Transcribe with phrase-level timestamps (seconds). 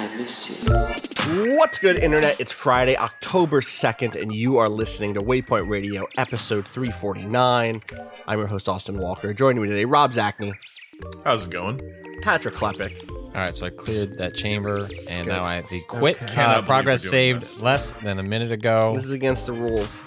[0.00, 2.40] What's good, Internet?
[2.40, 7.82] It's Friday, October 2nd, and you are listening to Waypoint Radio, episode 349.
[8.26, 9.34] I'm your host, Austin Walker.
[9.34, 10.54] Joining me today, Rob Zacny.
[11.22, 11.82] How's it going?
[12.22, 13.10] Patrick Klepek.
[13.10, 15.32] All right, so I cleared that chamber, and Good.
[15.32, 16.44] now I the quick okay.
[16.44, 17.60] uh, progress saved this.
[17.60, 18.92] less than a minute ago.
[18.94, 20.02] This is against the rules.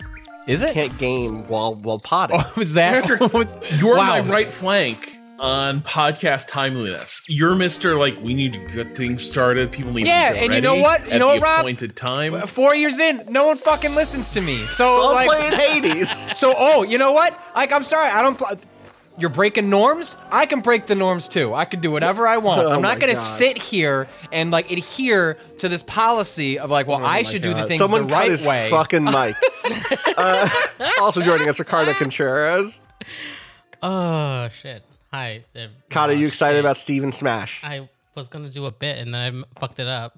[0.47, 0.69] Is it?
[0.69, 2.39] You can't game while while potting.
[2.43, 3.03] Oh, was that?
[3.03, 4.07] Patrick, oh, was, you're wow.
[4.07, 5.12] my right flank
[5.43, 7.21] on podcast timeliness.
[7.27, 9.71] You're Mister like we need to get things started.
[9.73, 11.11] People need Yeah, to get and you know what?
[11.11, 11.59] You know what, Rob?
[11.59, 12.39] appointed time.
[12.47, 14.55] Four years in, no one fucking listens to me.
[14.55, 15.51] So I'm like, playing
[15.91, 16.37] Hades.
[16.39, 17.37] so oh, you know what?
[17.55, 18.37] Like, I'm sorry, I don't.
[18.37, 18.57] Pl-
[19.19, 20.17] you're breaking norms.
[20.31, 21.53] I can break the norms too.
[21.53, 22.61] I can do whatever I want.
[22.65, 27.05] Oh I'm not gonna sit here and like adhere to this policy of like, well,
[27.05, 27.67] I should do the God.
[27.67, 28.69] things Someone the cut right his way.
[28.71, 29.35] fucking Mike.
[30.17, 30.49] uh,
[31.01, 32.79] also joining us, Ricardo Contreras.
[33.83, 34.83] Oh shit!
[35.13, 35.69] Hi, there.
[35.91, 36.65] Cado, oh, you excited shit.
[36.65, 37.61] about Steven Smash?
[37.63, 40.17] I was gonna do a bit and then I fucked it up.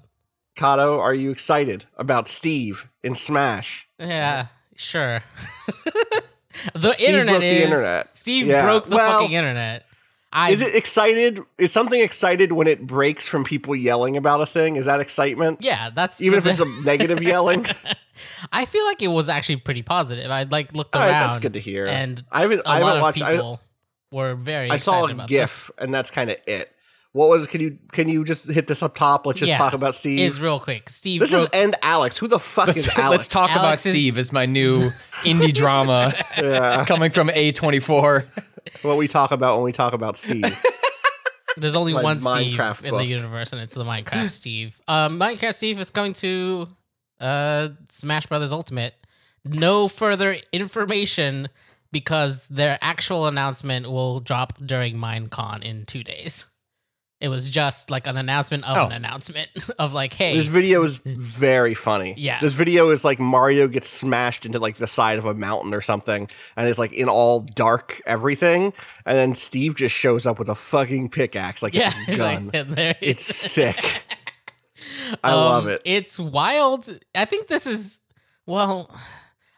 [0.56, 3.86] Cado, are you excited about Steve in Smash?
[3.98, 5.20] Yeah, sure.
[6.74, 8.16] the Steve internet broke the is internet.
[8.16, 9.84] Steve Yeah, broke the well, fucking internet.
[10.32, 11.40] I Is it excited?
[11.58, 14.76] Is something excited when it breaks from people yelling about a thing?
[14.76, 15.58] Is that excitement?
[15.62, 17.66] yeah, that's Even the- if it's a negative yelling?
[18.50, 20.30] I feel like it was actually pretty positive.
[20.30, 21.12] I like looked All around.
[21.12, 21.86] right, that's good to hear.
[21.86, 23.60] And I haven't- I haven't watched- I- people
[24.10, 24.70] were very.
[24.70, 26.70] I saw excited a about GIF, and that's kind of it.
[27.12, 27.46] What was?
[27.46, 29.26] Can you can you just hit this up top?
[29.26, 29.56] Let's just Yeah.
[29.58, 30.18] talk about Steve.
[30.18, 30.90] Is real quick.
[30.90, 32.18] Steve this is and Alex.
[32.18, 33.10] Who the fuck is Let's, Alex?
[33.16, 34.90] let's talk about Alex is- Steve as my new
[35.22, 38.26] indie drama Yeah, coming from A24.
[38.82, 40.44] what we talk about when we talk about Steve.
[41.56, 42.98] There's only my one Steve Minecraft in book.
[42.98, 44.78] the universe, and it's the Minecraft Steve.
[44.86, 46.68] Um, Minecraft Steve is coming to
[47.18, 48.92] uh, Smash Brothers Ultimate.
[49.42, 51.48] No further information
[51.92, 56.46] because their actual announcement will drop during Minecon in two days.
[57.18, 58.86] It was just like an announcement of Oh.
[58.86, 59.48] an announcement
[59.78, 62.12] of like, hey, This video is very funny.
[62.18, 62.38] Yeah.
[62.40, 65.80] This video is like Mario gets smashed into like the side of a mountain or
[65.80, 68.74] something and it's like in all dark everything.
[69.06, 72.50] And then Steve just shows up with a fucking pickaxe like yeah, it's a gun.
[72.52, 74.02] like, it's sick.
[75.24, 75.80] I Um, love it.
[75.86, 76.86] It's wild.
[77.14, 78.00] I think this is
[78.44, 78.90] well.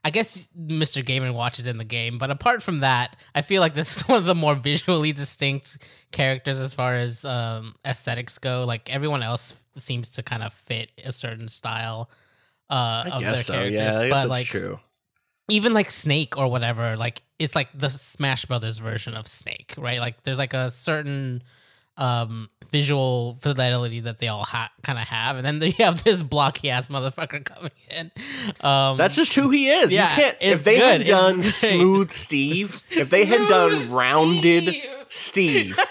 [0.08, 1.04] I guess Mr.
[1.04, 4.02] Game Watch is in the game, but apart from that, I feel like this is
[4.08, 8.64] one of the more visually distinct characters as far as um, aesthetics go.
[8.64, 12.08] Like everyone else seems to kind of fit a certain style
[12.70, 13.52] uh, of their so.
[13.52, 14.80] characters, Yeah, I guess but that's like true.
[15.50, 20.00] even like Snake or whatever, like it's like the Smash Brothers version of Snake, right?
[20.00, 21.42] Like there's like a certain
[21.98, 26.22] um visual fidelity that they all ha- kind of have, and then you have this
[26.22, 28.10] blocky ass motherfucker coming in.
[28.60, 29.90] Um, That's just who he is.
[29.92, 31.00] yeah, if they good.
[31.00, 34.74] had done smooth Steve, if they had done rounded
[35.08, 35.78] Steve.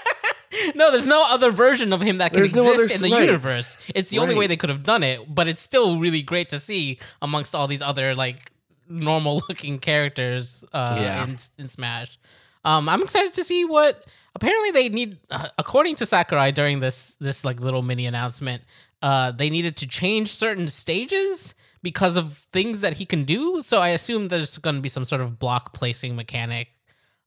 [0.75, 3.25] No, there's no other version of him that can There's exist other- in the right.
[3.25, 3.77] universe.
[3.93, 6.59] It's the only way they could have done it, but it's still really great to
[6.59, 8.49] see amongst all these other like
[8.89, 11.23] normal looking characters uh, Yeah.
[11.25, 12.17] in, in Smash.
[12.65, 14.03] Um, I'm excited to see what.
[14.37, 18.61] Apparently, they need, uh, according to Sakurai, during this this like little mini announcement,
[19.01, 23.61] uh, they needed to change certain stages because of things that he can do.
[23.63, 26.67] So I assume there's going to be some sort of block placing mechanic.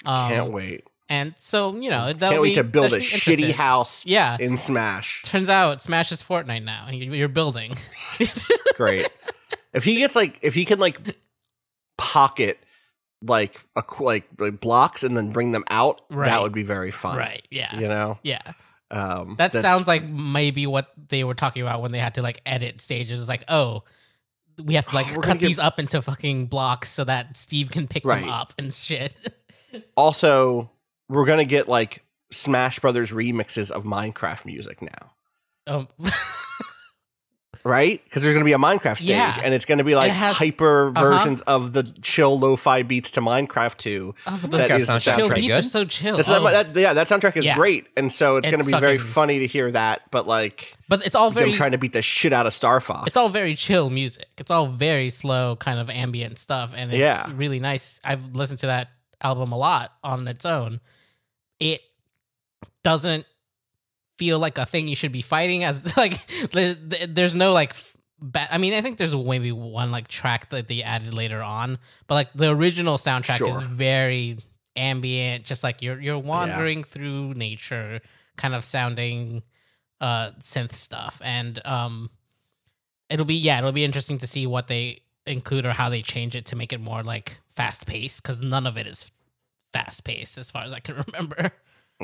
[0.04, 0.84] Um, can't wait.
[1.08, 4.36] And so you know, that'll Can't wait be, to build a shitty house Yeah.
[4.38, 5.22] in Smash.
[5.22, 6.86] Turns out Smash is Fortnite now.
[6.90, 7.74] You're building.
[8.76, 9.08] Great.
[9.72, 11.16] if he gets like if he can like
[11.98, 12.58] pocket
[13.22, 16.26] like a like, like blocks and then bring them out, Right.
[16.26, 17.16] that would be very fun.
[17.18, 17.46] right.
[17.50, 17.74] Yeah.
[17.78, 18.18] You know?
[18.22, 18.40] Yeah.
[18.90, 22.40] Um That sounds like maybe what they were talking about when they had to like
[22.46, 23.28] edit stages.
[23.28, 23.84] Like, oh,
[24.64, 27.86] we have to like cut give- these up into fucking blocks so that Steve can
[27.86, 28.20] pick Right.
[28.20, 29.14] them up and shit.
[29.96, 30.70] also
[31.08, 35.12] we're gonna get like Smash Brothers remixes of Minecraft music now.
[35.66, 35.88] um,
[37.64, 38.02] right?
[38.04, 39.38] Because there's going to be a Minecraft stage, Yeah.
[39.42, 41.00] and it's going to be like has- hyper uh-huh.
[41.00, 44.14] versions of the chill lo-fi beats to Minecraft 2.
[44.26, 45.26] Oh, but that the is soundtrack chill soundtrack.
[45.26, 46.16] pretty beats are so chill.
[46.16, 47.56] That's Oh, that, yeah, that soundtrack is Yeah.
[47.56, 50.10] great, and so it's, It's going to be very funny to hear that.
[50.10, 52.80] But like, but it's all them very trying to beat the shit out of Star
[52.80, 53.06] Fox.
[53.06, 54.26] it's all very chill music.
[54.38, 57.30] It's all very slow, kind of ambient stuff, and it's Yeah.
[57.34, 58.00] really nice.
[58.04, 58.88] I've listened to that
[59.22, 60.80] album a lot on its own.
[61.58, 61.82] It
[62.82, 63.26] doesn't
[64.20, 66.14] feel like a thing you should be fighting as like
[66.52, 70.08] the, the, there's no like f- ba- I mean I think there's maybe one like
[70.08, 74.36] track that they added later on but like the original soundtrack is very
[74.76, 78.00] ambient just like you're you're wandering through nature
[78.36, 79.42] kind of sounding
[80.00, 81.20] uh synth stuff.
[81.24, 82.10] And um
[83.08, 86.36] it'll be yeah it'll be interesting to see what they include or how they change
[86.36, 89.10] it to make it more like fast paced because none of it is
[89.72, 91.50] fast paced as far as I can remember.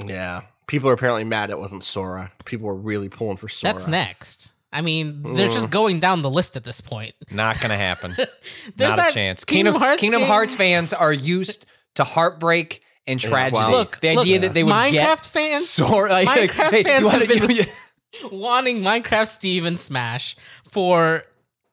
[0.05, 0.43] Yeah.
[0.67, 2.33] People are apparently mad it wasn't Sora.
[2.45, 3.73] People were really pulling for Sora.
[3.73, 4.53] That's next.
[4.73, 7.15] I mean, they're just going down the list at this point.
[7.31, 8.15] Not gonna happen.
[8.77, 9.45] There's Not a chance.
[9.45, 10.23] Kingdom Kingdom Hearts Kingdom.
[10.23, 13.57] Hearts fans are used to heartbreak and tragedy.
[13.63, 13.71] wow.
[13.71, 17.09] Look, the look, idea that they would Minecraft get fans- Sora, like, Minecraft hey, fans
[17.11, 17.65] have been- you-
[18.39, 20.37] wanting Minecraft Steve and Smash
[20.69, 21.23] for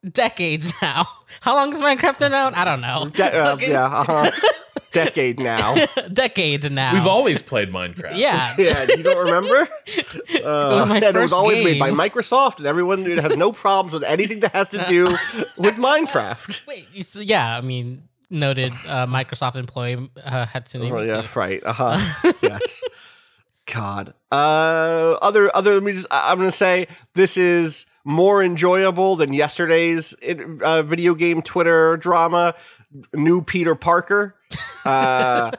[0.08, 1.04] decades now.
[1.40, 2.56] How long has Minecraft been out?
[2.56, 3.08] I don't know.
[3.12, 4.30] De- uh, yeah, uh-huh.
[4.94, 5.74] Decade now.
[6.12, 6.94] decade now.
[6.94, 8.16] We've always played Minecraft.
[8.16, 8.54] yeah.
[8.58, 9.68] Yeah, you don't remember?
[10.44, 11.90] Uh, was my and it was first always made by.
[11.90, 15.04] Microsoft, and everyone has no problems with anything that has to do
[15.56, 16.66] with Minecraft.
[16.66, 19.94] Wait, you s- yeah, I mean, noted uh, Microsoft employee
[20.24, 21.06] uh, Hatsune Oh, Miku.
[21.06, 21.62] yeah, right.
[21.64, 22.32] Uh huh.
[22.42, 22.82] yes.
[23.72, 24.12] God.
[24.30, 25.74] Uh, other other.
[25.74, 26.08] Let me just.
[26.10, 30.14] I- I'm gonna say this is more enjoyable than yesterday's
[30.62, 32.54] uh, video game Twitter drama.
[33.12, 34.36] New Peter Parker.
[34.84, 35.50] Uh,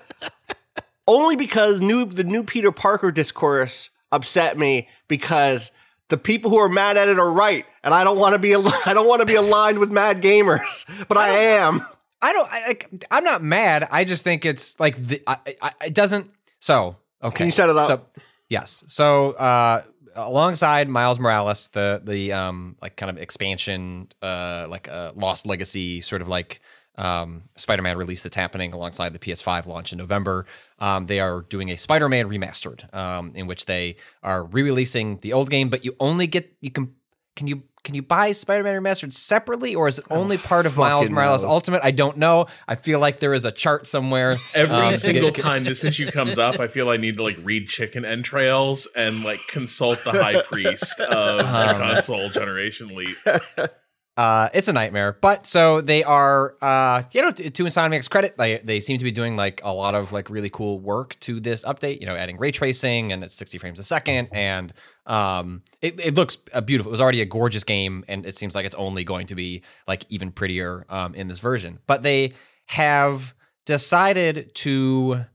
[1.08, 5.72] only because new the new Peter Parker discourse upset me because
[6.10, 8.54] the people who are mad at it are right, and I don't want to be
[8.54, 11.86] al- I don't want to be aligned with mad gamers, but I am.
[12.22, 12.48] I don't.
[12.52, 13.88] I, like, I'm not mad.
[13.92, 15.22] I just think it's like the.
[15.28, 16.30] I, I, it doesn't.
[16.60, 17.38] So okay.
[17.38, 17.86] Can you set it up?
[17.86, 18.06] So
[18.50, 18.84] yes.
[18.88, 19.84] So uh,
[20.16, 26.02] alongside Miles Morales, the the um like kind of expansion, uh like a Lost Legacy
[26.02, 26.62] sort of like
[26.98, 30.46] um Spider-Man release that's happening alongside the PS5 launch in November.
[30.80, 35.50] Um, they are doing a Spider-Man remastered, um, in which they are re-releasing the old
[35.50, 36.94] game, but you only get you can
[37.36, 41.04] can you can you buy Spider-Man remastered separately, or is it only part of Miles
[41.04, 41.50] fucking Morales know.
[41.50, 41.82] Ultimate?
[41.84, 42.48] I don't know.
[42.68, 44.34] I feel like there is a chart somewhere.
[44.56, 47.38] Every um, single get- time this issue comes up, I feel I need to like
[47.44, 53.18] read chicken entrails and like consult the high priest of the Um, console generation leap.
[54.18, 55.18] uh, it's a nightmare.
[55.20, 59.04] But so they are, uh, you know, to, to Insomniac's credit, they they seem to
[59.04, 62.00] be doing like a lot of like really cool work to this update.
[62.00, 64.74] You know, adding ray tracing and it's 60 frames a second, and
[65.06, 66.92] um, it, it looks beautiful.
[66.92, 69.64] It was already a gorgeous game, and it seems like it's only going to be
[69.88, 71.80] like even prettier um, in this version.
[71.86, 72.34] But they
[72.68, 73.34] have
[73.66, 75.26] decided to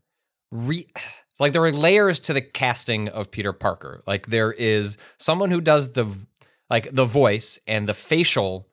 [0.50, 0.86] re
[1.38, 4.02] like there are layers to the casting of Peter Parker.
[4.06, 6.06] Like there is someone who does the
[6.70, 8.69] like the voice and the facial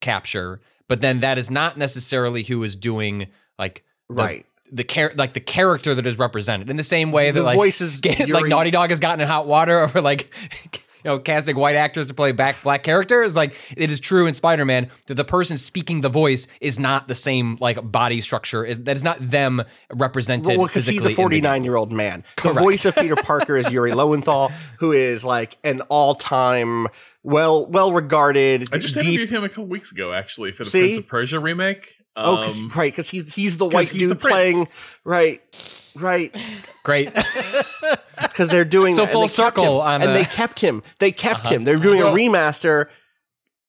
[0.00, 4.46] capture, but then that is not necessarily who is doing like the, Right.
[4.72, 7.56] the char- like the character that is represented in the same way that The like
[7.56, 10.30] voice is like Naughty Dog has gotten in hot water over like
[11.02, 14.34] you know casting white actors to play back black characters like it is true in
[14.34, 18.82] Spider-Man that the person speaking the voice is not the same like body structure is
[18.84, 19.62] that is not them
[19.92, 21.16] represented Well, because he's a game.
[21.16, 22.24] 49 year old man.
[22.42, 26.86] The voice of Peter Parker is Yuri Lowenthal, who is like an all time,
[27.22, 28.68] well well regarded.
[28.72, 29.04] I just deep.
[29.04, 30.80] interviewed him a couple weeks ago, actually, for the See?
[30.80, 31.92] Prince of Persia remake.
[32.16, 34.32] Oh, Um, 'cause- right, because he's he's the 'cause white he's the dude prince.
[34.34, 34.68] playing.
[35.04, 36.34] Right, right.
[36.82, 37.12] great
[38.20, 40.82] Because they're doing So that, full circle him, on and the- they kept him.
[40.98, 41.64] They kept him.
[41.64, 42.86] They're doing Well- a remaster,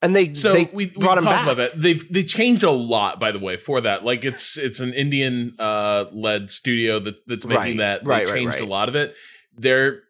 [0.01, 1.43] and they So they we, we brought talked him back.
[1.43, 1.79] about that.
[1.79, 4.03] They've they changed a lot, by the way, for that.
[4.03, 8.03] Like it's it's an Indian uh, led studio that that's making Right, that.
[8.03, 8.63] They right, right, changed right.
[8.63, 9.15] a lot of it.
[9.55, 10.01] Their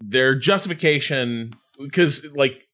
[0.00, 2.64] their justification because like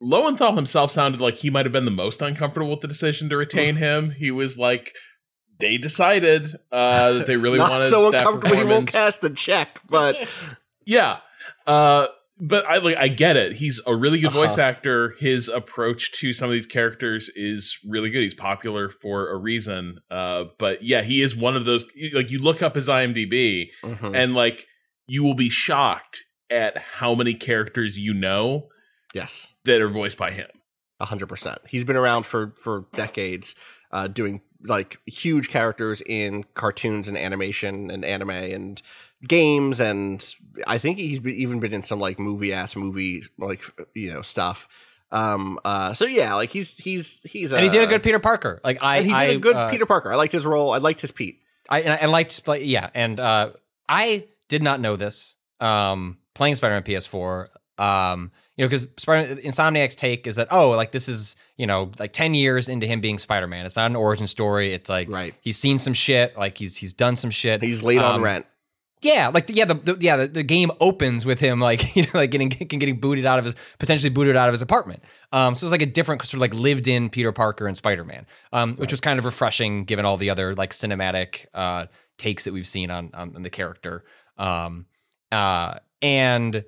[0.00, 3.36] Lowenthal himself sounded like he might have been the most uncomfortable with the decision to
[3.36, 4.10] retain him.
[4.10, 4.94] He was like,
[5.58, 8.56] they decided uh, that they really Not wanted so uncomfortable.
[8.56, 10.16] He won't cast the check, but
[10.86, 11.18] Yeah.
[11.66, 12.06] Uh
[12.40, 13.54] but I like I get it.
[13.54, 14.68] He's a really good voice Uh-huh.
[14.68, 15.14] actor.
[15.18, 18.22] His approach to some of these characters is really good.
[18.22, 19.98] He's popular for a reason.
[20.08, 24.14] Uh but yeah, he is one of those like you look up his IMDb Mhm.
[24.14, 24.66] and like
[25.08, 28.68] you will be shocked at how many characters you know
[29.14, 30.48] yes, that are voiced by him.
[31.00, 31.60] A hundred percent.
[31.68, 33.54] He's been around for for decades,
[33.92, 38.82] uh, doing like huge characters in cartoons and animation and anime and
[39.26, 40.34] games, and
[40.66, 43.62] I think he's been, even been in some like movie ass movie like
[43.94, 44.68] you know stuff.
[45.10, 48.60] Um, uh, so yeah, like he's he's he's and he did a good Peter Parker.
[48.62, 50.12] Like I, and he did I, a good uh, Peter Parker.
[50.12, 50.72] I liked his role.
[50.72, 51.40] I liked his Pete.
[51.68, 53.52] I and I liked like yeah, and uh
[53.88, 55.34] I did not know this.
[55.60, 57.48] Um playing Spider-Man PS4.
[57.78, 62.12] Um you know, because Insomniac's take is that oh, like this is you know like
[62.12, 63.64] ten years into him being Spider-Man.
[63.64, 64.74] It's not an origin story.
[64.74, 65.34] It's like Right.
[65.40, 66.36] he's seen some shit.
[66.36, 67.62] Like he's he's done some shit.
[67.62, 68.44] He's late on Um, rent.
[69.00, 72.02] Yeah, like the, yeah, the, the yeah the, the game opens with him like you
[72.02, 75.04] know like getting getting booted out of his potentially booted out of his apartment.
[75.32, 78.04] Um, so it's like a different sort of like lived in Peter Parker and Spider
[78.04, 81.86] Man, um, which was kind of refreshing given all the other like cinematic uh,
[82.16, 84.02] takes that we've seen on on, on the character.
[84.36, 84.86] Um,
[85.30, 86.64] uh, and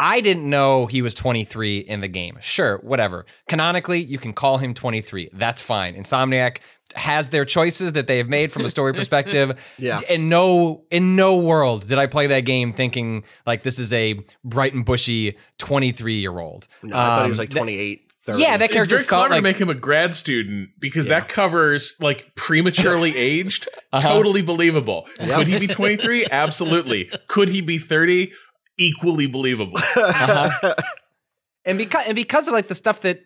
[0.00, 2.36] I didn't know he was 23 in the game.
[2.40, 3.24] Sure, whatever.
[3.48, 5.30] Canonically, you can call him 23.
[5.32, 5.94] That's fine.
[5.94, 6.58] Insomniac
[6.96, 9.74] has their choices that they have made from a story perspective.
[9.78, 10.00] Yeah.
[10.10, 14.20] In no in no world did I play that game thinking like this is a
[14.44, 16.66] bright and bushy 23 year old.
[16.82, 18.40] No, I thought he was Um, like that- 28, 30.
[18.42, 21.28] yeah, that It's character very clever like, to make him a grad student because that
[21.28, 23.68] covers like prematurely aged.
[23.92, 24.00] Uh-huh.
[24.06, 25.06] Totally believable.
[25.18, 26.26] Could he be 23?
[26.30, 27.10] Absolutely.
[27.28, 28.32] Could he be 30?
[28.78, 29.78] Equally believable.
[29.96, 30.74] Uh-huh.
[31.64, 33.20] and because and because of like the stuff that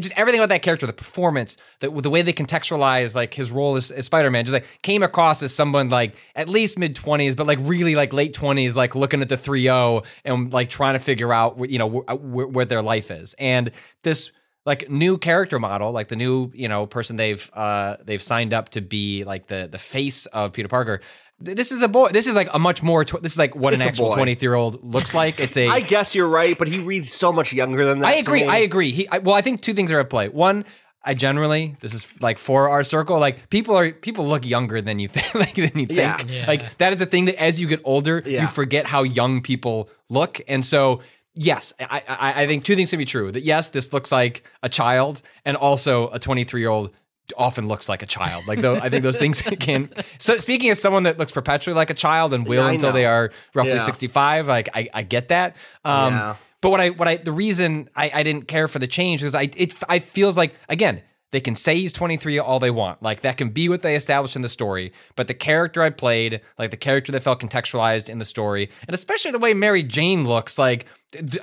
[0.00, 3.76] just everything about that character, the performance, the the way they contextualize like his role
[3.76, 7.34] as, as Spider Man, just like came across as someone like at least mid twenties,
[7.34, 10.98] but like really like late twenties, like looking at the 3-0 and like trying to
[11.00, 13.70] figure out wh- you know wh- wh- where their life is, and
[14.02, 14.32] this
[14.64, 18.70] like new character model, like the new you know person they've uh they've signed up
[18.70, 21.00] to be like the the face of Peter Parker.
[21.44, 22.08] Th- This is a boy.
[22.10, 23.04] This is like a much more.
[23.04, 24.14] Tw- this is like what It's an actual boy.
[24.16, 25.40] twenty year old looks like.
[25.40, 25.66] It's a.
[25.78, 28.08] I guess you're right, but he reads so much younger than that.
[28.08, 28.42] I to agree.
[28.42, 28.48] me.
[28.48, 28.90] I agree.
[28.90, 30.28] He I, well, I think two things are at play.
[30.28, 30.64] One,
[31.04, 34.98] I generally this is like for our circle, like people are people look younger than
[34.98, 35.90] you think, like than you think.
[35.98, 36.22] Yeah.
[36.26, 36.44] Yeah.
[36.46, 38.42] Like that is the thing that as you get older, Yeah.
[38.42, 41.02] you forget how young people look, and so.
[41.38, 43.30] Yes, I, I, I think two things can be true.
[43.30, 46.92] That yes, this looks like a child, and also a 23 year old
[47.36, 48.46] often looks like a child.
[48.46, 49.90] Like though, I think those things can.
[50.18, 52.94] So speaking as someone that looks perpetually like a child and will Yeah, until know.
[52.94, 53.78] they are roughly Yeah.
[53.78, 55.56] 65, like I, I get that.
[55.84, 56.36] Um, Yeah.
[56.60, 59.34] but what I what I the reason I, I didn't care for the change was
[59.34, 61.02] I it I feels like again
[61.36, 64.36] they can say he's 23 all they want like that can be what they established
[64.36, 68.16] in the story but the character I played like the character that felt contextualized in
[68.18, 70.86] the story and especially the way Mary Jane looks like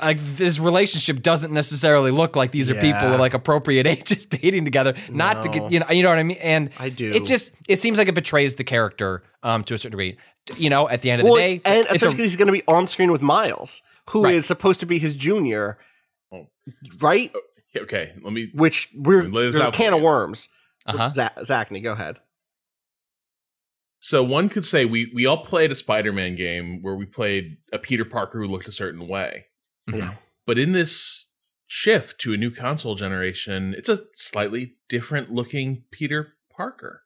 [0.01, 3.11] like this relationship doesn't necessarily look like these are people Yeah.
[3.11, 6.23] with like appropriate ages dating together not to get you know you know what I
[6.23, 7.11] mean and I do.
[7.11, 10.17] it just it seems like it betrays the character um to a certain degree
[10.57, 12.35] you know at the end of Well, the day and it's a- especially because he's
[12.37, 14.43] going to be on screen with Miles, who is Right.
[14.43, 15.77] supposed to be his junior,
[16.33, 16.47] Oh.
[16.99, 17.31] right?
[17.75, 18.51] Okay, let me.
[18.53, 20.05] Which we're Lay there's a can of you.
[20.05, 20.49] worms.
[20.85, 21.09] Uh-huh.
[21.09, 22.19] Zach, Zacny, go ahead.
[23.99, 27.79] So one could say we we all played a Spider-Man game where we played a
[27.79, 29.45] Peter Parker who looked a certain way.
[29.87, 30.15] Yeah.
[30.45, 31.29] But in this
[31.67, 37.03] shift to a new console generation, it's a slightly different looking Peter Parker.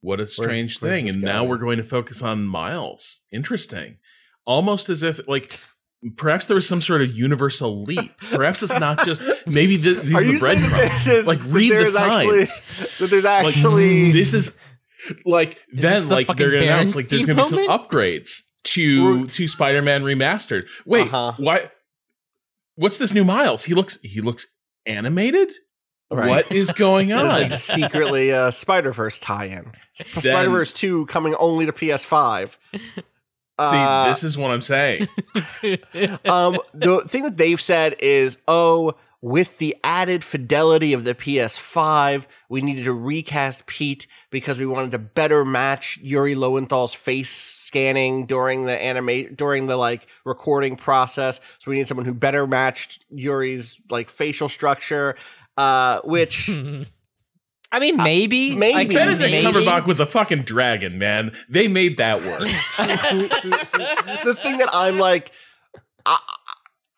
[0.00, 1.06] What a strange where's thing.
[1.06, 3.20] this And now we're going to focus on Miles.
[3.32, 3.98] Interesting.
[4.46, 5.58] Almost as if like
[6.16, 8.10] perhaps there was some sort of universal leap.
[8.32, 11.26] Perhaps it's not just maybe th- these Are the you saying that breadcrumbs.
[11.26, 12.98] Like read the there's actually- signs.
[12.98, 14.56] that there's Like actually this is
[15.24, 20.02] like then like they're gonna announce like there's gonna be some upgrades to to Spider-Man
[20.02, 20.66] remastered.
[20.86, 21.32] Wait, Uh-huh.
[21.38, 21.70] why?
[22.76, 23.64] What's this new Miles?
[23.64, 24.46] He looks he looks
[24.86, 25.52] animated.
[26.10, 26.28] Right.
[26.28, 27.26] What is going on?
[27.26, 29.72] like secretly a Spider Verse tie-in.
[29.94, 32.56] Spider Verse Two coming only to PS5.
[33.60, 35.06] See, Uh, this is what I'm saying.
[36.24, 42.26] um, the thing that they've said is, oh, with the added fidelity of the PS5,
[42.50, 48.26] we needed to recast Pete because we wanted to better match Yuri Lowenthal's face scanning
[48.26, 51.40] during the animate during the like recording process.
[51.58, 55.16] So we need someone who better matched Yuri's like facial structure.
[55.56, 56.50] Uh, which
[57.72, 58.74] I mean, maybe, maybe.
[58.74, 59.66] Like, Benedict Benedict maybe.
[59.66, 61.32] Cumberbatch was a fucking dragon, man.
[61.48, 62.40] They made that work.
[64.24, 65.32] the thing that I'm like,
[66.06, 66.18] I,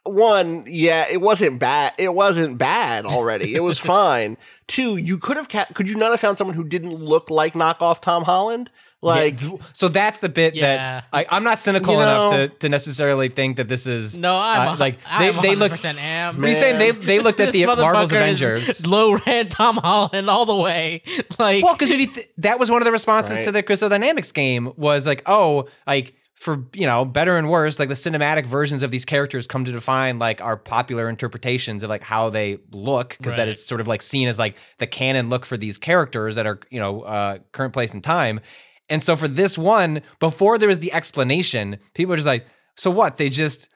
[0.04, 1.94] one, yeah, it wasn't bad.
[1.98, 3.54] It wasn't bad already.
[3.54, 4.36] It was fine.
[4.66, 7.54] Two, you could have ca- could you not have found someone who didn't look like
[7.54, 8.70] knockoff Tom Holland?
[9.06, 10.76] Like, Yeah, so that's the bit Yeah.
[10.76, 14.36] that I, I'm not cynical You enough to, to necessarily think that this is No,
[14.38, 15.72] I'm uh, a- like I they am they look.
[15.72, 16.44] 100% am.
[16.44, 16.78] Are you saying?
[16.78, 18.86] They they looked at the Marvel's Avengers.
[18.96, 21.02] low rent Tom Holland all the way.
[21.38, 23.44] Like, Well, because th- that was one of the responses Right.
[23.44, 27.78] to the Crystal Dynamics game was like, oh, like for you know better and worse,
[27.78, 31.88] like the cinematic versions of these characters come to define like our popular interpretations of
[31.90, 33.48] like how they look because that Right.
[33.48, 36.60] is sort of like seen as like the canon look for these characters that are
[36.70, 38.40] you know uh, current place and time.
[38.88, 42.90] And so for this one, before there was the explanation, people were just like, so
[42.90, 43.16] what?
[43.16, 43.68] They just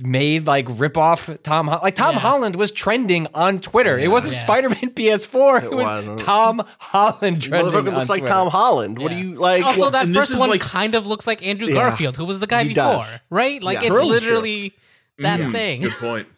[0.00, 2.20] made like rip off Tom Ho- like Tom Yeah.
[2.20, 3.96] Holland was trending on Twitter.
[3.98, 4.40] It wasn't Yeah.
[4.40, 5.58] Spider-Man PS4.
[5.58, 6.18] It, It was wasn't.
[6.18, 8.32] Tom Holland trending Motherfucker on looks like Twitter.
[8.34, 8.98] Tom Holland.
[8.98, 9.64] What do you like?
[9.64, 11.74] Also, that and first is one like- kind of looks like Andrew Yeah.
[11.74, 13.18] Garfield, who was the guy He before, does.
[13.30, 13.62] right?
[13.62, 13.86] Like Yeah.
[13.88, 14.04] it's True.
[14.04, 14.74] literally
[15.18, 15.52] that Mhm.
[15.52, 15.80] thing.
[15.82, 16.28] Good point.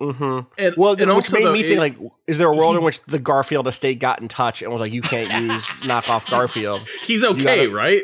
[0.00, 0.46] Mhm.
[0.56, 1.96] And, Well, and which made though, me it- think like,
[2.28, 4.92] is there a world in which the Garfield estate got in touch and was like,
[4.92, 6.80] you can't use knockoff Garfield?
[7.04, 8.02] he's okay, gotta- right?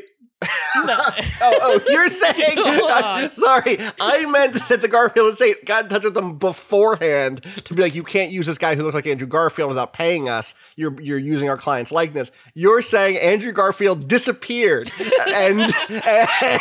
[0.84, 0.96] No.
[0.98, 2.34] oh, oh, you're saying?
[2.56, 3.32] Go on.
[3.32, 7.82] sorry, I meant that the Garfield estate got in touch with them beforehand to be
[7.82, 10.54] like, you can't use this guy who looks like Andrew Garfield without paying us.
[10.76, 12.30] You're you're using our client's likeness.
[12.54, 14.90] You're saying Andrew Garfield disappeared,
[15.28, 15.72] and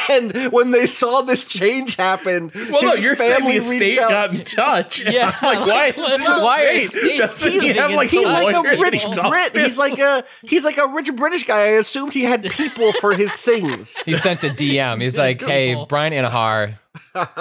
[0.09, 3.99] and when they saw this change happen, Well, no, his you're saying family the estate
[3.99, 5.03] got in touch.
[5.03, 5.31] Yeah.
[5.41, 5.91] I'm like why?
[5.95, 7.17] Why are estate?
[7.17, 9.65] Doesn't he have like He's a like a rich that he talks Brit.
[9.65, 11.59] He's like a he's like a rich British guy.
[11.59, 13.33] I assumed he had people for his
[13.75, 13.97] things.
[14.05, 15.01] He sent a DM.
[15.01, 16.77] He's like, "Hey, Bryan Intihar,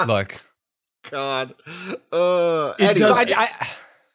[0.06, 0.40] look,
[1.10, 1.54] God,
[2.12, 3.68] uh, It does- I, I,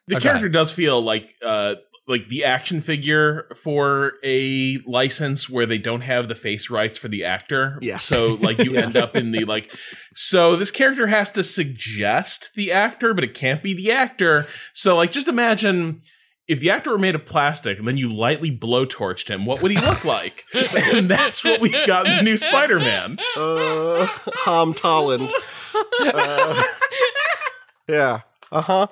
[0.06, 0.22] the Okay.
[0.22, 1.74] character does feel like uh
[2.06, 7.06] like the action figure for a license where they don't have the face rights for
[7.08, 7.78] the actor.
[7.82, 8.04] Yes.
[8.04, 9.70] So like you end up in the like
[10.14, 14.46] so this character has to suggest the actor, but it can't be the actor.
[14.72, 16.00] So like just imagine
[16.48, 19.70] if the actor were made of plastic and then you lightly blowtorched him, what would
[19.70, 20.44] he look like?
[20.74, 23.18] and that's what we got in the new Spider-Man.
[23.36, 24.06] uh,
[24.44, 25.30] Ham Tolland.
[26.00, 26.62] Uh,
[27.88, 28.20] yeah.
[28.50, 28.86] Uh huh.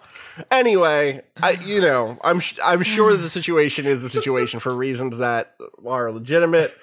[0.51, 4.75] Anyway, I you know I'm sh- I'm sure that the situation is the situation for
[4.77, 5.55] reasons that
[5.87, 6.75] are legitimate.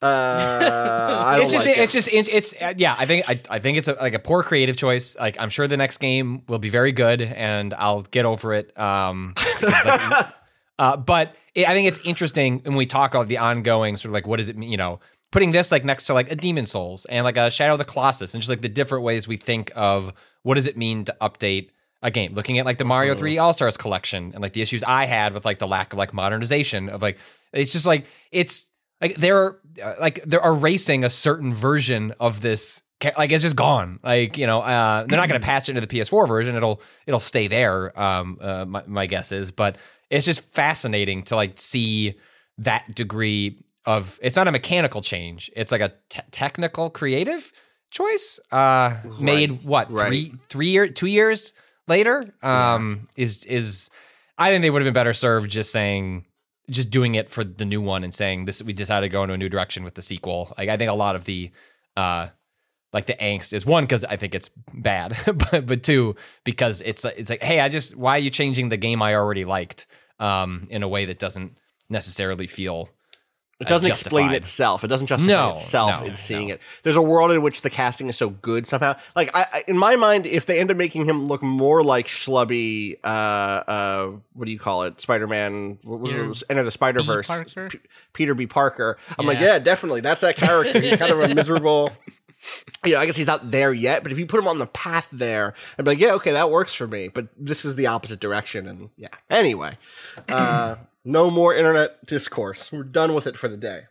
[0.00, 1.80] Uh, it's just, like it.
[1.80, 2.94] it's just, it's, it's uh, yeah.
[2.98, 5.16] I think, I, I think it's a, like a poor creative choice.
[5.18, 8.78] Like, I'm sure the next game will be very good, and I'll get over it.
[8.78, 10.26] Um, like,
[10.78, 14.14] uh, but it, I think it's interesting when we talk about the ongoing sort of
[14.14, 15.00] like what does it mean, you know,
[15.30, 17.84] putting this like next to like a Demon Souls and like a Shadow of the
[17.84, 20.12] Colossus, and just like the different ways we think of
[20.42, 21.70] what does it mean to update
[22.02, 22.34] a game.
[22.34, 25.34] Looking at like the Mario 3 All Stars collection and like the issues I had
[25.34, 27.18] with like the lack of like modernization of like
[27.52, 28.66] it's just like it's
[29.00, 32.82] like they're uh, like they're erasing a certain version of this
[33.16, 34.00] like it's just gone.
[34.02, 36.56] Like you know uh, they're not going to patch it into the ps4 version.
[36.56, 39.50] It'll it'll stay there um uh, my, my guess is.
[39.50, 39.76] But
[40.10, 42.14] it's just fascinating to like see
[42.58, 45.50] that degree of it's not a mechanical change.
[45.54, 47.52] It's like a te- technical creative
[47.90, 50.08] choice uh made what right.
[50.08, 51.54] three three year two years
[51.86, 52.22] later?
[52.42, 53.90] Um is is
[54.36, 56.24] i think they would have been better served just saying
[56.70, 59.34] just doing it for the new one and saying this we decided to go into
[59.34, 60.52] a new direction with the sequel.
[60.58, 61.50] Like i think a lot of the
[61.96, 62.28] uh
[62.92, 65.16] like the angst is one because i think it's bad
[65.50, 68.76] but but two because it's it's like hey i just why are you changing the
[68.76, 69.86] game i already liked
[70.18, 71.56] um in a way that doesn't
[71.90, 72.88] necessarily feel
[73.60, 74.84] It doesn't uh, explain itself.
[74.84, 76.54] It doesn't justify No, itself no, in seeing no.
[76.54, 76.60] it.
[76.84, 78.94] There's a world in which the casting is so good somehow.
[79.16, 82.06] Like I, I, in my mind, if they end up making him look more like
[82.06, 85.00] schlubby, uh, uh, what do you call it?
[85.00, 86.14] Spider-Man, what was?
[86.14, 87.26] Was Enter the Spider Verse.
[87.26, 87.68] Parker?
[88.12, 88.46] Peter B.
[88.46, 88.96] Parker.
[89.18, 89.46] I'm like, Yeah.
[89.54, 90.02] yeah, definitely.
[90.02, 90.80] That's that character.
[90.80, 91.90] He's kind of a miserable.
[92.84, 94.66] You know, I guess he's not there yet, but if you put him on the
[94.68, 97.08] path there, I'd be like, yeah, okay, that works for me.
[97.08, 99.08] But this is the opposite direction, and yeah.
[99.28, 99.76] Anyway,
[100.28, 100.76] uh,
[101.08, 102.70] no more internet discourse.
[102.70, 103.82] We're done with it for the day.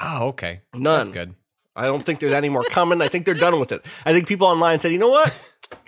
[0.00, 0.82] oh okay None.
[0.82, 1.34] that's good
[1.76, 3.02] I don't think there's any more coming.
[3.02, 3.84] I think they're done with it.
[4.06, 5.36] I think people online said, you know what?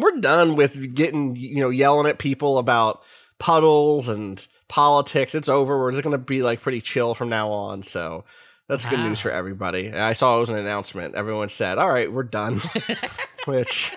[0.00, 3.02] We're done with getting, you know, yelling at people about
[3.38, 5.34] puddles and politics.
[5.34, 5.78] It's over.
[5.78, 7.84] We're just going to be like pretty chill from now on.
[7.84, 8.24] So
[8.68, 9.92] that's good news for everybody.
[9.92, 11.14] I saw it was an announcement.
[11.14, 12.60] Everyone said, all right, we're done.
[13.46, 13.92] Which,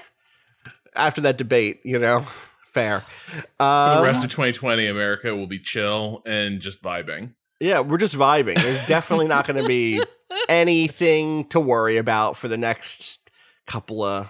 [0.96, 2.28] after that debate, you know,
[2.74, 3.02] fair.
[3.02, 7.34] For the Um, rest of 2020, America will be chill and just vibing.
[7.60, 8.56] Yeah, we're just vibing.
[8.62, 10.02] There's definitely not going to be
[10.50, 13.20] anything to worry about for the next
[13.68, 14.28] couple of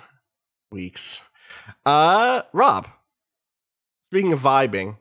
[0.71, 1.21] weeks.
[1.85, 2.87] Uh, Rob,
[4.09, 4.97] speaking of vibing,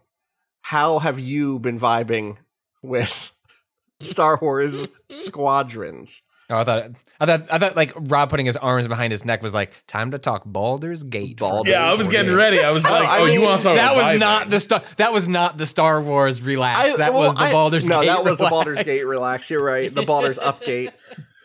[0.62, 2.36] how have you been vibing
[2.82, 3.32] with
[4.02, 6.22] Star Wars Squadrons?
[6.50, 6.84] Oh, I thought,
[7.20, 10.12] I thought, I thought, like Rob putting his arms behind his neck was like time
[10.12, 11.38] to talk Baldur's Gate.
[11.38, 11.72] for Baldur's.
[11.72, 12.60] Yeah, I was getting ready.
[12.60, 14.20] I was like, I oh, you want to talk that was vibing.
[14.20, 14.82] not the star.
[14.96, 16.96] That was not the Star Wars relax.
[16.96, 18.06] that well, was the I- Baldur's no, Gate.
[18.06, 18.50] that was the relax.
[18.50, 19.50] Baldur's Gate relax.
[19.50, 19.94] You're right.
[19.94, 20.92] The Baldur's upgate.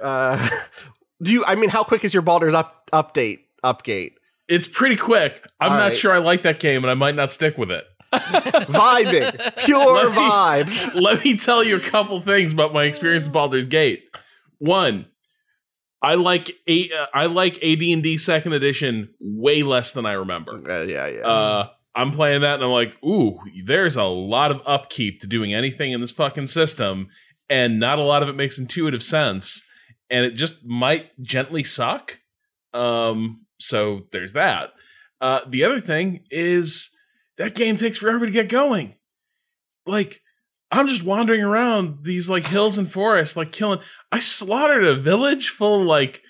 [0.01, 0.47] Uh,
[1.21, 1.43] do you?
[1.45, 3.39] I mean, how quick is your Baldur's up update?
[3.63, 4.13] Upgate.
[4.47, 5.45] It's pretty quick.
[5.59, 5.95] I'm All not right.
[5.95, 7.85] sure I like that game, and I might not stick with it.
[8.13, 10.95] Vibing, pure Let me- vibes.
[11.01, 14.03] Let me tell you a couple things about my experience with Baldur's Gate.
[14.63, 15.07] One,
[16.01, 20.53] I like a, uh, I like AD&D Second Edition way less than I remember.
[20.53, 21.27] Uh, yeah, yeah.
[21.27, 25.53] Uh, I'm playing that and I'm like, ooh, there's a lot of upkeep to doing
[25.53, 27.09] anything in this fucking system,
[27.49, 29.61] and not a lot of it makes intuitive sense,
[30.09, 32.19] and it just might gently suck.
[32.73, 34.71] Um, so there's that.
[35.19, 36.89] Uh, the other thing is
[37.37, 38.95] that game takes forever to get going.
[39.85, 40.21] Like,
[40.73, 43.79] I'm just wandering around these like hills and forests, like killing.
[44.11, 46.23] I slaughtered a village full of like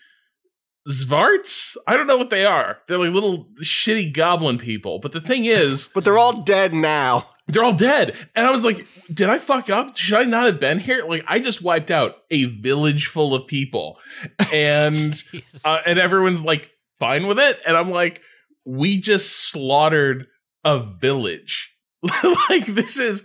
[0.87, 1.77] Xvarts.
[1.87, 2.79] I don't know what they are.
[2.87, 4.99] They're like little shitty goblin people.
[4.99, 7.29] But the thing is, But they're all dead now.
[7.47, 8.15] they're all dead.
[8.35, 9.95] And I was like, did I fuck up?
[9.95, 11.05] Should I not have been here?
[11.07, 13.97] Like, I just wiped out a village full of people.
[14.53, 15.23] And
[15.65, 17.59] uh, and everyone's like fine with it.
[17.65, 18.21] And I'm like,
[18.65, 20.27] we just slaughtered
[20.63, 21.75] a village.
[22.49, 23.23] like this is,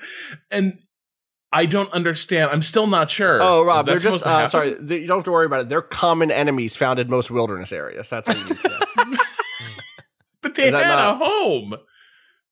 [0.51, 0.79] and
[1.53, 2.51] I don't understand.
[2.51, 3.39] I'm still not sure.
[3.43, 4.75] Oh, Rob, they're just to uh, sorry.
[4.75, 5.69] They, you don't have to worry about it.
[5.69, 8.11] They're common enemies found in most wilderness areas.
[8.11, 9.17] That's what you need to know.
[10.43, 11.75] but they had that a home.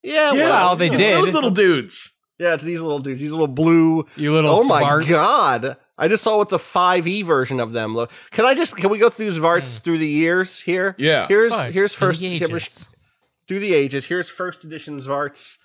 [0.02, 1.14] Yeah, Yeah, well, they it's did.
[1.18, 2.12] Those little dudes.
[2.38, 3.20] Yeah, it's these little dudes.
[3.20, 4.06] These little blue.
[4.16, 5.09] You little oh my Xvart.
[5.09, 5.76] god!
[5.98, 8.12] I just saw what the five E version of them look.
[8.30, 8.76] Can I just?
[8.76, 10.94] Can we go through Xvarts through the years here?
[10.98, 11.26] Yeah.
[11.26, 12.90] Here's Sparks here's first here, we're- ages.
[13.48, 14.04] through the ages.
[14.06, 15.56] Here's first edition Xvarts.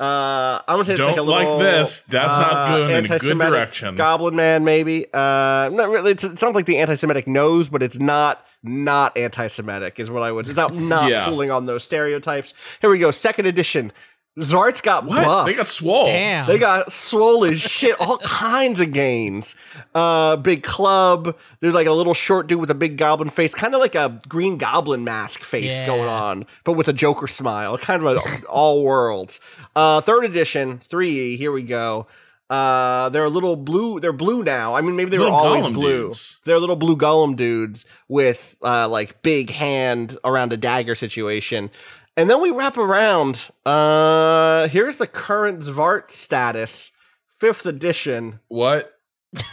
[0.00, 2.02] Uh, I'm gonna take Don't like a little, like this.
[2.02, 3.94] That's not uh, going in a good direction.
[3.96, 5.06] Goblin Man, maybe.
[5.12, 6.12] Uh, not really.
[6.12, 9.98] It's, it's not like the anti-Semitic nose, but it's not not anti-Semitic.
[9.98, 10.46] Is what I would.
[10.46, 11.24] It's not not Yeah.
[11.26, 12.54] fooling on those stereotypes.
[12.80, 13.10] Here we go.
[13.10, 13.92] Second edition.
[14.38, 15.24] Xvarts got What?
[15.24, 15.46] buff.
[15.46, 16.04] They got swole.
[16.04, 16.46] Damn.
[16.46, 19.56] They got swole as shit, all kinds of gains.
[19.94, 21.36] Uh, big club.
[21.60, 24.20] There's like a little short dude with a big goblin face, kind of like a
[24.28, 25.86] green goblin mask face Yeah.
[25.86, 27.76] going on, but with a Joker smile.
[27.78, 29.40] Kind of an all worlds.
[29.74, 31.36] Uh, third edition, three.
[31.36, 32.06] Here we go.
[32.50, 34.00] Uh, they're a little blue.
[34.00, 34.74] They're blue now.
[34.74, 36.04] I mean, maybe they were always blue.
[36.04, 36.40] dudes.
[36.44, 41.70] They're little blue golem dudes with uh, like big hand around a dagger situation.
[42.18, 43.40] And then we wrap around.
[43.64, 46.90] Uh, here's the current Xvart status,
[47.38, 48.40] fifth edition.
[48.48, 48.92] What?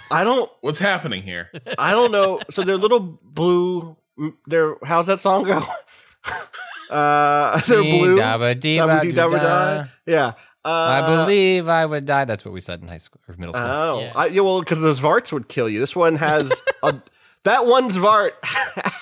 [0.10, 1.52] I don't, What's happening here?
[1.78, 2.40] I don't know.
[2.50, 3.96] So they're little blue.
[4.48, 5.64] They're how's that song go?
[6.90, 8.18] uh, they're blue.
[8.18, 9.44] dabba dee Dabba ba dee doo dabba da.
[9.84, 9.90] die.
[10.08, 10.28] Yeah.
[10.64, 10.70] Uh,
[11.04, 12.26] I believe I would die.
[12.26, 13.68] That's what we said in high school or middle school.
[13.68, 14.14] Oh, Yeah.
[14.16, 14.42] I, yeah.
[14.42, 15.80] Well, because the Xvarts would kill you.
[15.80, 16.52] This one has
[16.82, 16.96] a.
[17.44, 18.32] That one Xvart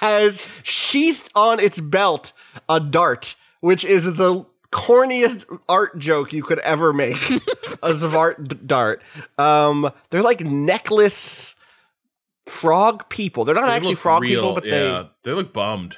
[0.01, 2.33] has sheathed on its belt
[2.67, 7.15] a dart, which is the corniest art joke you could ever make.
[7.81, 9.01] a Xvart dart.
[9.37, 11.55] Um, they're like necklace
[12.45, 13.45] frog people.
[13.45, 14.41] They're not They actually frog real.
[14.41, 15.91] people, but yeah, they look bummed.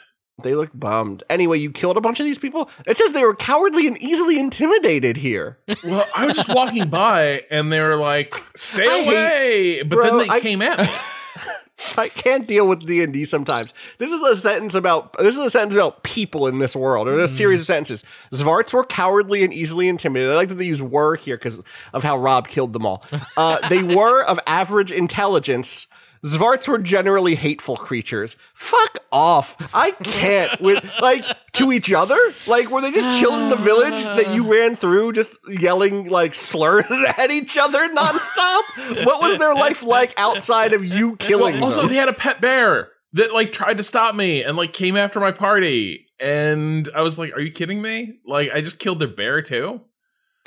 [0.43, 1.23] they they look bummed.
[1.29, 2.69] Anyway, you killed a bunch of these people.
[2.85, 5.57] It says they were cowardly and easily intimidated here.
[5.83, 9.95] Well, I was just walking by and they were like, "Stay I hate- away!" but
[9.95, 10.87] Bro, then they I- came at me.
[11.97, 13.73] I can't deal with D and D sometimes.
[13.97, 17.19] This is a sentence about this is a sentence about people in this world, or
[17.19, 18.03] a series of sentences.
[18.31, 20.31] Xvarts were cowardly and easily intimidated.
[20.31, 21.61] I like that they use "were" here because
[21.93, 23.03] of how Rob killed them all.
[23.35, 25.87] Uh, they were of average intelligence.
[26.25, 28.35] Xvarts were generally hateful creatures.
[28.55, 29.55] Fuck off!
[29.75, 32.17] I can't with like to each other.
[32.47, 36.33] Like were they just chilling in the village that you ran through, just yelling like
[36.33, 36.85] slurs
[37.17, 39.05] at each other nonstop?
[39.05, 41.89] What was their life like outside of you killing Well, also, them?
[41.89, 45.19] they had a pet bear that like tried to stop me and like came after
[45.19, 49.07] my party, and I was like, "Are you kidding me?" Like, I just killed their
[49.07, 49.81] bear too.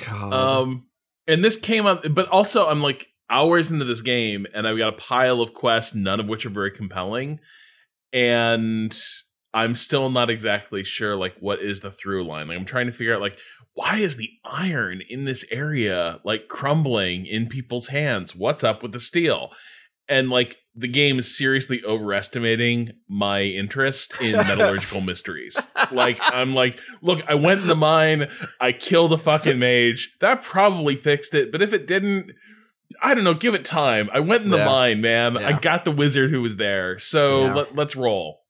[0.05, 0.33] God.
[0.33, 0.87] Um,
[1.27, 4.93] and this came up, but also I'm like hours into this game, and I've got
[4.93, 7.39] a pile of quests, none of which are very compelling,
[8.11, 8.97] and
[9.53, 12.47] I'm still not exactly sure like what is the through line.
[12.47, 13.37] Like I'm trying to figure out like
[13.73, 18.35] why is the iron in this area like crumbling in people's hands?
[18.35, 19.51] What's up with the steel?
[20.07, 25.59] And like the game is seriously overestimating my interest in metallurgical mysteries.
[25.91, 28.27] Like I'm like, look, I went in the mine,
[28.59, 30.15] I killed a fucking mage.
[30.19, 32.31] That probably fixed it, but if it didn't,
[33.01, 34.09] I don't know, give it time.
[34.13, 34.65] I went in the Yeah.
[34.65, 35.37] mine, man.
[35.37, 36.99] I got the wizard who was there.
[36.99, 37.53] So Yeah.
[37.55, 38.41] let, let's roll.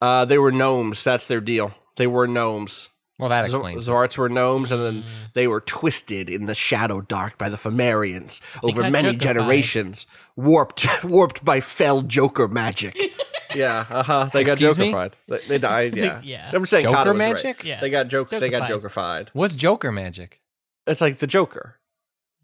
[0.00, 1.02] Uh, they were gnomes.
[1.04, 1.74] That's their deal.
[1.96, 2.88] They were gnomes.
[3.18, 3.82] Well, that Z- explains.
[3.84, 3.86] it.
[3.86, 8.40] Zarts were gnomes, and then they were twisted in the shadow dark by the Fomorians
[8.64, 9.20] over many Joker-fied.
[9.20, 12.98] generations, warped warped by fell Joker magic.
[13.54, 14.30] yeah, uh huh.
[14.32, 14.90] They got Excuse me?
[14.90, 15.16] Joker-fied.
[15.28, 15.94] They, they died.
[15.96, 16.50] Yeah, Yeah.
[16.52, 17.28] I'm saying Joker Kata was right.
[17.28, 17.64] magic?
[17.64, 17.80] Yeah.
[17.80, 18.30] They got joke.
[18.30, 18.68] They got Joker-fied.
[18.68, 19.30] Joker-fied.
[19.34, 20.40] What's Joker magic?
[20.88, 21.76] It's like the Joker.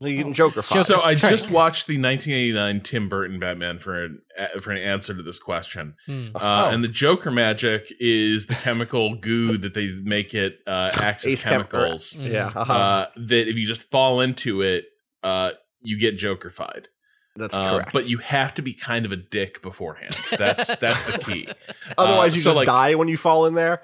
[0.00, 0.74] They getting Joker-fied.
[0.74, 4.20] just- So I just watched the 1989 Tim Burton Batman for an
[4.60, 6.28] for an answer to this question, Hmm.
[6.36, 6.70] uh, Oh.
[6.74, 11.42] and the Joker magic is the chemical goo that they make it uh, Axis Ace
[11.44, 12.22] Chem- Chemicals.
[12.22, 12.72] yeah, uh-huh.
[12.72, 14.84] Uh, that if you just fall into it,
[15.24, 16.86] uh, you get Jokerfied.
[17.34, 17.92] that's Uh, correct.
[17.92, 20.16] But you have to be kind of a dick beforehand.
[20.36, 21.46] That's that's the key.
[21.98, 23.82] Otherwise, uh, you so, just like- die when you fall in there.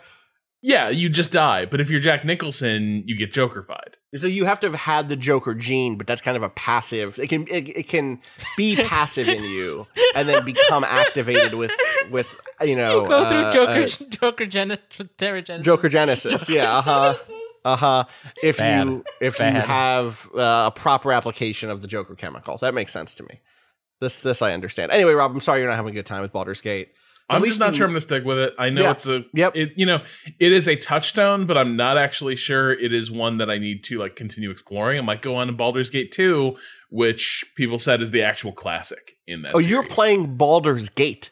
[0.67, 1.67] Yeah, you just die.
[1.67, 3.97] But if you're Jack Nicholson, you get Jokerfied.
[4.17, 7.19] So you have to have had the Joker gene, but that's kind of a passive.
[7.19, 8.19] It can it, it can
[8.57, 11.71] be passive in you and then become activated with
[12.11, 14.87] with you know You go through uh, Joker, uh, Joker Genesis,
[15.19, 15.63] Terrigenesis.
[15.65, 16.49] Joker Genesis.
[16.49, 17.15] yeah, uh huh.
[17.67, 18.05] Uh huh.
[18.43, 18.87] If Bad.
[18.87, 23.15] you if you have uh, a proper application of the Joker chemical, that makes sense
[23.17, 23.43] to me.
[24.01, 24.93] This this I understand.
[24.93, 26.89] Anyway, Rob, I'm sorry you're not having a good time with Baldur's Gate.
[27.31, 28.55] At I'm least just not you- sure I'm going to stick with it.
[28.59, 28.91] I know Yeah.
[28.91, 29.57] it's a Yep.
[29.57, 30.03] It, you know,
[30.39, 33.83] it is a touchstone, but I'm not actually sure it is one that I need
[33.85, 34.99] to like continue exploring.
[34.99, 36.55] I might go on to Baldur's Gate 2,
[36.91, 39.55] which people said is the actual classic in that.
[39.55, 41.31] Oh, you're playing Baldur's Gate.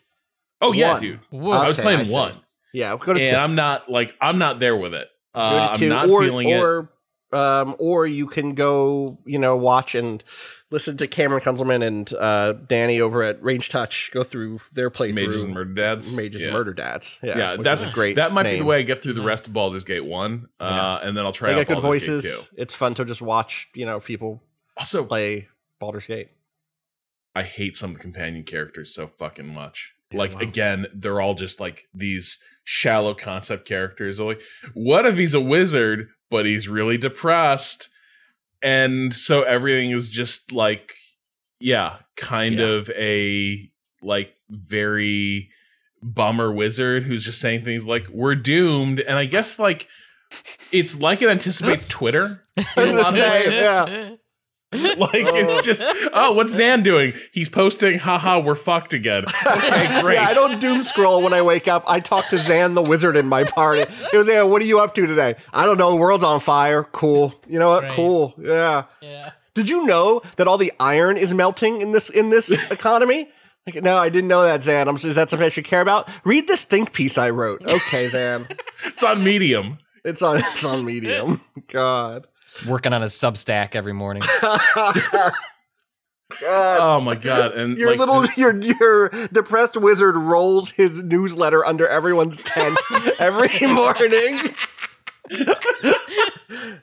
[0.63, 1.21] Oh yeah, dude.
[1.31, 1.51] Whoa.
[1.53, 2.41] I was playing I one,
[2.73, 3.37] Yeah, go to and two.
[3.37, 5.09] I'm not like I'm not there with it.
[5.35, 6.59] Go Uh, to I'm not or, feeling it.
[7.33, 10.23] Or, Um, or you can go, you know, watch and
[10.71, 15.15] listen to Cameron Kunzelman and uh, Danny over at Range Touch go through their playthrough.
[15.15, 16.17] Mages and Murder Dads.
[16.17, 16.49] Mages yeah.
[16.49, 17.19] and Murder Dads.
[17.23, 18.17] Yeah, Yeah, that's a great.
[18.17, 21.01] That might be the way I get through the rest of Baldur's Gate one, uh,
[21.03, 22.49] and then I'll try They out got good Baldur's Gate voices.
[22.49, 22.57] 2.
[22.57, 24.43] It's fun to just watch, you know, people
[24.77, 26.31] Also, play Baldur's Gate.
[27.35, 29.95] I hate some of the companion characters so fucking much.
[30.13, 30.41] Like wow.
[30.41, 34.19] again, they're all just like these shallow concept characters.
[34.19, 34.43] They're like,
[34.75, 37.89] what if he's a wizard, but he's really depressed?
[38.61, 40.95] And so everything is just like,
[41.61, 42.65] yeah, kind Yeah.
[42.67, 43.71] of a
[44.03, 45.51] like very
[46.03, 48.99] bummer wizard who's just saying things like, We're doomed.
[48.99, 49.87] And I guess like
[50.73, 53.47] it's like it anticipates Twitter in a lot of ways.
[53.61, 54.11] yeah.
[55.03, 55.63] Like it's oh.
[55.63, 55.83] just
[56.13, 57.13] oh, what's Xan doing?
[57.33, 59.25] He's posting, haha, we're fucked again.
[59.47, 60.15] Okay, great.
[60.15, 61.85] Yeah, I don't doom scroll when I wake up.
[61.87, 63.83] I talk to Xan the wizard in my party.
[63.91, 65.91] He goes, "Yeah, what are you up to today?" I don't know.
[65.91, 66.85] The world's on fire.
[66.85, 67.35] Cool.
[67.49, 67.83] You know what?
[67.85, 67.93] Right.
[67.93, 68.35] Cool.
[68.39, 68.85] Yeah.
[69.01, 69.31] Yeah.
[69.55, 73.29] Did you know that all the iron is melting in this in this economy?
[73.67, 74.89] Like, no, I didn't know that, Xan.
[74.89, 76.09] I'm, is that something I should care about?
[76.25, 77.63] Read this think piece I wrote.
[77.63, 78.51] Okay, Xan.
[78.87, 79.79] It's on Medium.
[80.05, 81.41] It's on it's on Medium.
[81.69, 82.27] God.
[82.69, 84.23] Working on his Substack every morning.
[86.41, 86.79] God.
[86.81, 87.53] Oh my god!
[87.53, 92.79] And Your like, little your your depressed wizard rolls his newsletter under everyone's tent
[93.21, 94.39] every morning.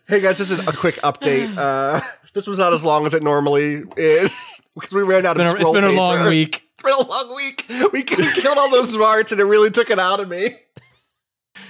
[0.08, 1.56] hey guys, just a, a quick update.
[1.58, 2.00] Uh,
[2.34, 5.48] this was not as long as it normally is because we ran out It's been
[5.48, 6.70] of a, it's scroll been a long week.
[6.74, 7.66] It's been a long week.
[7.92, 10.58] We killed all those smarts and it really took it out of me.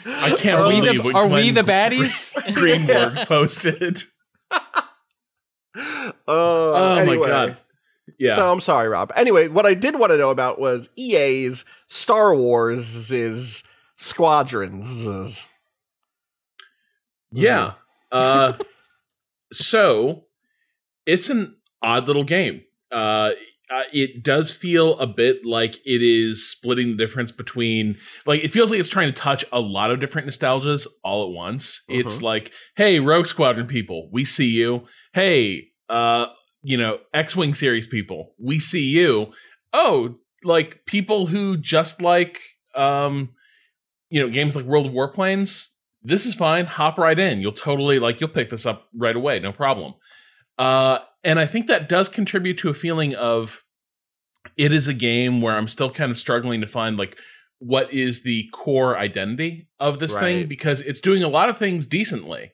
[0.06, 2.34] I can't Are we believe the- what are we the baddies?
[2.56, 4.02] Greenberg posted.
[5.76, 7.18] Uh, Oh anyway.
[7.18, 7.58] my god!
[8.18, 9.12] Yeah, So I'm sorry, Rob.
[9.16, 13.64] Anyway, what I did want to know about was EA's Star Wars' is
[13.96, 15.46] squadrons.
[17.32, 17.74] yeah.
[18.12, 18.54] Uh,
[19.54, 20.26] so
[21.06, 22.64] it's an odd little game.
[22.92, 23.32] Uh,
[23.70, 28.50] uh, it does feel a bit like it is splitting the difference between like it
[28.50, 31.84] feels like it's trying to touch a lot of different nostalgias all at once.
[31.88, 34.86] It's like, hey, Rogue Squadron people, we see you.
[35.14, 36.28] Hey, uh,
[36.64, 39.32] you know, X-wing series people, we see you.
[39.72, 42.40] Oh, like people who just like
[42.76, 43.30] um,
[44.10, 45.68] you know, games like World of Warplanes.
[46.02, 46.66] This is fine.
[46.66, 47.42] Hop right in.
[47.42, 49.94] You'll totally like you'll pick this up right away, no problem.
[50.58, 53.64] Uh, and I think that does contribute to a feeling of
[54.58, 57.18] it is a game where I'm still kind of struggling to find like
[57.60, 61.86] what is the core identity of this thing because it's doing a lot of things
[61.86, 62.52] decently.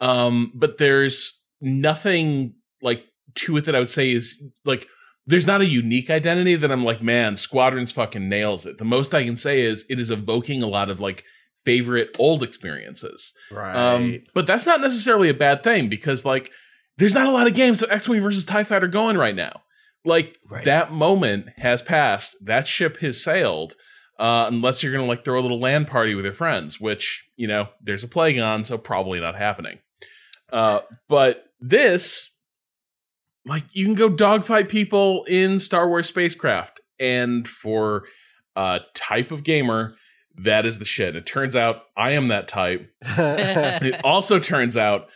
[0.00, 4.86] Um, but there's nothing like to it that I would say is like
[5.26, 8.78] there's not a unique identity that I'm like, man, Squadrons fucking nails it.
[8.78, 11.24] The most I can say is it is evoking a lot of like
[11.66, 13.34] favorite old experiences.
[13.50, 13.76] Right.
[13.76, 16.50] Um, but that's not necessarily a bad thing because like
[16.98, 19.62] there's not a lot of games of X-wing versus Tie Fighter going right now.
[20.04, 20.64] Like Right.
[20.64, 22.36] that moment has passed.
[22.44, 23.74] That ship has sailed.
[24.18, 27.46] Uh, unless you're gonna like throw a little land party with your friends, which you
[27.46, 29.78] know there's a plague on, so probably not happening.
[30.52, 32.30] Uh, but this,
[33.46, 38.04] like, you can go dogfight people in Star Wars spacecraft, and for
[38.56, 39.94] a type of gamer,
[40.36, 41.14] that is the shit.
[41.14, 42.90] It turns out I am that type.
[43.04, 45.08] It also turns out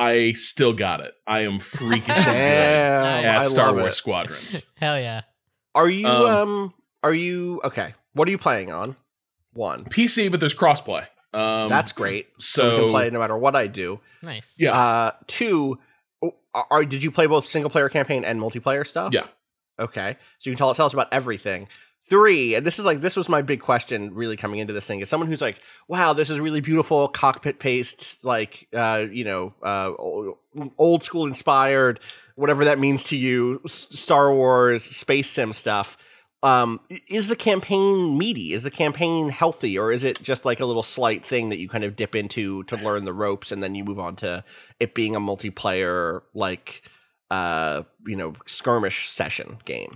[0.00, 1.12] I still got it.
[1.26, 3.96] I am freaking good Damn, at I Star Wars it.
[3.96, 4.66] Squadrons.
[4.76, 5.22] Hell yeah.
[5.74, 7.94] Are you um, Um, Are you okay?
[8.14, 8.96] What are you playing on?
[9.52, 9.84] One.
[9.84, 11.06] PC, but there's crossplay.
[11.34, 12.28] Um, That's great.
[12.38, 14.00] So, So, we can play no matter what I do.
[14.22, 14.56] Nice.
[14.58, 15.78] yeah, Uh, two.
[16.52, 19.12] Are, are did you play both single player campaign and multiplayer stuff?
[19.14, 19.26] yeah.
[19.78, 21.68] Okay, so you can tell tell us about everything.
[22.10, 24.98] Three, and this is like this was my big question really coming into this thing
[24.98, 29.54] is someone who's like, wow, this is really beautiful cockpit paste like uh, you know,
[29.62, 29.92] uh,
[30.76, 32.00] old school inspired,
[32.34, 35.96] whatever that means to you, Star Wars space sim stuff.
[36.42, 38.52] um, is the campaign meaty?
[38.54, 41.68] Is the campaign healthy, or is it just like a little slight thing that you
[41.68, 44.42] kind of dip into to learn the ropes, and then you move on to
[44.80, 46.82] it being a multiplayer like
[47.30, 49.92] uh you know skirmish session game?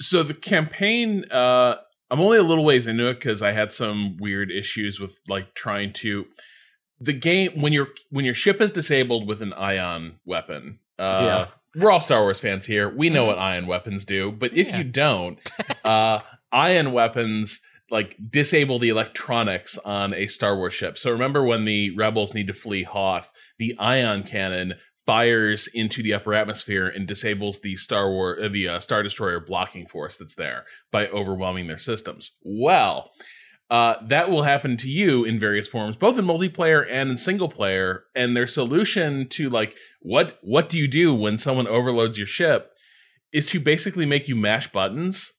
[0.00, 1.76] So the campaign, uh,
[2.10, 5.54] I'm only a little ways into it because I had some weird issues with like
[5.54, 6.26] trying to
[7.00, 10.78] the game when your when your ship is disabled with an ion weapon.
[10.98, 11.80] Uh, yeah.
[11.82, 12.88] We're all Star Wars fans here.
[12.88, 15.38] We know what ion weapons do, but if you don't,
[15.84, 16.20] uh,
[16.52, 20.98] ion weapons like disable the electronics on a Star Wars ship.
[20.98, 24.74] So remember when the rebels need to flee Hoth, the ion cannon
[25.06, 29.40] fires into the upper atmosphere and disables the Star War uh, the uh, Star Destroyer
[29.40, 32.32] blocking force that's there by overwhelming their systems.
[32.42, 33.10] Well,
[33.70, 37.48] uh, that will happen to you in various forms, both in multiplayer and in single
[37.48, 38.04] player.
[38.14, 42.76] And their solution to like what what do you do when someone overloads your ship
[43.32, 45.32] is to basically make you mash buttons.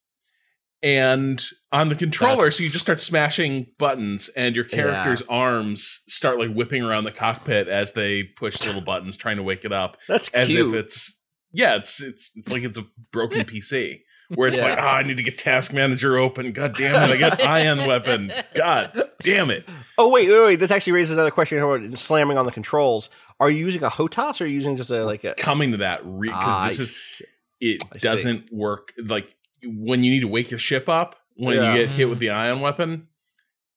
[0.83, 1.41] And
[1.71, 6.53] on the controller, so you just start smashing buttons, and your character's arms start like
[6.53, 10.27] whipping around the cockpit as they push little buttons, trying to wake it up That's
[10.29, 10.67] as cute.
[10.67, 11.17] if it's
[11.53, 14.01] yeah, it's it's, it's like it's a broken PC
[14.35, 14.65] where it's Yeah.
[14.71, 16.51] like, ah, I need to get Task Manager open.
[16.51, 18.31] God damn it, I got Ion Weapon.
[18.53, 18.91] God
[19.21, 19.67] damn it.
[19.97, 20.55] oh wait, wait, wait!
[20.57, 23.09] This actually raises another question about slamming on the controls.
[23.39, 25.33] Are you using a HOTAS or are you using just a like a?
[25.35, 27.25] Coming to that because Ah, this I is see.
[27.61, 29.33] it I doesn't work like
[29.65, 31.73] when you need to wake your ship up when Yeah.
[31.73, 33.07] you get hit with the ion weapon.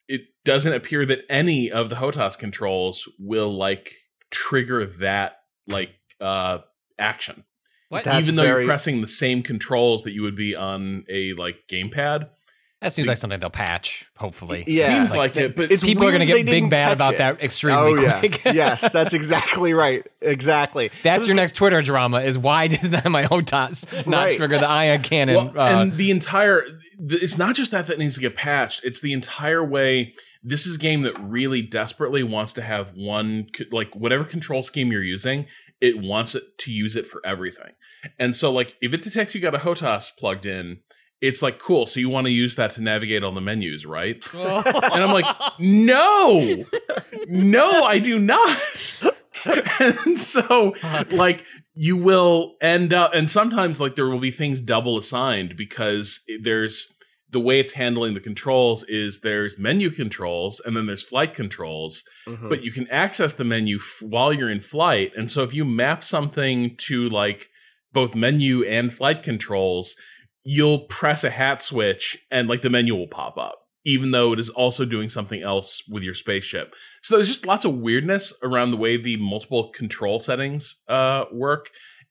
[0.08, 3.92] It doesn't appear that any of the HOTAS controls will like
[4.30, 6.58] trigger that like uh
[6.98, 7.44] action.
[7.88, 8.04] What?
[8.04, 11.32] That's even though very- you're pressing the same controls that you would be on a
[11.34, 12.28] like gamepad.
[12.82, 14.62] That seems like something they'll patch, hopefully.
[14.66, 14.86] Yeah.
[14.86, 17.18] Seems like, it, but It's People are going to get big bad about it.
[17.18, 18.42] that extremely Oh yeah, quick.
[18.44, 20.06] yes, that's exactly right.
[20.20, 20.90] Exactly.
[21.02, 24.36] That's your next Twitter drama is why does not my HOTAS not Right.
[24.36, 25.36] trigger the ion cannon?
[25.36, 26.64] Well, uh, and the entire
[26.98, 30.76] it's not just that that needs to get patched it's the entire way this is
[30.76, 35.44] a game that really desperately wants to have one like whatever control scheme you're using
[35.82, 37.72] it wants it to use it for everything
[38.18, 40.78] and so like if it detects you got a hotas plugged in
[41.20, 44.22] it's like cool so you want to use that to navigate on the menus right?
[44.34, 45.26] And i'm like
[45.58, 46.64] no!
[47.28, 48.58] No i do not!
[49.78, 50.74] And so
[51.10, 56.20] like you will end up and sometimes like there will be things double assigned because
[56.42, 56.86] there's
[57.30, 62.02] the way it's handling the controls is there's menu controls and then there's flight controls
[62.26, 62.48] Mhm.
[62.48, 65.12] but you can access the menu f- while you're in flight.
[65.16, 67.48] And so if you map something to like
[67.92, 69.96] both menu and flight controls
[70.48, 74.38] you'll press a hat switch and like the menu will pop up even though it
[74.40, 76.74] is also doing something else with your spaceship.
[77.02, 81.70] So there's just lots of weirdness around the way the multiple control settings uh, work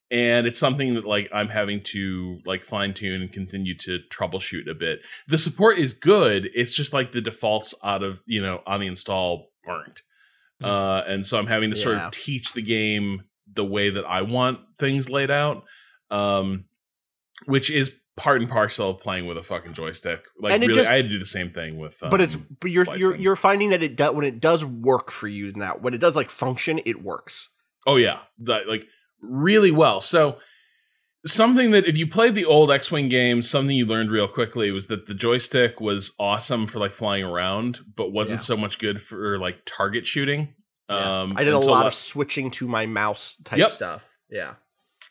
[0.10, 4.70] and it's something that like i'm having to like fine tune and continue to troubleshoot
[4.70, 5.06] a bit.
[5.28, 8.88] The support is good it's just like the defaults out of you know on the
[8.88, 10.02] install aren't.
[10.64, 12.06] Uh, and so i'm having to sort Yeah.
[12.08, 15.64] of teach the game the way that i want things laid out
[16.12, 16.66] um,
[17.48, 20.90] which is part and parcel of playing with a fucking joystick like And really just-
[20.90, 23.36] i had to do the same thing with um, but it's but you're you're you're
[23.36, 26.30] finding that it does when it does work for you now when it does like
[26.30, 27.50] function it works.
[27.88, 28.86] Oh yeah, that, like
[29.22, 30.02] really well.
[30.02, 30.38] So
[31.26, 34.88] something that if you played the old X-wing games, something you learned real quickly was
[34.88, 38.44] that the joystick was awesome for like flying around, but wasn't Yeah.
[38.44, 40.54] so much good for like target shooting.
[40.90, 41.22] Yeah.
[41.22, 43.72] Um, I did a so lot of switching to my mouse type Yep.
[43.74, 44.08] stuff.
[44.30, 44.54] Yeah.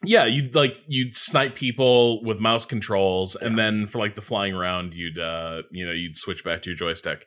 [0.03, 4.55] Yeah, you'd like you'd snipe people with mouse controls, and then for like the flying
[4.55, 7.27] around, you'd uh you know you'd switch back to your joystick.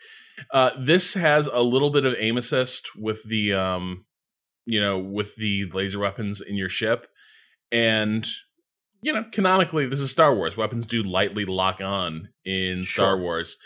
[0.52, 4.06] Uh, this has a little bit of aim assist with the um
[4.66, 7.08] you know with the laser weapons in your ship,
[7.72, 8.28] and
[9.02, 10.58] you know canonically this is Star Wars.
[10.58, 13.58] Weapons do lightly lock on in Star Wars.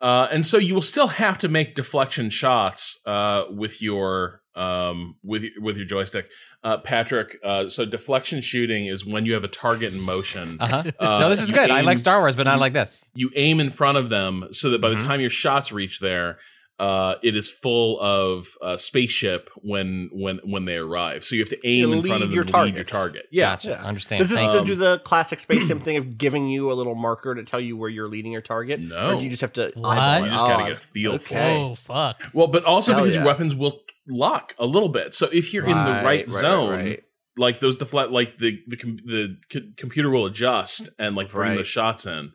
[0.00, 5.16] Uh, and so you will still have to make deflection shots uh, with your um,
[5.22, 6.28] with with your joystick.
[6.64, 10.56] Uh, Patrick, uh, so deflection shooting is when you have a target in motion.
[10.60, 10.82] uh-huh.
[10.98, 11.70] Uh, no, this is you good.
[11.70, 13.04] I like Star Wars, but not like this.
[13.14, 14.98] You aim in front of them so that by Mhm.
[14.98, 16.38] the time your shots reach there,
[16.78, 21.24] uh, it is full of uh, spaceship when when when they arrive.
[21.24, 23.26] So you have to aim in front lead of them your to lead your target.
[23.32, 23.68] Yeah, Gotcha.
[23.70, 23.82] Yeah.
[23.84, 24.20] Understand.
[24.20, 27.34] Does this Um, do the classic space sim thing of giving you a little marker
[27.34, 28.78] to tell you where you're leading your target?
[28.80, 29.14] No.
[29.14, 29.98] Or do you just have to What?
[30.22, 30.24] it?
[30.26, 31.40] You just gotta Oh, get a feel for it.
[31.40, 32.22] Oh fuck!
[32.32, 33.22] Well, but also Hell because yeah.
[33.22, 35.14] your weapons will lock a little bit.
[35.14, 37.02] So if you're in the right, right, zone, right.
[37.36, 41.50] like those deflect, like the the com- the c- computer will adjust and like bring
[41.50, 41.56] Right.
[41.56, 42.32] those shots in.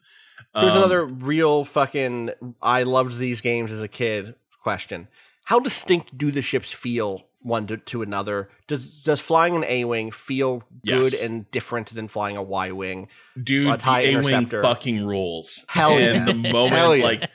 [0.56, 2.32] Here's Um, another real fucking
[2.62, 5.08] I loved these games as a kid question.
[5.46, 8.48] How distinct do the ships feel one to, to another.
[8.68, 11.22] Does does flying an A wing feel good Yes.
[11.22, 13.10] and different than flying a Y wing?
[13.42, 15.66] dude, A the A wing fucking rules.
[15.68, 16.34] Hell and yeah.
[16.34, 17.04] the moment, Hell yeah.
[17.04, 17.30] like,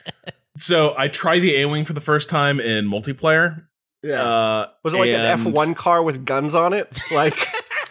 [0.57, 3.65] so I tried the A wing for the first time in multiplayer.
[4.01, 4.23] Yeah.
[4.23, 6.99] Uh, was it like an F one car with guns on it?
[7.11, 7.35] Like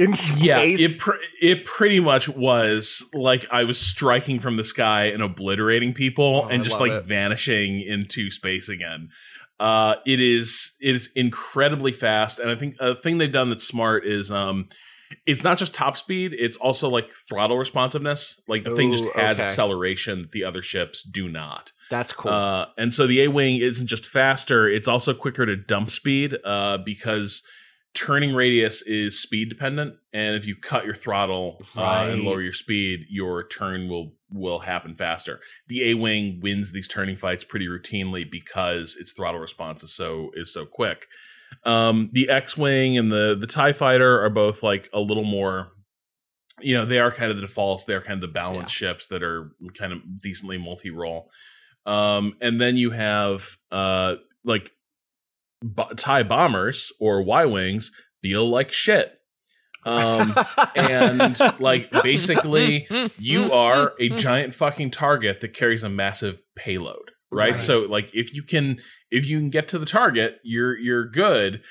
[0.00, 0.42] in space?
[0.42, 5.22] Yeah, it pr- it pretty much was like I was striking from the sky and
[5.22, 7.04] obliterating people Oh, I and just like it.
[7.04, 9.10] vanishing into space again.
[9.58, 13.66] Uh, it is it is incredibly fast, and I think a thing they've done that's
[13.66, 14.68] smart is um,
[15.26, 18.40] it's not just top speed; it's also like throttle responsiveness.
[18.48, 19.44] Like the thing just has okay.
[19.44, 21.72] acceleration that the other ships do not.
[21.90, 22.30] That's cool.
[22.30, 26.36] Uh, and so the A Wing isn't just faster, it's also quicker to dump speed
[26.44, 27.42] uh, because
[27.94, 29.96] turning radius is speed dependent.
[30.12, 34.60] And if you cut your throttle uh, and lower your speed, your turn will will
[34.60, 35.40] happen faster.
[35.66, 40.30] The A Wing wins these turning fights pretty routinely because its throttle response is so
[40.34, 41.06] is so quick.
[41.64, 45.72] Um, the X Wing and the the Tie Fighter are both like a little more.
[46.60, 47.84] You know, they are kind of the defaults.
[47.84, 51.30] They're kind of the balanced ships that are kind of decently multi role.
[51.86, 54.70] Um, and then you have uh like
[55.62, 57.92] b- tie bombers or Y wings
[58.22, 59.12] feel like shit.
[59.84, 60.34] Um,
[60.76, 62.86] and like basically,
[63.18, 67.52] you are a giant fucking target that carries a massive payload, right?
[67.52, 67.60] Right.
[67.60, 68.78] So like if you can
[69.10, 71.62] if you can get to the target, you're you're good.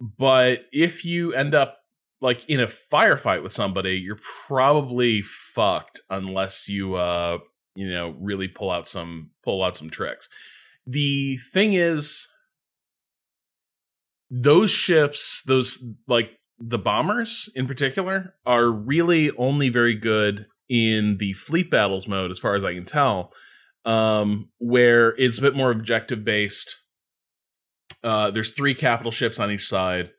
[0.00, 1.78] But if you end up
[2.20, 7.38] like in a firefight with somebody, you're probably fucked unless you uh
[7.74, 10.28] you know really pull out some pull out some tricks.
[10.84, 12.26] The thing is
[14.34, 21.34] those ships, those like the bombers in particular, are really only very good in the
[21.34, 23.30] fleet battles mode, as far as I can tell,
[23.84, 26.78] um, where it's a bit more objective based.
[28.02, 30.12] Uh, there's three capital ships on each side,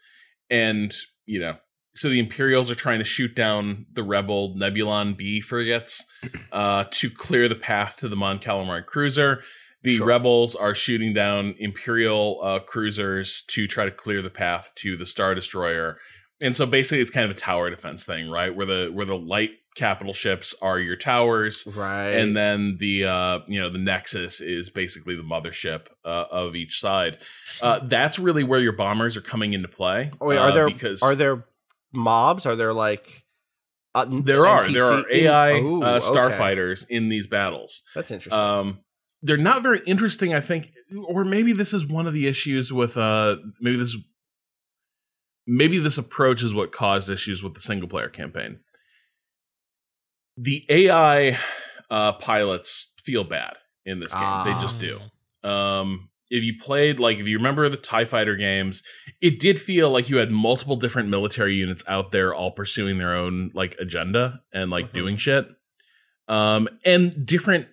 [0.48, 0.94] and
[1.26, 1.58] you know,
[1.96, 6.06] so the Imperials are trying to shoot down the rebel Nebulon B frigates
[6.52, 9.42] uh, to clear the path to the Mon Calamari cruiser.
[9.84, 10.08] The Sure.
[10.08, 15.06] rebels are shooting down Imperial uh, cruisers to try to clear the path to the
[15.06, 15.98] Star Destroyer.
[16.42, 18.56] And so basically, it's kind of a tower defense thing, right?
[18.56, 22.10] Where the where the light capital ships are your towers, right.
[22.10, 26.80] and then the uh, you know the Nexus is basically the mothership uh, of each
[26.80, 27.20] side.
[27.62, 30.12] Uh, that's really where your bombers are coming into play.
[30.20, 31.46] oh, wait, are uh, there because are there
[31.92, 32.46] mobs?
[32.46, 33.24] Are there like
[33.96, 36.06] uh, there are there are AI Ooh, uh, okay.
[36.06, 37.84] starfighters in these battles.
[37.96, 38.40] That's interesting.
[38.40, 38.80] Um,
[39.24, 40.72] they're not very interesting, I think,
[41.08, 43.98] or maybe this is one of the issues with uh, maybe this
[45.48, 48.60] maybe this approach is what caused issues with the single player campaign.
[50.38, 51.38] The AI
[51.90, 53.54] uh, pilots feel bad
[53.86, 55.00] in this game; they just do.
[55.48, 58.84] Um, if you played like if you remember the Tie Fighter games,
[59.22, 63.14] it did feel like you had multiple different military units out there all pursuing their
[63.14, 64.94] own like agenda and like Mhm.
[64.94, 65.48] doing shit.
[66.28, 67.68] Um, and different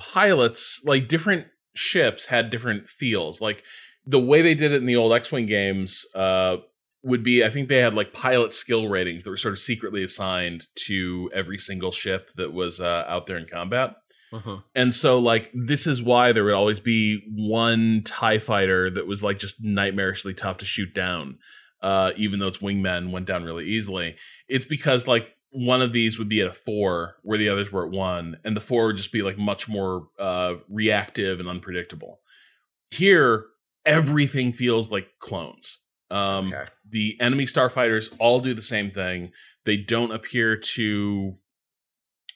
[0.00, 3.40] pilots, like different ships, had different feels.
[3.40, 3.62] Like
[4.04, 6.56] the way they did it in the old X Wing games, uh,
[7.02, 10.02] would be I think they had like pilot skill ratings that were sort of secretly
[10.02, 13.94] assigned to every single ship that was uh, out there in combat.
[14.32, 14.62] Mhm.
[14.74, 19.24] And so, like, this is why there would always be one TIE fighter that was,
[19.24, 21.38] like, just nightmarishly tough to shoot down,
[21.82, 24.14] uh, even though its wingmen went down really easily.
[24.48, 27.84] It's because, like, one of these would be at a four where the others were
[27.84, 32.20] at one, and the four would just be, like, much more uh, reactive and unpredictable.
[32.90, 33.46] Here,
[33.84, 35.78] everything feels like clones.
[36.10, 36.68] Um, Okay.
[36.88, 39.30] The enemy starfighters all do the same thing.
[39.64, 41.36] They don't appear to.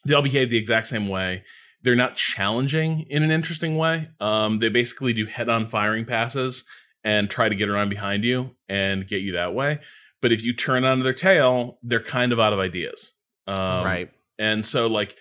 [0.07, 1.43] They all behave the exact same way
[1.85, 4.09] they're not challenging in an interesting way.
[4.19, 6.65] Um, they basically do head-on firing passes
[7.05, 9.81] and try to get around behind you and get you that way.
[10.25, 13.13] But if you turn on their tail, they're kind of out of ideas.
[13.47, 14.11] Um, right.
[14.39, 15.19] And so, like,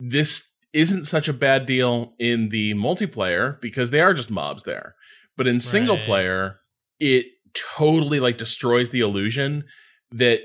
[0.00, 4.96] this isn't such a bad deal in the multiplayer because they are just mobs there.
[5.36, 6.04] But in single Right.
[6.04, 6.60] player,
[6.98, 9.66] it totally like destroys the illusion
[10.10, 10.40] that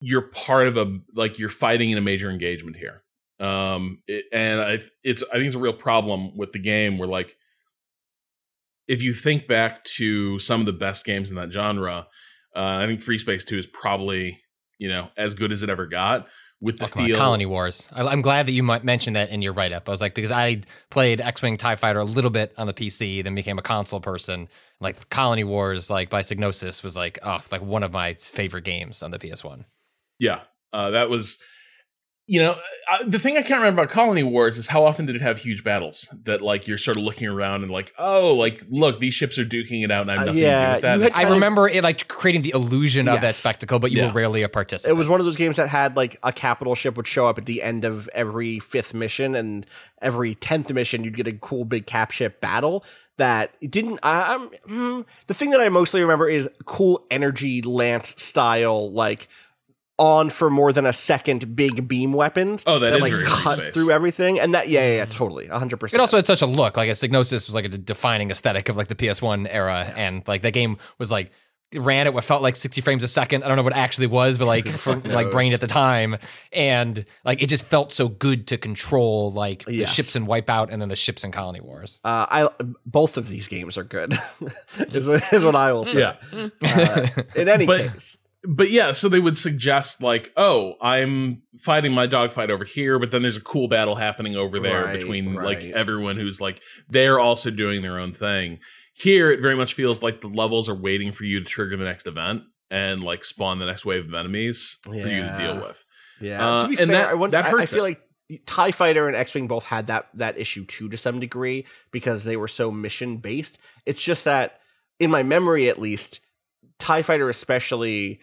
[0.00, 3.04] you're part of a like you're fighting in a major engagement here.
[3.38, 7.06] Um, it, and I, it's I think it's a real problem with the game where
[7.06, 7.36] like
[8.88, 12.06] if you think back to some of the best games in that genre,
[12.54, 14.40] uh, I think Free Space Two is probably
[14.78, 16.26] you know as good as it ever got
[16.60, 17.14] with the Oh, come on.
[17.14, 17.88] Colony Wars.
[17.92, 19.88] I, I'm glad that you might mention that in your write up.
[19.88, 22.74] I was like, because I played X Wing Tie Fighter a little bit on the
[22.74, 24.48] PC, then became a console person.
[24.80, 29.02] Like Colony Wars, like by Psygnosis, was like, oh, like one of my favorite games
[29.02, 29.64] on the PS1.
[30.18, 31.38] Yeah, uh, that was
[32.28, 32.56] you know,
[32.90, 35.38] uh, the thing I can't remember about Colony Wars is how often did it have
[35.38, 39.14] huge battles that like you're sort of looking around and like, oh, like look, these
[39.14, 40.94] ships are duking it out and I have Uh, yeah, to do with that.
[40.96, 43.78] you had It's I Kind of- remember it like creating the illusion of that spectacle,
[43.78, 44.06] but you Yeah.
[44.08, 44.96] were rarely a participant.
[44.96, 47.38] It was one of those games that had like a capital ship would show up
[47.38, 49.64] at the end of every fifth mission, and
[50.02, 52.84] every tenth mission you'd get a cool big cap ship battle.
[53.18, 53.98] That didn't.
[54.02, 59.28] I, I'm hmm, the thing that I mostly remember is cool energy lance style, like
[59.98, 62.64] on for more than a second, big beam weapons.
[62.66, 63.74] Oh, that is like very cut space.
[63.74, 65.98] through everything, and that yeah, yeah, yeah totally, hundred percent.
[65.98, 66.76] It also had such a look.
[66.76, 70.42] Like a Psygnosis was like a defining aesthetic of like the PS1 era, and like
[70.42, 71.30] the game was like
[71.74, 73.42] ran at what felt like 60 frames a second.
[73.42, 76.16] I don't know what it actually was, but like for like brain at the time,
[76.52, 79.92] and like it just felt so good to control like the Yes.
[79.92, 82.00] ships in Wipeout and then the ships in Colony Wars.
[82.04, 84.12] Uh, I both of these games are good.
[84.78, 86.00] is, is what I will say.
[86.00, 86.16] yeah.
[86.62, 88.15] Uh, in any But- case,
[88.46, 93.10] but yeah, so they would suggest like, oh, I'm fighting my dogfight over here, but
[93.10, 97.18] then there's a cool battle happening over there Right, between like everyone who's like they're
[97.18, 98.58] also doing their own thing.
[98.94, 101.84] Here, it very much feels like the levels are waiting for you to trigger the
[101.84, 105.84] next event and like spawn the next wave of enemies for you to deal with.
[106.20, 107.88] Yeah, Uh, to be fair, that- I, wonder, that I- I feel it.
[107.88, 108.00] like
[108.46, 112.24] Tie Fighter and X Wing both had that that issue too to some degree because
[112.24, 113.58] they were so mission based.
[113.84, 114.60] It's just that
[114.98, 116.20] in my memory, at least,
[116.80, 118.18] Tie Fighter especially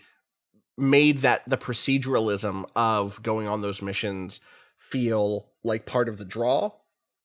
[0.77, 4.41] made that the proceduralism of going on those missions
[4.77, 6.71] feel like part of the draw.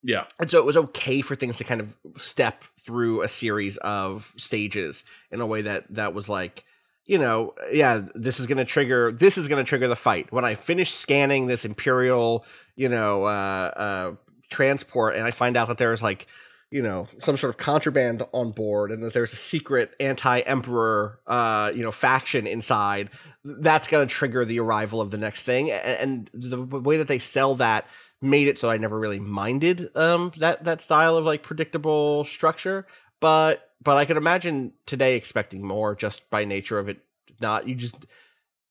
[0.02, 0.24] Yeah.
[0.38, 4.32] And so it was okay for things to kind of step through a series of
[4.36, 6.64] stages in a way that that was like,
[7.04, 10.32] you know, yeah, this is going to trigger this is going to trigger the fight.
[10.32, 12.44] When I finish scanning this imperial,
[12.76, 14.14] you know, uh uh
[14.50, 16.26] transport and I find out that there's like
[16.70, 21.72] you know some sort of contraband on board and that there's a secret anti-emperor uh
[21.74, 23.08] you know faction inside
[23.56, 25.70] that's going to trigger the arrival of the next thing.
[25.70, 27.86] And, the way that they sell that
[28.20, 32.86] made it so I never really minded um that that style of like predictable structure.
[33.20, 36.98] But but I could imagine today expecting more just by nature of it
[37.40, 38.06] not you just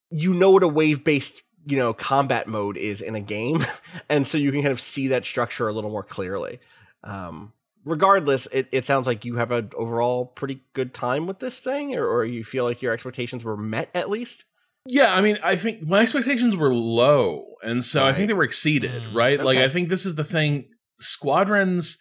[0.10, 3.66] you know what a wave based you know combat mode is in a game.
[4.10, 6.60] And so you can kind of see that structure a little more clearly.
[7.04, 7.54] Um
[7.88, 11.96] regardless it, it sounds like you have an overall pretty good time with this thing
[11.96, 14.46] or, or you feel like your expectations were met at least
[14.86, 18.44] Yeah, I mean, I think my expectations were low, and so I think they were
[18.44, 19.16] exceeded, Mm.
[19.16, 19.44] right?
[19.44, 20.70] Like, I think this is the thing.
[21.00, 21.98] Squadrons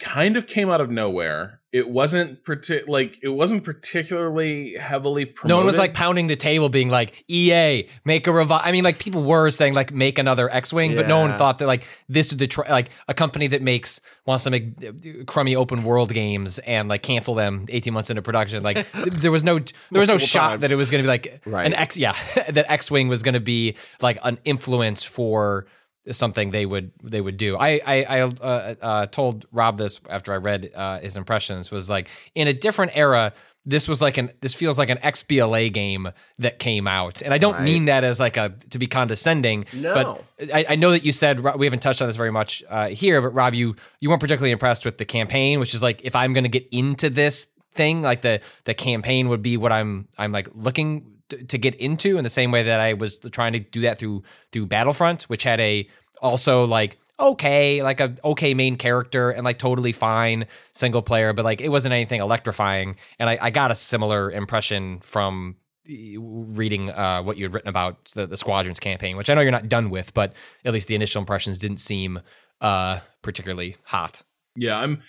[0.00, 1.59] kind of came out of nowhere.
[1.72, 5.48] It wasn't partic- like it wasn't particularly heavily promoted.
[5.50, 8.82] No one was like pounding the table, being like, "EA, make a revive." I mean,
[8.82, 12.32] like people were saying like, "Make another X-wing," but no one thought that like this
[12.32, 14.90] is the tr- like a company that makes wants to make uh,
[15.26, 18.64] crummy open world games and like cancel them eighteen months into production.
[18.64, 20.62] Like there was no there was no Multiple shot times.
[20.62, 21.66] that it was going to be like Right.
[21.66, 21.96] an X.
[21.96, 22.16] Yeah,
[22.48, 25.66] that X-wing was going to be like an influence for
[26.10, 27.56] something they would they would do.
[27.56, 31.88] I I, I uh, uh, told Rob this after I read uh, his impressions was
[31.90, 33.32] like in a different era.
[33.66, 37.38] This was like an this feels like an XBLA game that came out, and I
[37.38, 37.62] don't Right.
[37.64, 39.66] mean that as like a to be condescending.
[39.74, 39.92] No.
[40.38, 42.88] but I, I know that you said we haven't touched on this very much uh,
[42.88, 46.16] here, but Rob, you you weren't particularly impressed with the campaign, which is like if
[46.16, 50.08] I'm going to get into this thing, like the the campaign would be what I'm
[50.16, 53.60] I'm like looking to get into in the same way that I was trying to
[53.60, 54.22] do that through
[54.52, 55.88] through Battlefront, which had a
[56.22, 61.44] also like okay, like a okay main character and like totally fine single player, but
[61.44, 62.96] like it wasn't anything electrifying.
[63.18, 65.56] And I, I got a similar impression from
[65.86, 69.50] reading uh, what you had written about the, the Squadrons campaign, which I know you're
[69.50, 72.20] not done with, but at least the initial impressions didn't seem
[72.60, 74.22] uh, particularly hot.
[74.56, 75.02] Yeah, I'm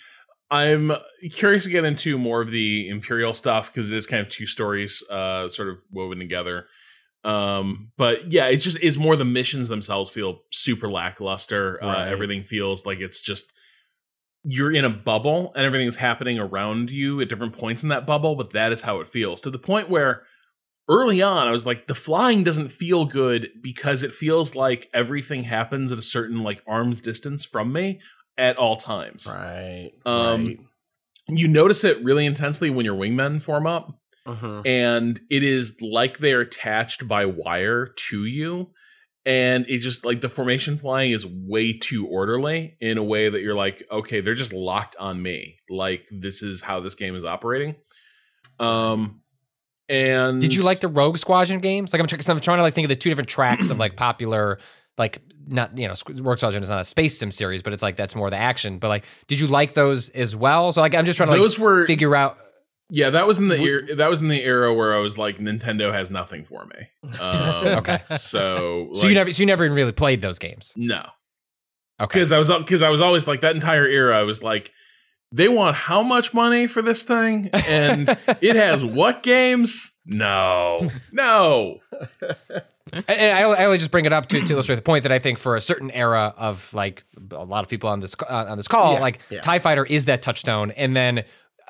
[0.52, 0.92] I'm
[1.32, 4.46] curious to get into more of the Imperial stuff because it is kind of two
[4.46, 6.66] stories uh sort of woven together.
[7.24, 11.82] Um but yeah, it's just it's more the missions themselves feel super lackluster.
[11.82, 13.52] Uh everything feels like it's just
[14.44, 18.34] you're in a bubble and everything's happening around you at different points in that bubble,
[18.36, 19.40] but that is how it feels.
[19.42, 20.24] To the point where
[20.86, 25.44] early on I was like the flying doesn't feel good because it feels like everything
[25.44, 28.00] happens at a certain like arm's distance from me
[28.38, 29.26] at all times.
[29.26, 30.58] right Um, right.
[31.28, 34.66] You notice it really intensely when your wingmen form up, Mhm.
[34.66, 38.70] and it is like they're attached by wire to you.
[39.24, 43.40] And it just like the formation flying is way too orderly in a way that
[43.40, 45.54] you're like, okay, they're just locked on me.
[45.70, 47.76] Like this is how this game is operating.
[48.58, 49.20] Um,
[49.88, 51.92] and Did you like the Rogue Squadron games?
[51.92, 54.58] Like I'm, I'm trying to like think of the two different tracks of like popular,
[54.98, 55.20] like
[55.52, 57.96] not you know Squ- Rogue Squadron is not a space sim series, but it's like
[57.96, 58.78] that's more the action.
[58.78, 60.72] But like, did you like those as well?
[60.72, 62.38] So like I'm just trying to like those were figure out.
[62.94, 65.38] Yeah, that was in the era, that was in the era where I was like,
[65.38, 67.10] Nintendo has nothing for me.
[67.18, 68.00] Um, Okay.
[68.18, 70.74] so So you never, so you never even really played those games.
[70.76, 71.00] no,
[72.00, 72.18] Okay.
[72.18, 74.18] because I was because I was always like that entire era.
[74.18, 74.72] I was like,
[75.34, 78.08] they want how much money for this thing, and
[78.42, 79.94] it has what games?
[80.04, 81.78] No, no.
[83.08, 85.18] And I, I only just bring it up to, to illustrate the point that I
[85.18, 88.56] think for a certain era of like a lot of people on this uh, on
[88.56, 89.40] this call, Yeah, like yeah.
[89.40, 91.24] Tie Fighter is that touchstone, and then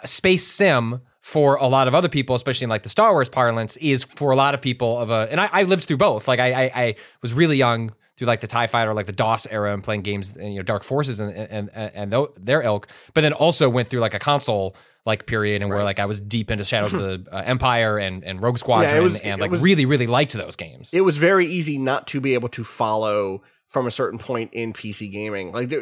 [0.04, 3.76] Space Sim for a lot of other people, especially in like the Star Wars parlance,
[3.76, 5.28] is for a lot of people of a.
[5.30, 6.26] And I, I lived through both.
[6.26, 9.46] Like I, I, I was really young through like the Tie Fighter, like the DOS
[9.50, 12.88] era, and playing games, you know, Dark Forces and and and, and their ilk.
[13.14, 16.20] But then also went through like a console like period and where like I was
[16.20, 19.60] deep into Shadows of the uh, Empire and and Rogue Squadron was- and like was-
[19.60, 20.92] really really liked those games.
[20.94, 24.74] it was very easy not to be able to follow from a certain point in
[24.74, 25.50] PC gaming.
[25.50, 25.80] Like, there,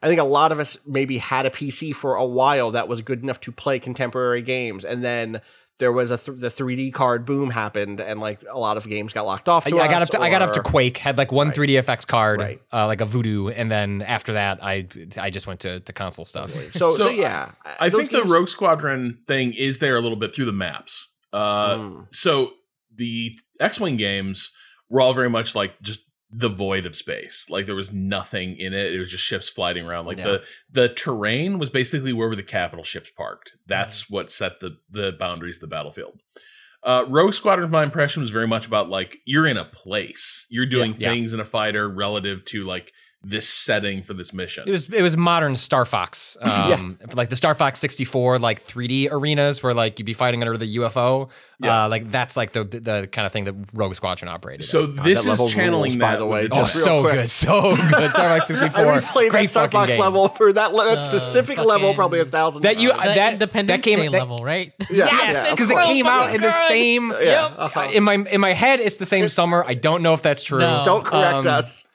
[0.00, 3.02] I think a lot of us maybe had a PC for a while that was
[3.02, 5.40] good enough to play contemporary games, and then
[5.78, 9.12] there was a th- the 3D card boom happened, and like a lot of games
[9.12, 9.64] got locked off.
[9.64, 11.50] To Yeah, I got up us, to I got up to Quake, had like one
[11.52, 12.60] 3DFX card, Right.
[12.72, 14.86] uh, like a Voodoo, and then after that, I
[15.18, 16.50] I just went to, to console stuff.
[16.50, 20.16] So, so, So, yeah, I those think the Rogue Squadron thing is there a little
[20.18, 21.08] bit through the maps.
[21.32, 22.06] Uh, Mm.
[22.12, 22.52] So
[22.94, 24.50] the X-wing games
[24.88, 26.00] were all very much like just
[26.30, 27.46] the void of space.
[27.48, 28.92] Like there was nothing in it.
[28.92, 30.06] It was just ships flying around.
[30.06, 30.24] Like Yeah.
[30.24, 33.52] the the terrain was basically where were the capital ships parked.
[33.66, 36.20] That's what set the the boundaries of the battlefield.
[36.82, 40.66] Uh, Rogue Squadron, my impression was very much about like you're in a place, you're
[40.66, 41.10] doing Yeah.
[41.10, 42.92] things in a fighter relative to like
[43.28, 44.64] this setting for this mission.
[44.66, 48.60] It was it was modern Star Fox, um, like the Star Fox sixty four, like
[48.60, 51.28] three D arenas where like you'd be fighting under the UFO.
[51.58, 51.84] Yeah.
[51.84, 54.64] Uh, like that's like the the kind of thing that Rogue Squadron operated.
[54.64, 54.96] so in.
[54.96, 56.48] this that is channeling rules, by the way.
[56.52, 57.14] oh, so quick.
[57.14, 58.10] good, so good.
[58.10, 58.66] Star Fox 64.
[58.66, 60.00] I four, replayed great that Star Fox game.
[60.00, 62.62] level for that that Uh, specific level probably a thousand.
[62.62, 63.02] That you- times.
[63.04, 64.72] The that- Independence that came- Day that- level, right?
[64.90, 65.86] Yeah, Yes, because of it course.
[65.86, 67.10] came out in the same.
[67.20, 67.90] Yeah, uh-huh.
[67.92, 69.64] In my in my head, it's the same summer.
[69.66, 70.58] I don't know if that's true.
[70.60, 70.82] No.
[70.84, 71.86] Don't correct Um, us.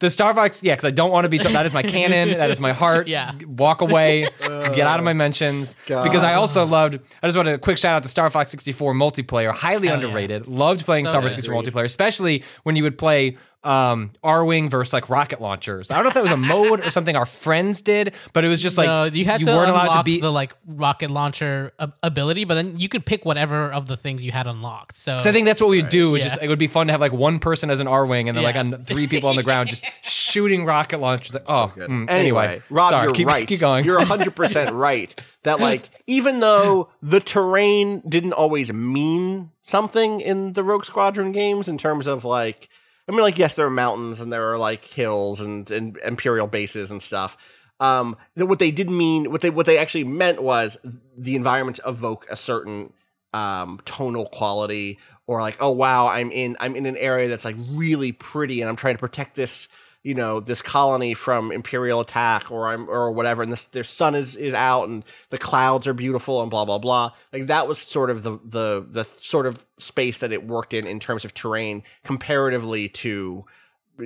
[0.00, 1.38] The Star Fox, yeah, because I don't want to be.
[1.38, 2.38] Told, that is my canon.
[2.38, 3.08] That is my heart.
[3.18, 3.32] Yeah.
[3.46, 4.24] Walk away.
[4.42, 5.74] get out of my mentions.
[5.86, 6.04] God.
[6.04, 6.98] Because I also loved.
[7.22, 9.52] I just want a quick shout out to Star Fox 64 multiplayer.
[9.54, 10.04] Highly Hell yeah.
[10.06, 10.46] underrated.
[10.46, 11.42] Loved playing So Star Fox good.
[11.42, 13.38] 64 multiplayer, especially when you would play
[13.68, 15.90] um Arwing versus like rocket launchers.
[15.90, 18.48] I don't know if that was a mode or something our friends did, but it
[18.48, 20.20] was just like no, you had to weren't unlock allowed to be.
[20.20, 24.32] the like rocket launcher ability, but then you could pick whatever of the things you
[24.32, 24.96] had unlocked.
[24.96, 26.14] So, so I think that's what we would do.
[26.14, 26.28] Is Yeah.
[26.30, 28.44] just it would be fun to have like one person as an Arwing and then
[28.44, 31.34] like on three people on the ground just shooting rocket launchers.
[31.34, 32.12] Like, oh, mm, Anyway,
[32.46, 33.46] anyway, Rob, Sorry, you're keep, right.
[33.46, 33.84] Keep going.
[33.84, 35.20] You're 100% right.
[35.44, 41.68] That, like, even though the terrain didn't always mean something in the Rogue Squadron games
[41.68, 42.68] in terms of, like,
[43.08, 46.46] I mean, like, yes, there are mountains and there are, like, hills and, and Imperial
[46.46, 47.36] bases and stuff.
[47.80, 50.76] Um, what they did mean, what they what they actually meant was
[51.16, 52.92] the environments evoke a certain
[53.34, 57.56] um tonal quality or like oh wow i'm in i'm in an area that's like
[57.70, 59.68] really pretty and i'm trying to protect this
[60.08, 64.14] you know this colony from imperial attack or i'm or whatever and this their sun
[64.14, 67.78] is is out and the clouds are beautiful and blah blah blah like that was
[67.78, 71.34] sort of the the the sort of space that it worked in in terms of
[71.34, 73.44] terrain comparatively to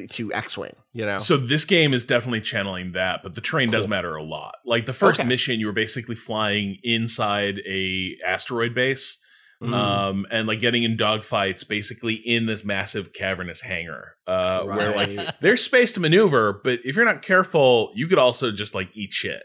[0.09, 3.87] to x-wing you know So this game is definitely channeling that, but the terrain does
[3.87, 4.55] matter a lot.
[4.65, 5.29] Like the first Okay.
[5.29, 9.19] mission, you were basically flying inside a asteroid base,
[9.63, 9.75] Mm.
[9.75, 15.39] um, and like getting in dogfights, basically in this massive cavernous hangar, uh, where like
[15.41, 19.13] there's space to maneuver, but if you're not careful, you could also just like eat
[19.13, 19.43] shit.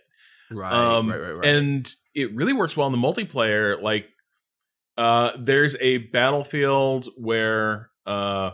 [0.51, 3.81] right, Um, right right right And it really works well in the multiplayer.
[3.81, 4.07] Like,
[4.97, 8.51] uh, there's a battlefield where uh,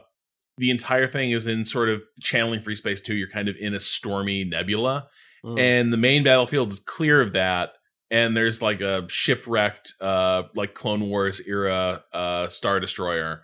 [0.57, 3.15] the entire thing is in sort of channeling free space too.
[3.15, 5.07] You're kind of in a stormy nebula,
[5.45, 5.59] Mm.
[5.59, 7.71] and the main battlefield is clear of that.
[8.13, 13.41] And there's like a shipwrecked, uh, like Clone Wars era uh, Star Destroyer,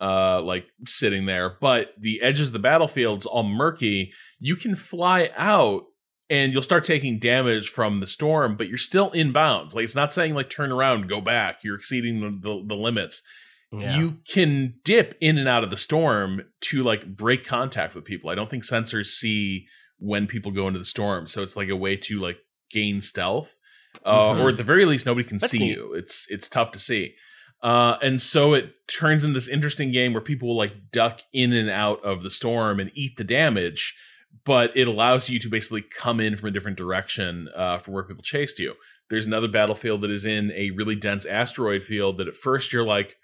[0.00, 1.56] uh, like sitting there.
[1.60, 4.12] But the edges of the battlefield's all murky.
[4.40, 5.84] You can fly out
[6.28, 9.76] and you'll start taking damage from the storm, but you're still in bounds.
[9.76, 11.62] Like it's not saying like turn around, go back.
[11.62, 13.22] You're exceeding the, the, the limits.
[13.70, 13.96] Yeah.
[13.96, 18.30] You can dip in and out of the storm to like break contact with people.
[18.30, 19.66] I don't think sensors see
[19.98, 22.38] when people go into the storm, so it's like a way to like
[22.70, 23.56] gain stealth,
[24.04, 24.40] uh, Mhm.
[24.40, 25.76] or at the very least, nobody can That's see neat.
[25.76, 25.94] you.
[25.94, 27.14] It's it's tough to see.
[27.62, 31.52] Uh, and so it turns into this interesting game where people will like duck in
[31.52, 33.96] and out of the storm and eat the damage,
[34.44, 38.04] but it allows you to basically come in from a different direction uh, from where
[38.04, 38.74] people chased you.
[39.10, 42.84] There's another battlefield that is in a really dense asteroid field that at first you're
[42.84, 43.16] like,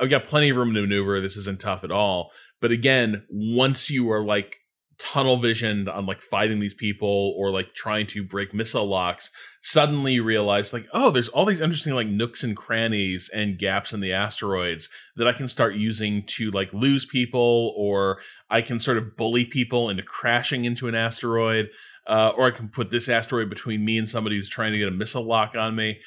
[0.00, 1.20] I've got plenty of room to maneuver.
[1.20, 2.30] This isn't tough at all.
[2.60, 4.56] But again, once you are like
[4.98, 9.30] tunnel visioned on like fighting these people or like trying to break missile locks
[9.62, 13.92] suddenly you realize like oh there's all these interesting like nooks and crannies and gaps
[13.92, 18.18] in the asteroids that i can start using to like lose people or
[18.50, 21.68] i can sort of bully people into crashing into an asteroid
[22.08, 24.88] uh, or i can put this asteroid between me and somebody who's trying to get
[24.88, 26.00] a missile lock on me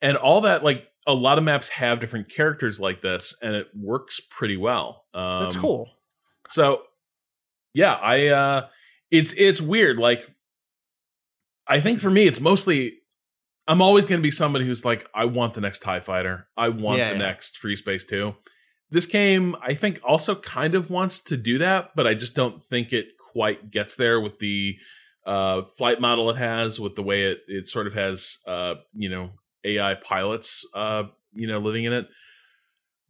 [0.00, 3.66] and all that like a lot of maps have different characters like this and it
[3.74, 5.90] works pretty well um, That's cool.
[6.48, 6.82] so
[7.74, 8.66] yeah, I uh
[9.10, 9.98] it's it's weird.
[9.98, 10.26] Like
[11.66, 12.94] I think for me it's mostly
[13.66, 16.48] I'm always gonna be somebody who's like, I want the next TIE fighter.
[16.56, 17.26] I want Yeah, the yeah.
[17.26, 18.34] next Free Space 2.
[18.90, 22.64] This game, I think, also kind of wants to do that, but I just don't
[22.64, 24.76] think it quite gets there with the
[25.26, 29.10] uh flight model it has, with the way it it sort of has uh, you
[29.10, 29.32] know,
[29.64, 31.04] AI pilots uh,
[31.34, 32.06] you know, living in it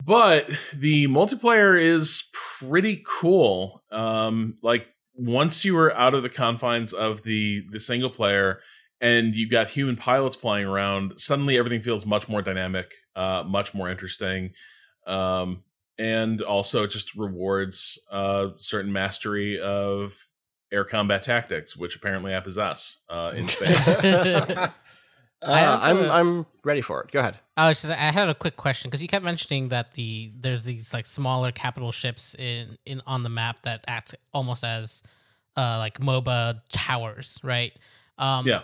[0.04, 3.82] but the multiplayer is pretty cool.
[3.90, 8.60] Um like once you were out of the confines of the the single player
[9.00, 13.74] and you got human pilots flying around suddenly everything feels much more dynamic uh much
[13.74, 14.50] more interesting.
[15.06, 15.62] Um
[15.98, 20.16] and also just rewards uh certain mastery of
[20.70, 23.88] air combat tactics which apparently i possess uh in space
[25.42, 27.12] Uh, I'm a- I'm ready for it.
[27.12, 27.38] Go ahead.
[27.56, 30.64] I was just, I had a quick question because you kept mentioning that the there's
[30.64, 35.02] these like smaller capital ships in in on the map that act almost as
[35.56, 37.72] uh like MOBA towers, right?
[38.18, 38.62] Um yeah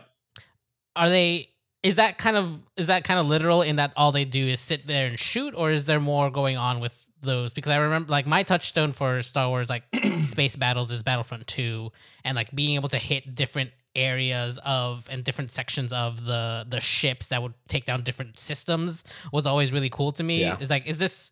[0.97, 1.49] are they
[1.83, 4.61] is that kind of is that kind of literal in that all they do is
[4.61, 8.11] sit there and shoot or is there more going on with those because i remember
[8.13, 9.83] like my touchstone for star wars like
[10.23, 11.91] space battles is battlefront 2
[12.25, 16.81] and like being able to hit different areas of and different sections of the the
[16.81, 20.57] ships that would take down different systems was always really cool to me Yeah.
[20.59, 21.31] is like is this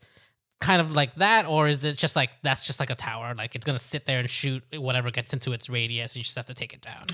[0.61, 3.55] kind of like that or is it just like that's just like a tower like
[3.57, 6.47] it's gonna sit there and shoot whatever gets into its radius and you just have
[6.47, 7.07] to take it down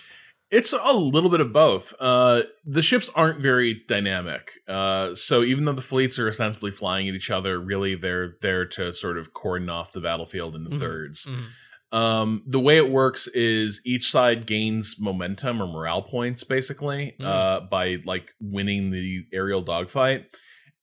[0.51, 1.93] It's a little bit of both.
[2.01, 7.07] Uh, the ships aren't very dynamic, uh, so even though the fleets are ostensibly flying
[7.07, 10.79] at each other, really they're there to sort of cordon off the battlefield into Mhm.
[10.81, 11.27] thirds.
[11.27, 11.45] Mhm.
[11.91, 17.25] Um, the way it works is each side gains momentum or morale points, basically, Mm.
[17.25, 20.27] uh, by like winning the aerial dogfight,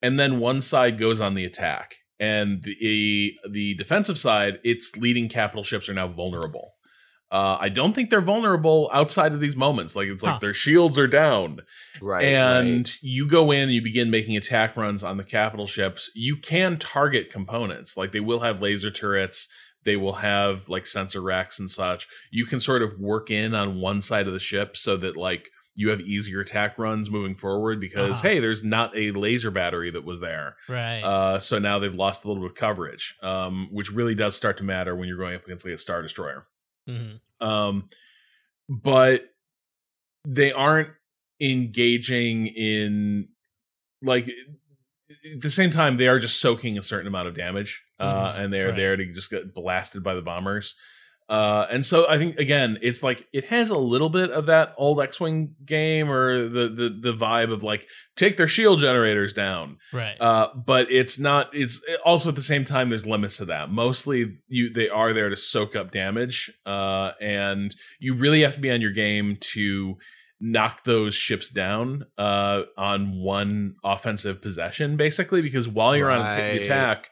[0.01, 5.30] and then one side goes on the attack, and the the defensive side, its leading
[5.30, 6.72] capital ships are now vulnerable.
[7.32, 9.95] Uh, I don't think they're vulnerable outside of these moments.
[9.95, 11.60] Like it's like their shields are down,
[12.01, 12.24] Right.
[12.24, 16.10] and you go in and you begin making attack runs on the capital ships.
[16.16, 19.47] You can target components, like they will have laser turrets,
[19.86, 22.08] they will have like sensor racks and such.
[22.32, 25.50] You can sort of work in on one side of the ship so that like
[25.78, 28.30] you have easier attack runs moving forward because Uh-huh.
[28.30, 30.56] hey, there's not a laser battery that was there.
[30.70, 34.36] right Uh, so now they've lost a little bit of coverage, um, which really does
[34.36, 36.48] start to matter when you're going up against like a star destroyer.
[36.90, 37.20] Mhm.
[37.42, 37.90] Um,
[38.70, 39.26] but
[40.26, 40.90] they aren't
[41.42, 43.28] engaging in
[44.02, 44.30] like
[45.34, 48.40] at the same time they are just soaking a certain amount of damage uh Mhm,
[48.42, 48.76] and they're right.
[48.76, 50.76] there to just get blasted by the bombers
[51.28, 54.76] uh and so i think again it's like it has a little bit of that
[54.78, 59.78] old x-wing game or the the, the vibe of like take their shield generators down
[59.92, 61.50] right uh, but it's not.
[61.54, 62.90] It's also at the same time.
[62.90, 63.70] There's limits to that.
[63.72, 68.62] Mostly, you they are there to soak up damage, uh, and you really have to
[68.62, 69.98] be on your game to
[70.40, 75.42] knock those ships down uh, on one offensive possession, basically.
[75.42, 77.10] Because while you're on the attack,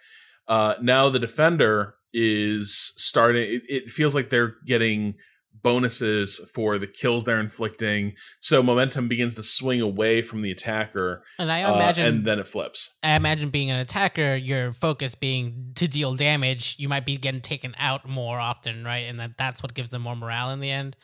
[0.48, 3.44] uh, now the defender is starting.
[3.44, 5.16] It, it feels like they're getting
[5.62, 11.24] bonuses for the kills they're inflicting so momentum begins to swing away from the attacker
[11.40, 15.14] and i uh, imagine and then it flips I imagine being an attacker, your focus
[15.14, 19.06] being to deal damage, you might be getting taken out more often, right?
[19.10, 20.96] And that that's what gives them more morale in the end.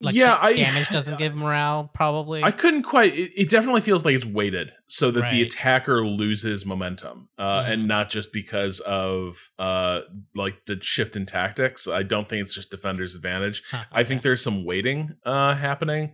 [0.00, 2.42] Like Yeah, I- damage doesn't give morale, probably.
[2.42, 3.14] I couldn't quite.
[3.14, 7.70] It, it definitely feels like it's weighted so that the attacker loses momentum, uh, Mhm.
[7.70, 10.00] and not just because of uh,
[10.34, 11.88] like the shift in tactics.
[11.88, 13.62] I don't think it's just defender's advantage.
[13.70, 16.12] Huh, I think there's some weighting uh, happening,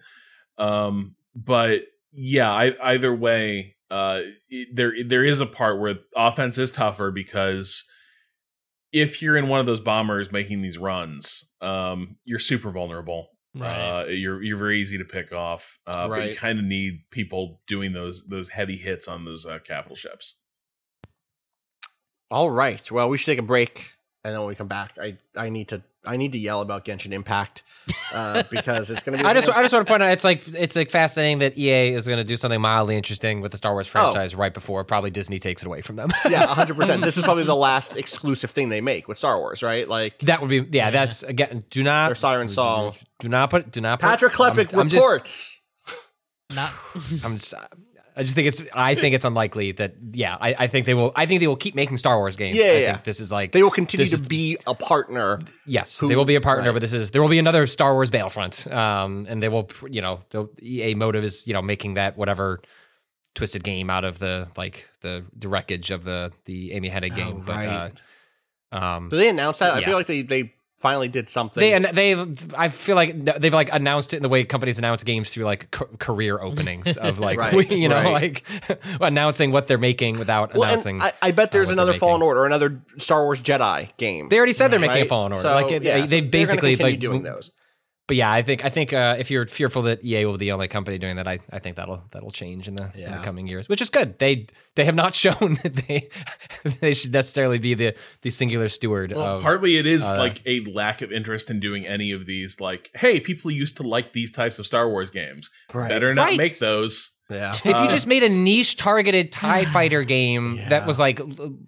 [0.58, 6.56] um, but yeah, I, either way, uh, it- there there is a part where offense
[6.56, 7.84] is tougher because
[8.92, 13.30] if you're in one of those bombers making these runs, um, you're super vulnerable.
[13.54, 14.02] Right.
[14.02, 17.60] Uh, you're you're very easy to pick off, uh, but you kind of need people
[17.66, 20.36] doing those those heavy hits on those uh, capital ships.
[22.30, 22.90] All right.
[22.90, 23.92] Well, we should take a break
[24.24, 26.84] and then when we come back, I I need to I need to yell about
[26.84, 27.62] Genshin Impact
[28.12, 29.28] uh, because it's going to be.
[29.28, 31.90] I just I just want to point out it's like it's like fascinating that EA
[31.94, 33.74] is going to do something mildly interesting with the Star Oh.
[33.74, 36.10] Wars franchise right before probably Disney takes it away from them.
[36.30, 37.02] yeah, hundred percent.
[37.04, 39.88] This is probably the last exclusive thing they make with Star Wars, right?
[39.88, 40.90] Like that would be yeah.
[40.90, 41.64] That's again.
[41.70, 42.94] Do not Their siren song.
[43.20, 43.70] Do not put.
[43.70, 44.00] Do not.
[44.00, 45.58] Put, Patrick Klepek I'm- I'm just- reports.
[46.54, 46.72] Not
[47.24, 47.54] I'm just,
[48.14, 48.62] I just think it's.
[48.74, 49.94] I think it's unlikely that.
[50.12, 51.12] Yeah, I, I think they will.
[51.16, 52.58] I think they will keep making Star Wars games.
[52.58, 52.92] Yeah, I yeah.
[52.92, 55.40] think this is like they will continue to is- be a partner.
[55.66, 56.72] Yes, who- they will be a partner, right.
[56.74, 60.02] but this is there will be another Star Wars Battlefront, um, and they will, you
[60.02, 62.60] know, the EA motive is you know making that whatever
[63.34, 67.42] twisted game out of the like the the wreckage of the the Amy Hennig game.
[67.46, 67.92] But right.
[68.72, 69.72] uh, um, Did they announce that?
[69.72, 71.60] I feel like they they finally did something.
[71.60, 72.12] they and they
[72.58, 75.70] I feel like they've like announced it in the way companies announce games through like
[75.70, 78.12] ca- career openings of like Right, you know right.
[78.12, 78.44] like
[79.00, 81.00] announcing what they're making without well, announcing.
[81.00, 82.26] I, I bet there's they're another Fallen making.
[82.28, 84.28] Order, another Star Wars Jedi game.
[84.28, 85.06] they already said they're making right?
[85.06, 85.40] a Fallen Order.
[85.42, 87.50] So, like it- yeah, they, so they basically like doing those.
[88.08, 90.52] But yeah, I think I think uh, if you're fearful that EA will be the
[90.52, 93.46] only company doing that, I, I think that'll that'll change in the, in the coming
[93.46, 94.18] years, which is good.
[94.18, 96.08] They they have not shown that they
[96.80, 99.42] they should necessarily be the the singular steward Well, of.
[99.42, 102.60] partly it is uh, like a lack of interest in doing any of these.
[102.60, 105.50] Like, hey, people used to like these types of Star Wars games.
[105.72, 105.88] Right.
[105.88, 106.38] Better not Right.
[106.38, 107.10] make those.
[107.30, 107.50] Yeah.
[107.50, 111.18] if you just made a niche targeted Tie Fighter game that was like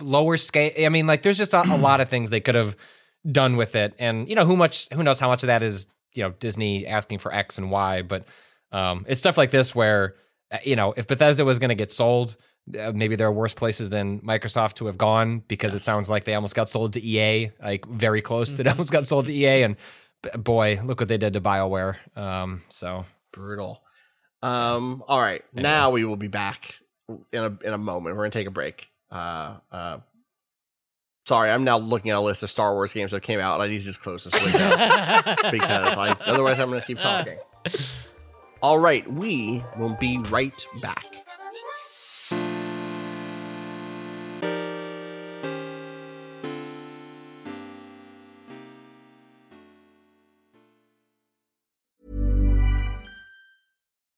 [0.01, 2.77] lower scale, I mean, like there's just a, a lot of things they could have
[3.31, 5.87] done with it, and you know, who much who knows how much of that is
[6.15, 8.27] you know Disney asking for X and Y, but
[8.73, 10.15] um, it's stuff like this where
[10.53, 12.37] uh, you know if Bethesda was going to get sold.
[12.81, 16.25] Uh, maybe there are worse places than Microsoft to have gone because it sounds like
[16.25, 19.65] they almost got sold to EA, like very close to almost got sold to EA.
[19.65, 19.77] And
[20.35, 21.97] boy, look what they did to BioWare.
[22.17, 23.83] Um, so brutal.
[24.43, 26.79] Um, all right, now we will be back
[27.33, 28.17] in a in a moment.
[28.17, 28.91] We're gonna take a break.
[29.11, 29.99] Uh, uh,
[31.25, 33.61] sorry, I'm now looking at a list of Star Wars games that came out.
[33.61, 34.59] I need to just close this window
[35.51, 37.39] because I, otherwise I'm gonna keep talking.
[38.63, 41.05] All right, we will be right back.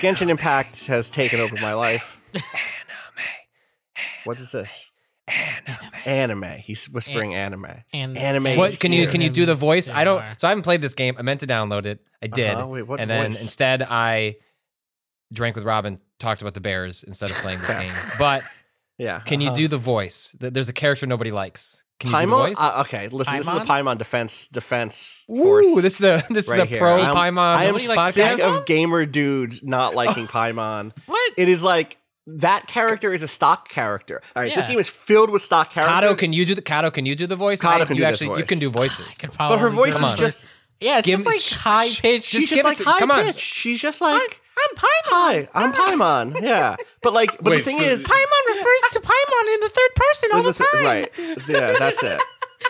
[0.00, 2.20] Genshin Impact has taken over my life.
[2.34, 2.44] Anime.
[4.24, 4.90] What is this?
[6.06, 6.44] Anime.
[6.58, 7.66] He's whispering anime.
[7.92, 8.56] and Anime.
[8.56, 9.90] What can you can you do the voice?
[9.90, 10.22] I don't.
[10.38, 11.16] So I haven't played this game.
[11.18, 12.00] I meant to download it.
[12.22, 12.66] I did, Uh-huh.
[12.66, 13.42] Wait, what and then voice?
[13.42, 14.36] instead I
[15.32, 17.92] drank with Robin, talked about the Bears instead of playing this game.
[18.18, 18.42] But
[18.96, 19.20] Yeah.
[19.20, 19.56] can you uh-huh.
[19.56, 20.34] do the voice?
[20.40, 21.82] Th- There's a character nobody likes.
[22.00, 22.38] Can you do the Paimon?
[22.48, 22.56] voice?
[22.60, 23.36] Uh, okay, listen.
[23.38, 26.78] This is the Paimon defense defense Ooh, this is a this right is a here.
[26.78, 27.38] pro I'm- Paimon.
[27.38, 28.58] I am Nobody likes sick Paimon?
[28.58, 30.92] of gamer dudes not liking Paimon.
[31.06, 31.32] What?
[31.36, 31.96] It is like
[32.26, 34.20] that character is a stock character.
[34.36, 36.10] All right, this game is filled with stock characters.
[36.10, 36.92] Cado, can you do the Cado?
[36.92, 37.60] Can you do the voice?
[37.60, 39.06] Cado I- can you do this actually you can do voices.
[39.18, 40.46] could but probably her voice is just
[40.80, 42.30] yeah, it's Give just like sh- high sh- pitched.
[42.30, 43.32] just just give it like to- high come on.
[43.34, 44.88] She's just like I'm Paimon.
[45.06, 46.40] hi, I'm Paimon.
[46.42, 49.67] Yeah, but like, but Wait, the thing so- is, Paimon refers to Paimon in the
[49.67, 49.67] third
[50.20, 50.84] person all the time.
[50.84, 51.12] Right.
[51.48, 52.20] Yeah, that's it.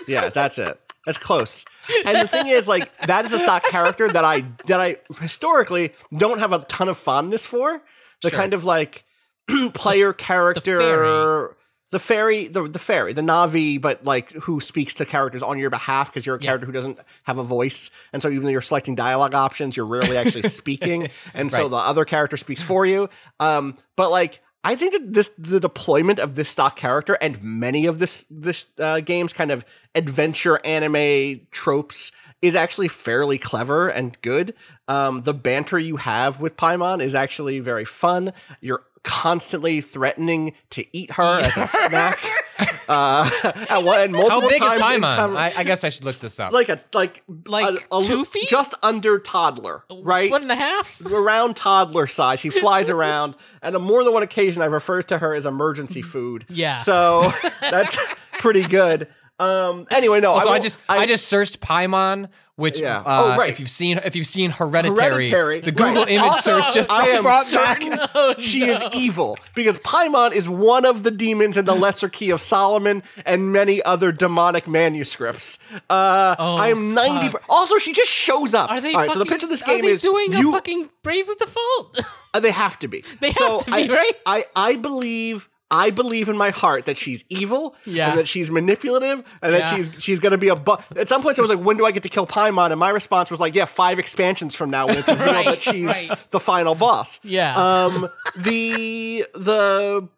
[0.07, 0.79] Yeah, that's it.
[1.07, 1.65] That's close.
[2.05, 5.93] And the thing is, like, that is a stock character that I that I historically
[6.15, 7.83] don't have a ton of fondness for.
[8.23, 9.05] The kind of like
[9.75, 11.55] player character.
[11.91, 15.71] The fairy, the the fairy, the Navi, but like who speaks to characters on your
[15.71, 18.61] behalf because you're a character who doesn't have a voice, and so even though you're
[18.61, 23.09] selecting dialogue options, you're rarely actually speaking, and so the other character speaks for you.
[23.41, 27.87] Um, but like I think that this the deployment of this stock character and many
[27.87, 29.65] of this this uh, game's kind of
[29.95, 32.13] adventure anime tropes
[32.43, 34.53] is actually fairly clever and good.
[34.87, 38.35] Um, the banter you have with Paimon is actually very fun.
[38.61, 42.23] You're constantly threatening to eat her as a snack.
[42.89, 43.29] Uh,
[43.69, 45.19] at one, and multiple How big is times in Paimon?
[45.19, 46.53] conver- I, I guess I should look this up.
[46.53, 48.49] like a like Like a, a two li- feet?
[48.49, 50.31] just under toddler, right?
[50.31, 50.99] Foot and a half.
[51.05, 52.41] around toddler size.
[52.41, 56.01] She flies around, and on more than one occasion, I referred to her as emergency
[56.01, 56.47] food.
[56.49, 56.79] Yeah.
[56.79, 57.31] So
[57.71, 59.09] that's pretty good.
[59.39, 59.87] Um.
[59.91, 60.33] Anyway, no.
[60.33, 62.99] Also, I, won't- just I, just searched Paimon, which Yeah.
[62.99, 63.49] uh, Oh, right.
[63.51, 66.09] if you've seen if you've seen Hereditary, Hereditary, the Google right.
[66.13, 67.81] image Also, search just I am brought back.
[67.83, 72.09] certain Oh, she is evil because Paimon is one of the demons in the Lesser
[72.09, 75.59] Key of Solomon and many other demonic manuscripts.
[75.89, 77.29] Uh, Oh, I am ninety.
[77.29, 77.43] fuck.
[77.49, 78.71] Also, she just shows up.
[78.71, 78.93] Are they?
[78.93, 80.51] All right, so fucking, the pitch of this are game they is doing you.
[80.51, 82.01] a fucking Bravely Default?
[82.35, 83.05] uh, they have to be.
[83.21, 84.13] They have So to be, I, right?
[84.27, 85.49] I I believe.
[85.71, 88.09] I believe in my heart that she's evil Yeah.
[88.11, 91.39] and that she's manipulative and that she's she's gonna be a bu- at some point
[91.39, 93.55] I was like when do I get to kill Paimon and my response was like
[93.55, 96.11] yeah five expansions from now when it's revealed Right, that she's right.
[96.31, 97.55] the final boss Yeah.
[97.57, 100.09] um the the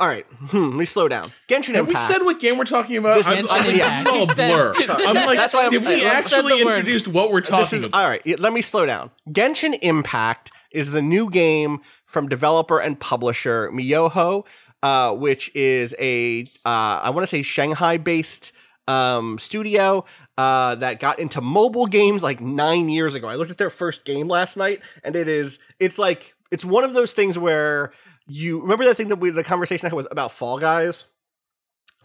[0.00, 1.76] all right hmm, let me slow down Genshin Impact.
[1.76, 3.16] Have we said what game we're talking about?
[3.16, 3.88] This I'm, is- I'm like, yeah.
[3.90, 4.74] this is all a blur.
[5.06, 7.60] I'm like, That's why I'm- did we I- I actually the introduce what we're talking
[7.60, 8.02] this is about?
[8.02, 8.40] all right.
[8.40, 9.10] Let me slow down.
[9.30, 14.44] Genshin Impact is the new game from developer and publisher miHoYo,
[14.84, 18.52] uh, which is a uh, I want to say Shanghai-based
[18.86, 20.04] um, studio
[20.36, 23.26] uh, that got into mobile games like nine years ago.
[23.26, 26.84] I looked at their first game last night, and it is it's like it's one
[26.84, 27.94] of those things where
[28.26, 31.04] you remember that thing that we the conversation I had with about Fall Guys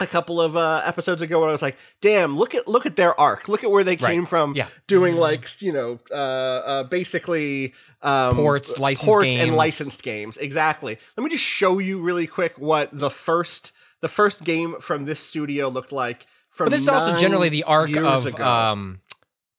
[0.00, 2.96] a couple of uh, episodes ago where I was like, "Damn, look at look at
[2.96, 3.48] their arc.
[3.48, 4.54] Look at where they came from.
[4.54, 4.68] Yeah.
[4.86, 9.42] doing like you know, uh, uh, basically um, Ports, licensed ports, games.
[9.42, 10.36] and licensed games.
[10.38, 10.98] Exactly.
[11.16, 15.20] Let me just show you really quick what the first the first game from this
[15.20, 16.26] studio looked like.
[16.50, 19.00] From But this is also generally the arc of um,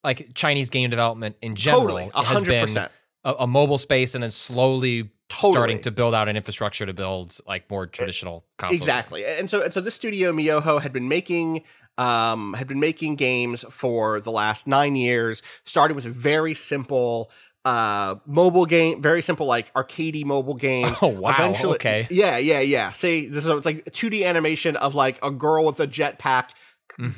[0.04, 1.84] like Chinese game development in general.
[1.84, 2.90] Totally, It 100%.
[3.24, 5.54] A, a mobile space and then slowly Totally.
[5.54, 8.82] starting to build out an infrastructure to build like more traditional consoles.
[8.82, 9.26] Exactly.
[9.26, 11.64] And so and so this studio miHoYo had been making
[11.98, 17.32] um had been making games for the last 9 years, started with very simple
[17.64, 22.08] uh mobile game very simple like arcadey mobile games Oh, wow, okay.
[22.10, 25.80] yeah yeah yeah say this is it's like 2d animation of like a girl with
[25.80, 26.50] a jetpack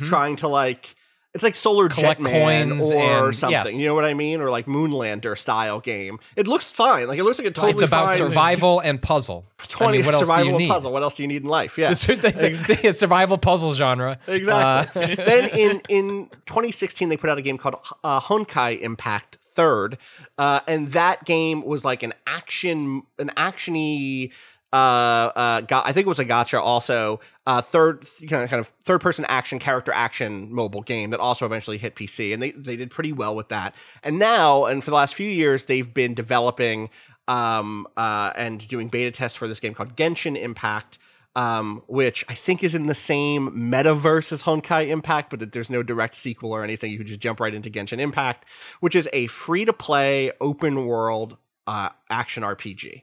[0.03, 0.95] trying to like
[1.33, 1.89] it's like solar.
[1.89, 2.31] Collect jetman
[2.69, 3.75] coins or and- something yes.
[3.79, 7.23] you know what i mean or like moonlander style game it looks fine like it
[7.23, 9.45] looks like a totally it's about fine survival and puzzle.
[9.67, 10.69] 20 I mean, what else do survival you and need?
[10.69, 14.19] puzzle what else do you need in life yeah The, the- the survival puzzle genre.
[14.27, 15.03] Exactly.
[15.03, 19.97] Uh, then in in 2016, they put out a game called uh, Honkai Impact Third,
[20.37, 24.31] uh, and that game was like an action, an actiony.
[24.73, 26.59] Uh, uh, ga- I think it was a gotcha.
[26.59, 31.19] Also, uh, third kind of kind of third person action character action mobile game that
[31.19, 33.75] also eventually hit PC, and they they did pretty well with that.
[34.01, 36.89] And now, and for the last few years, they've been developing
[37.29, 40.97] um uh and doing beta tests for this game called Genshin Impact
[41.35, 45.69] um, which I think is in the same metaverse as Honkai Impact, but that there's
[45.69, 46.91] no direct sequel or anything.
[46.91, 48.45] You just jump right into Genshin Impact,
[48.81, 53.01] which is a free to play open world uh, action RPG.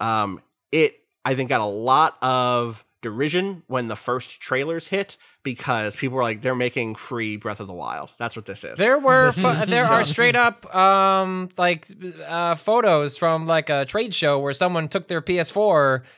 [0.00, 0.40] Um,
[0.72, 6.16] it I think got a lot of derision when the first trailers hit because people
[6.16, 8.10] were like, they're making free Breath of the Wild.
[8.18, 8.76] That's what this is.
[8.76, 11.86] There were pho- there are straight up um like
[12.26, 15.56] uh photos from like a trade show where someone took their PS4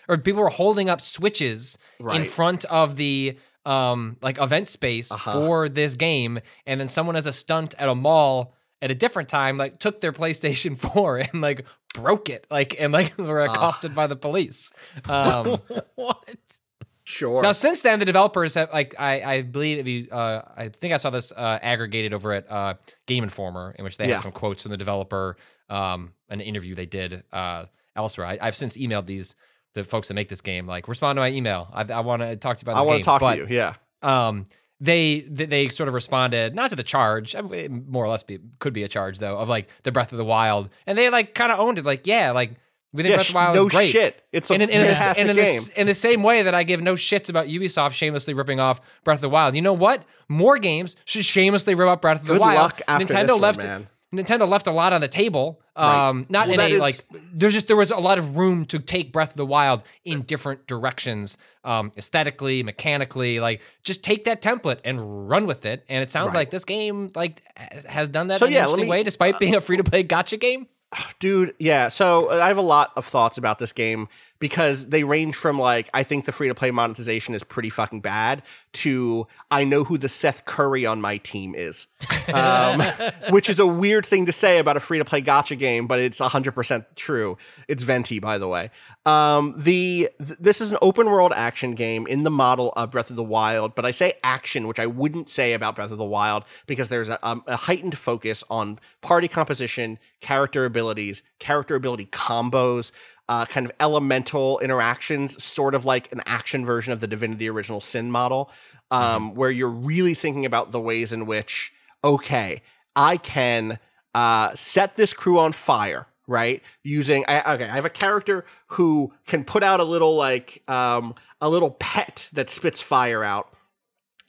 [0.08, 3.36] or people were holding up switches in front of the
[3.66, 5.32] um like event space Uh-huh.
[5.32, 9.28] for this game and then someone as a stunt at a mall at a different
[9.28, 13.52] time like took their PlayStation 4 and like broke it like and like were Ah.
[13.52, 14.72] accosted by the police.
[15.08, 15.58] Um
[15.96, 16.60] what?
[17.04, 17.42] sure.
[17.42, 20.94] now, since then, the developers have like I, I believe if you uh, I think
[20.94, 22.74] I saw this uh, aggregated over at uh,
[23.06, 24.14] Game Informer, in which they Yeah.
[24.14, 25.36] had some quotes from the developer,
[25.68, 27.64] um, an interview they did uh,
[27.96, 28.26] elsewhere.
[28.28, 29.34] I, I've since emailed these
[29.74, 31.68] the folks that make this game, like respond to my email.
[31.72, 33.46] I, I want to talk to you about I want to talk but, to you.
[33.48, 33.74] Yeah.
[34.02, 34.44] Um,
[34.80, 38.22] they they they sort of responded not to the charge, uh, it more or less
[38.22, 41.10] be, could be a charge though of like the Breath of the Wild, and they
[41.10, 42.54] like kind of owned it, like yeah, like.
[42.92, 43.90] We think Yeah, Breath of the Wild no is great.
[43.92, 44.24] shit.
[44.32, 45.60] It's a in, in, in, fantastic in, the game.
[45.76, 49.18] in the same way that I give no shits about Ubisoft shamelessly ripping off Breath
[49.18, 49.54] of the Wild.
[49.54, 50.02] You know what?
[50.28, 52.56] More games should shamelessly rip off Breath of the Good Wild.
[52.56, 53.88] luck after Nintendo this one, left man.
[54.14, 55.60] Nintendo left a lot on the table.
[55.76, 56.96] Um, not Well, in a is- like.
[57.32, 60.22] There's just there was a lot of room to take Breath of the Wild in
[60.22, 63.38] different directions, um, aesthetically, mechanically.
[63.40, 65.84] Like, just take that template and run with it.
[65.88, 66.40] And it sounds Right.
[66.40, 67.40] like this game like
[67.86, 69.84] has done that So, in yeah, an interesting me- way, despite being a free to
[69.84, 70.66] play gotcha game.
[71.20, 71.86] Dude, yeah.
[71.88, 74.08] So uh, I have a lot of thoughts about this game
[74.40, 78.00] because they range from like I think the free to play monetization is pretty fucking
[78.00, 81.86] bad to I know who the Seth Curry on my team is,
[82.34, 82.82] um,
[83.30, 86.00] which is a weird thing to say about a free to play gotcha game, but
[86.00, 87.38] it's hundred percent true.
[87.68, 88.70] It's Venti, by the way.
[89.06, 93.10] Um, the th- this is an open world action game in the model of Breath
[93.10, 96.04] of the Wild, but I say action, which I wouldn't say about Breath of the
[96.04, 102.06] Wild because there's a, um, a heightened focus on party composition, character abilities, character ability
[102.06, 102.92] combos.
[103.30, 107.80] Uh, kind of elemental interactions, sort of like an action version of the Divinity Original
[107.80, 108.50] Sin model,
[108.90, 111.72] um, where you're really thinking about the ways in which,
[112.02, 112.60] okay,
[112.96, 113.78] I can
[114.16, 116.06] uh, set this crew on fire.
[116.26, 120.62] Right, using I, okay, I have a character who can put out a little like
[120.68, 123.52] um, a little pet that spits fire out.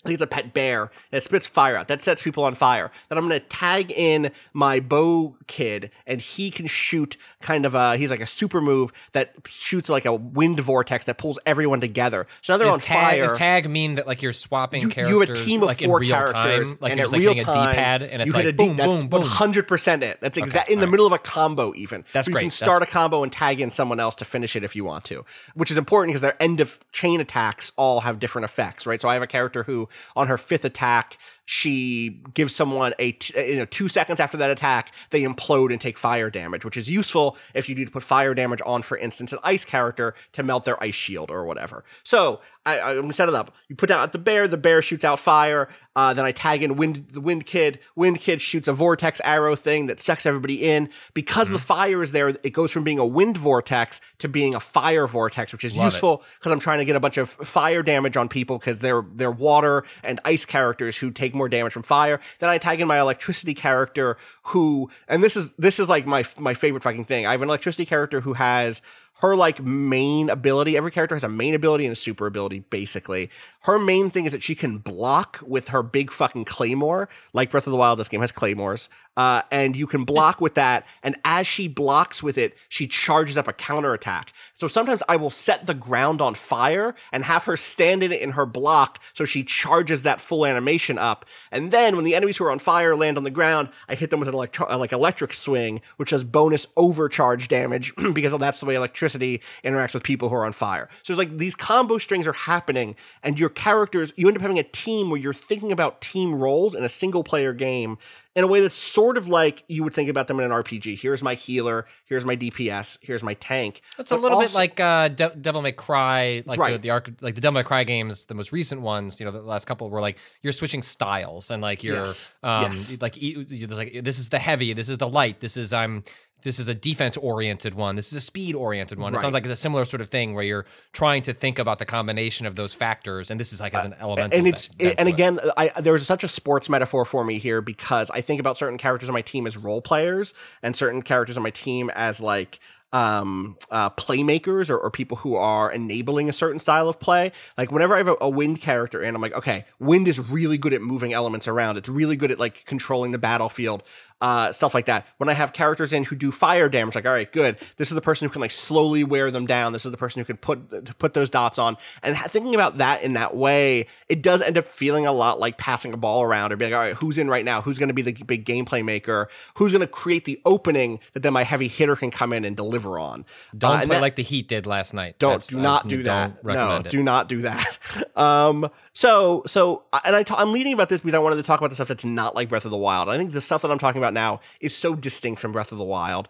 [0.04, 1.88] I think it's a pet bear and it spits fire out.
[1.88, 2.91] That sets people on fire.
[3.10, 7.76] Then I'm going to tag in my bow kid and he can shoot kind of
[7.76, 11.82] a, he's like a super move that shoots like a wind vortex that pulls everyone
[11.82, 12.26] together.
[12.41, 13.28] So now they're Does on tag, fire.
[13.28, 15.14] Does tag mean that like you're swapping you, characters?
[15.14, 17.36] you have a team of like four characters, time, like and you're just, like real
[17.36, 19.24] time, a D-pad, and it's like a D- boom, that's boom, boom.
[19.24, 20.20] 100% it.
[20.22, 21.74] That's exactly in the middle of a combo.
[21.76, 22.41] Even That's So you great.
[22.41, 24.84] can That's- start a combo and tag in someone else to finish it if you
[24.84, 25.24] want to,
[25.54, 28.99] which is important because their end of chain attacks all have different effects, right?
[28.99, 33.52] So I have a character who, on her fifth attack, she gives someone a t-
[33.52, 36.89] you know two seconds after that attack they implode and take fire damage which is
[36.89, 40.44] useful if you need to put fire damage on for instance an ice character to
[40.44, 43.56] melt their ice shield or whatever so I, I'm set it up.
[43.70, 45.68] You put out the bear, the bear shoots out fire.
[45.96, 47.80] Uh, then I tag in wind, the wind kid.
[47.96, 50.89] Wind kid shoots a vortex arrow thing that sucks everybody in.
[51.14, 54.60] Because the fire is there, it goes from being a wind vortex to being a
[54.60, 57.84] fire vortex, which is Love useful because I'm trying to get a bunch of fire
[57.84, 61.84] damage on people because they're they're water and ice characters who take more damage from
[61.84, 62.22] fire.
[62.39, 66.24] Then I tag in my electricity character who, and this is this is like my
[66.38, 67.26] my favorite fucking thing.
[67.26, 68.82] I have an electricity character who has
[69.22, 73.30] her like main ability every character has a main ability and a super ability basically
[73.62, 77.68] her main thing is that she can block with her big fucking claymore like breath
[77.68, 81.16] of the wild this game has claymores uh, and you can block with that and
[81.26, 84.34] as she blocks with it she charges up a counter attack.
[84.53, 88.22] so sometimes i will set the ground on fire and have her stand in it
[88.22, 92.38] in her block so she charges that full animation up and then when the enemies
[92.38, 94.78] who are on fire land on the ground i hit them with an electro- uh,
[94.78, 100.03] like electric swing which does bonus overcharge damage because that's the way electricity interacts with
[100.03, 103.51] people who are on fire so it's like these combo strings are happening and your
[103.52, 106.89] characters you end up having a team where you're thinking about team roles in a
[106.89, 107.97] single player game
[108.34, 110.97] in a way that's sort of like you would think about them in an RPG.
[110.97, 113.82] Here's my healer, here's my DPS, here's my tank.
[113.97, 116.82] That's a little bit like uh, De- Devil May Cry, like the Right.
[116.82, 119.20] the arc, like the Devil May Cry games, the most recent ones.
[119.20, 122.32] You know, the last couple were like you're switching styles and like you're Yes.
[122.41, 123.02] um Yes.
[123.02, 126.04] like there's like this is the heavy, this is the light, this is I'm
[126.44, 129.14] this is a defense oriented one, this is a speed oriented one.
[129.16, 131.80] It sounds like it's a similar sort of thing where you're trying to think about
[131.80, 134.38] the combination of those factors, and this is like as an elemental.
[134.38, 138.10] and it's bent and again I there's such a sports metaphor for me here because
[138.12, 141.44] I think about certain characters on my team as role players and certain characters on
[141.44, 142.60] my team as like
[142.94, 147.32] um uh playmakers or, or people who are enabling a certain style of play.
[147.58, 150.58] Like whenever i have a, a wind character in i'm like okay wind is really
[150.58, 151.78] good at moving elements around.
[151.78, 153.84] It's really good at like controlling the battlefield
[154.22, 157.11] uh stuff like that when i have characters in who do fire damage like all
[157.11, 159.91] right good this is the person who can like slowly wear them down this is
[159.91, 163.13] the person who can put to put those dots on and thinking about that in
[163.13, 166.55] that way it does end up feeling a lot like passing a ball around or
[166.55, 168.84] being like all right who's in right now who's going to be the big gameplay
[168.86, 172.45] maker who's going to create the opening that then my heavy hitter can come in
[172.45, 173.26] and deliver on
[173.57, 175.17] don't Uh, play that- like the Heat did last night.
[175.19, 176.53] don't That's- do not do don't that.
[176.53, 176.89] No, it.
[176.89, 177.78] do not do that.
[178.15, 181.59] Um, so so and I t- I'm leading about this because I wanted to talk
[181.59, 183.09] about the stuff that's not like Breath of the Wild.
[183.09, 185.78] I think the stuff that I'm talking about now is so distinct from Breath of
[185.78, 186.28] the Wild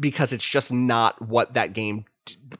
[0.00, 2.04] because it's just not what that game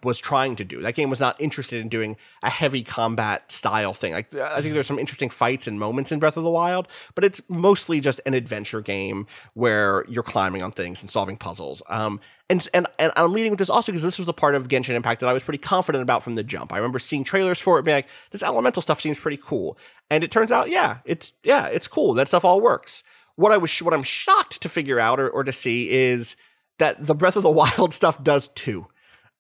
[0.03, 0.81] was trying to do.
[0.81, 4.13] That game was not interested in doing a heavy combat style thing.
[4.13, 7.25] Like I think there's some interesting fights and moments in Breath of the Wild, but
[7.25, 11.83] it's mostly just an adventure game where you're climbing on things and solving puzzles.
[11.89, 14.69] Um, and and and I'm leading with this also because this was the part of
[14.69, 16.73] Genshin Impact that I was pretty confident about from the jump.
[16.73, 19.77] I remember seeing trailers for it, being like, "This elemental stuff seems pretty cool,"
[20.11, 22.15] and it turns out, yeah, it's yeah, it's cool.
[22.15, 23.05] That stuff all works.
[23.39, 26.35] What I was what I'm shocked to figure out or, or to see is
[26.79, 28.89] that the Breath of the Wild stuff does too.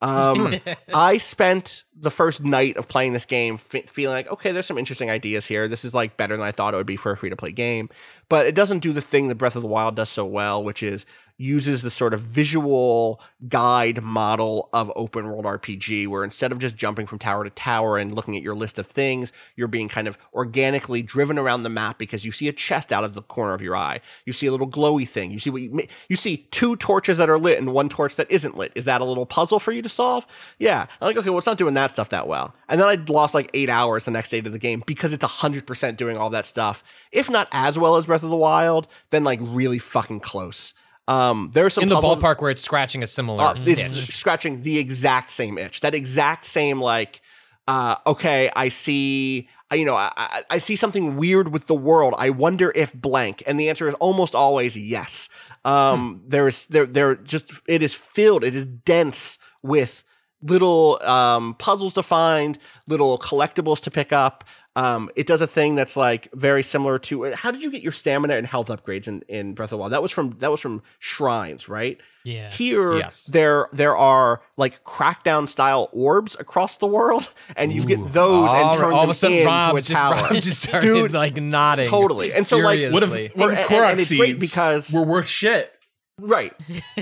[0.01, 0.55] Um,
[0.94, 4.78] I spent the first night of playing this game fe- feeling like, okay, there's some
[4.78, 5.66] interesting ideas here.
[5.66, 7.51] This is like better than I thought it would be for a free to play
[7.51, 7.90] game,
[8.28, 10.82] but it doesn't do the thing that Breath of the Wild does so well, which
[10.82, 11.05] is
[11.39, 16.76] uses the sort of visual guide model of open world RPG, where instead of just
[16.76, 20.09] jumping from tower to tower and looking at your list of things, you're being kind
[20.09, 23.55] of organically driven around the map because you see a chest out of the corner
[23.55, 24.01] of your eye.
[24.26, 25.30] You see a little glowy thing.
[25.30, 28.30] You see what you, you see two torches that are lit and one torch that
[28.30, 28.72] isn't lit.
[28.74, 30.26] Is that a little puzzle for you to solve?
[30.59, 30.86] Yeah.
[31.01, 32.55] I'm like, okay, well, it's not doing that stuff that well.
[32.68, 35.24] And then I lost like eight hours the next day to the game because it's
[35.24, 36.82] 100% doing all that stuff.
[37.12, 40.74] If not as well as Breath of the Wild, then like really fucking close.
[41.09, 43.42] Um, there are some in the puzzles- ballpark where it's scratching a similar.
[43.42, 44.14] uh, it's itch.
[44.14, 45.80] scratching the exact same itch.
[45.80, 47.22] That exact same like,
[47.66, 52.14] uh, okay, I see, you know, I, I, see something weird with the world.
[52.18, 55.30] I wonder if blank, and the answer is almost always yes.
[55.64, 58.44] Um, there is there there just it is filled.
[58.44, 60.05] It is dense with
[60.43, 64.44] little um, puzzles to find, little collectibles to pick up.
[64.80, 67.90] Um, it does a thing that's like very similar to how did you get your
[67.92, 69.92] stamina and health upgrades in, in Breath of the Wild?
[69.92, 71.98] That was from that was from shrines, right?
[72.24, 72.48] Yeah.
[72.50, 73.24] Here, Yes.
[73.24, 78.78] there there are like crackdown style orbs across the world, and you get those and
[78.78, 80.14] turn all them of a sudden, into Rob a just, tower.
[80.14, 81.88] Rob just started Dude, like nodding.
[81.88, 82.32] totally.
[82.32, 83.30] And so, like, What if, furiously.
[83.34, 85.72] what And- and- Korok and it's great seeds because- were worth shit?
[86.20, 86.52] Right.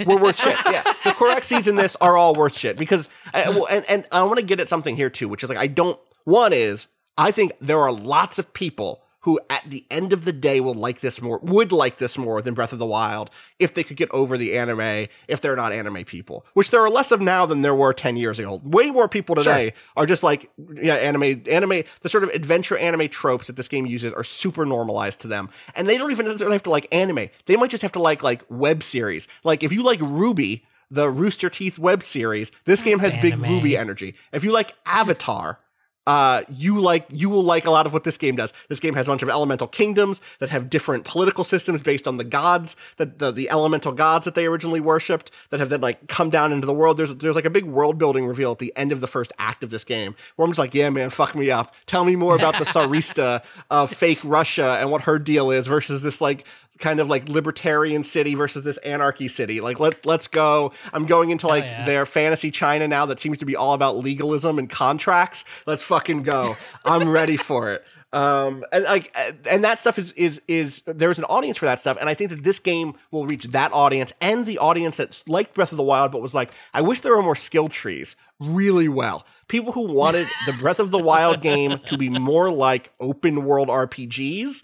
[0.06, 0.56] We're worth shit.
[0.66, 0.82] Yeah.
[0.82, 4.22] The Korok seeds in this are all worth shit because, uh, well, and, and I
[4.24, 6.86] want to get at something here too, which is like, I don't, one is,
[7.18, 10.72] I think there are lots of people who at the end of the day will
[10.72, 13.28] like this more, would like this more than Breath of the Wild
[13.58, 16.88] if they could get over the anime, if they're not anime people, which there are
[16.88, 18.60] less of now than there were 10 years ago.
[18.62, 20.48] Way more people today are just like,
[20.80, 24.64] yeah, anime, anime, the sort of adventure anime tropes that this game uses are super
[24.64, 25.50] normalized to them.
[25.74, 27.28] And they don't even necessarily have to like anime.
[27.46, 29.26] They might just have to like, like web series.
[29.42, 33.40] Like if you like Ruby, the Rooster Teeth web series, this game has That's big.
[33.40, 34.14] Ruby energy.
[34.32, 35.58] If you like Avatar,
[36.06, 38.52] uh, you like you will like a lot of what this game does.
[38.68, 42.16] This game has a bunch of elemental kingdoms that have different political systems based on
[42.16, 46.06] the gods that the, the elemental gods that they originally worshipped that have then like
[46.08, 46.96] come down into the world.
[46.96, 49.64] There's there's like a big world building reveal at the end of the first act
[49.64, 51.74] of this game where I'm just like, yeah, man, fuck me up.
[51.86, 56.02] Tell me more about the Tsaritsa of fake Russia and what her deal is versus
[56.02, 56.46] this like
[56.78, 59.60] kind of like libertarian city versus this anarchy city.
[59.60, 60.72] Like let let's go.
[60.92, 61.86] I'm going into like yeah.
[61.86, 65.44] their fantasy China now that seems to be all about legalism and contracts.
[65.66, 66.54] Let's fucking go.
[66.84, 67.84] I'm ready for it.
[68.12, 69.14] Um and like
[69.48, 72.30] and that stuff is is is there's an audience for that stuff and I think
[72.30, 75.82] that this game will reach that audience and the audience that's liked Breath of the
[75.82, 79.26] Wild but was like I wish there were more skill trees really well.
[79.48, 83.68] People who wanted the Breath of the Wild game to be more like open world
[83.68, 84.62] RPGs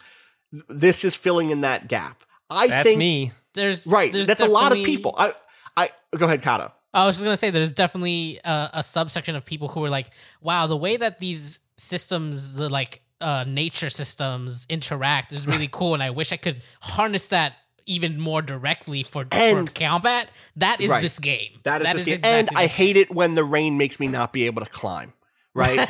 [0.68, 2.22] this is filling in that gap.
[2.50, 3.32] I That's think me.
[3.54, 4.12] There's right.
[4.12, 5.14] There's That's a lot of people.
[5.16, 5.34] I
[5.76, 6.72] I go ahead, Cado.
[6.94, 10.08] I was just gonna say there's definitely a, a subsection of people who are like,
[10.42, 15.94] wow, the way that these systems, the like uh, nature systems interact is really cool,
[15.94, 17.54] and I wish I could harness that
[17.86, 20.28] even more directly for, And- for combat.
[20.56, 21.02] That is Right.
[21.02, 21.50] this game.
[21.64, 22.14] That is, this game.
[22.16, 22.86] exactly and I this game.
[22.88, 25.12] hate it when the rain makes me not be able to climb.
[25.54, 25.78] Right.
[25.80, 25.84] I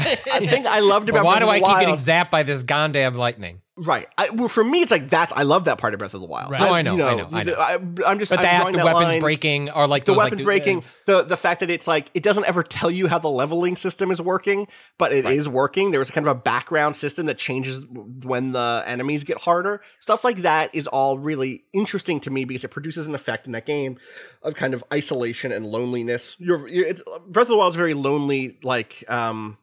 [0.46, 3.14] think I loved But about why do I the keep getting zapped by this goddamn
[3.14, 3.60] lightning?
[3.74, 4.06] Right.
[4.18, 5.32] I, well, for me, it's like that's.
[5.32, 6.50] I love that part of Breath of the Wild.
[6.50, 6.60] Right.
[6.60, 7.54] No, I know, you I know, I know.
[7.54, 8.30] I, am just.
[8.30, 9.20] But I'm that the weapons line.
[9.20, 12.10] breaking are like the like, weapons do- breaking, uh, the the fact that it's like
[12.12, 14.68] it doesn't ever tell you how the leveling system is working,
[14.98, 15.90] but it is working.
[15.90, 19.80] There's kind of a background system that changes when the enemies get harder.
[20.00, 23.52] Stuff like that is all really interesting to me because it produces an effect in
[23.52, 23.96] that game
[24.42, 26.36] of kind of isolation and loneliness.
[26.38, 29.56] You're, you're it's, Breath of the Wild is very lonely like um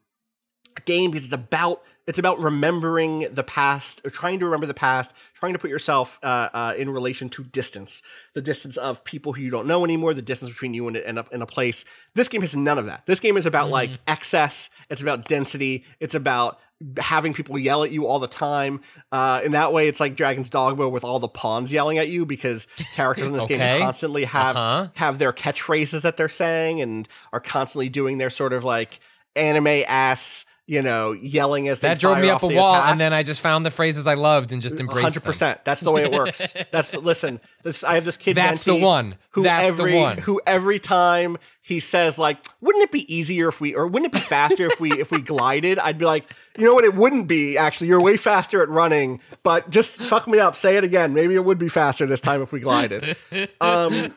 [0.85, 5.13] game because it's about it's about remembering the past or trying to remember the past
[5.35, 8.01] trying to put yourself uh, uh, in relation to distance
[8.33, 11.19] the distance of people who you don't know anymore the distance between you and, and,
[11.19, 11.85] a, and a place.
[12.15, 13.03] This game has none of that.
[13.05, 14.69] This game is about like excess.
[14.89, 15.85] It's about density.
[15.99, 16.59] It's about
[16.97, 18.81] having people yell at you all the time.
[19.11, 22.25] Uh, in that way it's like dragon's dogma with all the pawns yelling at you
[22.25, 22.65] because
[22.95, 24.87] characters in this game constantly have Uh-huh.
[24.95, 28.99] have their catchphrases that they're saying and are constantly doing their sort of like
[29.35, 32.91] anime ass you know yelling as they that drove me up a wall, attack.
[32.91, 35.65] and then I just found the phrases I loved and just embraced Hundred percent.
[35.65, 36.53] That's the way it works.
[36.71, 37.41] That's the, listen.
[37.63, 38.35] This, I have this kid.
[38.35, 39.15] That's the one.
[39.31, 40.17] Who That's the every one.
[40.19, 44.15] who every time he says like, "Wouldn't it be easier if we, or wouldn't it
[44.15, 46.83] be faster if we if we glided?" I'd be like, "You know what?
[46.83, 47.57] It wouldn't be.
[47.57, 49.21] Actually, you're way faster at running.
[49.41, 50.55] But just fuck me up.
[50.55, 51.15] Say it again.
[51.15, 53.17] Maybe it would be faster this time if we glided."
[53.59, 54.13] Um,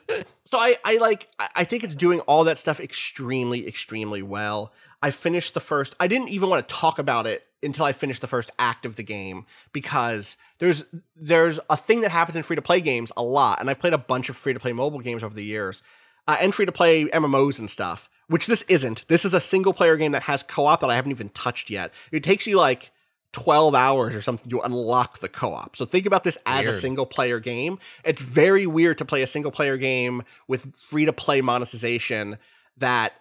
[0.50, 4.70] so I, I like I think it's doing all that stuff extremely, extremely well.
[5.02, 8.20] I finished the first I didn't even want to talk about it until I finished
[8.20, 10.84] the first act of the game because there's
[11.16, 13.92] there's a thing that happens in free to play games a lot, and I've played
[13.92, 15.82] a bunch of free to play mobile games over the years,
[16.26, 18.08] uh, and free to play MMOs and stuff.
[18.28, 19.06] Which this isn't.
[19.08, 21.68] This is a single player game that has co op that I haven't even touched
[21.68, 21.92] yet.
[22.10, 22.90] It takes you like
[23.32, 25.74] 12 hours or something to unlock the co-op.
[25.74, 27.78] So think about this as a single player game.
[28.04, 32.38] It's very weird to play a single player game with free to play monetization
[32.76, 33.14] that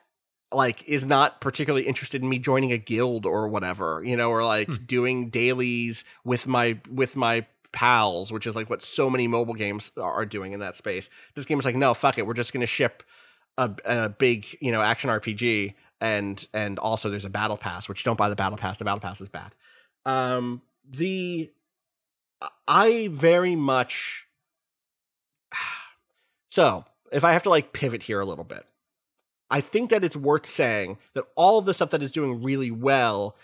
[0.51, 4.43] like is not particularly interested in me joining a guild or whatever, you know, or
[4.43, 9.53] like doing dailies with my with my pals, which is like what so many mobile
[9.53, 11.09] games are doing in that space.
[11.35, 13.03] This game is like, no, fuck it, we're just going to ship
[13.57, 18.03] a, a big, you know, action RPG and and also there's a battle pass, which
[18.03, 18.77] don't buy the battle pass.
[18.77, 19.53] The battle pass is bad.
[20.05, 21.49] Um the
[22.67, 24.27] I very much
[26.49, 28.65] so if I have to like pivot here a little bit,
[29.51, 32.71] I think that it's worth saying that all of the stuff that is doing really
[32.71, 33.35] well,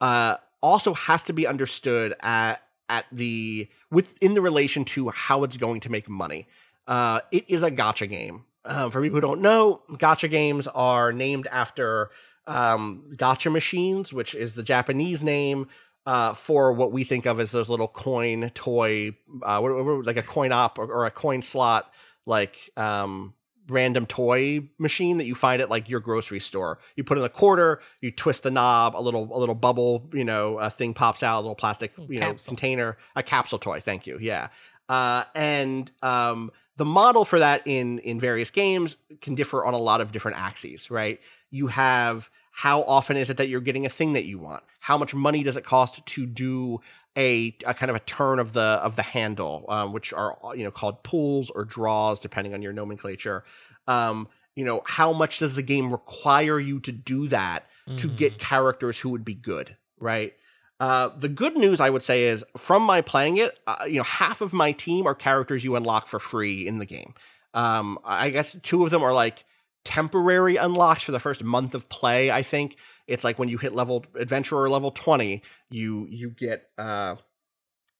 [0.00, 5.56] uh, also has to be understood at at the within the relation to how it's
[5.56, 6.48] going to make money.
[6.86, 8.44] Uh, it is a gotcha game.
[8.64, 12.10] Uh, for people who don't know, gotcha games are named after
[12.46, 15.68] um, gotcha machines, which is the Japanese name
[16.04, 19.60] uh, for what we think of as those little coin toy, uh,
[20.02, 21.90] like a coin op or, or a coin slot,
[22.26, 23.32] like um,
[23.70, 26.78] random toy machine that you find at like your grocery store.
[26.96, 30.24] You put in a quarter, you twist the knob, a little a little bubble, you
[30.24, 33.80] know, a thing pops out, a little plastic, you know, container, a capsule toy.
[33.80, 34.18] Thank you.
[34.20, 34.48] Yeah.
[34.88, 39.78] Uh, and um, the model for that in in various games can differ on a
[39.78, 41.20] lot of different axes, right?
[41.50, 44.62] You have how often is it that you're getting a thing that you want?
[44.80, 46.80] How much money does it cost to do
[47.20, 50.64] a, a kind of a turn of the of the handle, um, which are you
[50.64, 53.44] know called pulls or draws depending on your nomenclature.
[53.86, 57.66] Um, you know how much does the game require you to do that
[57.96, 60.32] to get characters who would be good, right?
[60.78, 64.04] Uh, the good news I would say is from my playing it, uh, you know,
[64.04, 67.14] half of my team are characters you unlock for free in the game.
[67.52, 69.44] Um, I guess two of them are like
[69.84, 72.30] temporary unlocks for the first month of play.
[72.30, 72.76] I think
[73.06, 77.16] it's like when you hit level adventurer level twenty, you you get uh,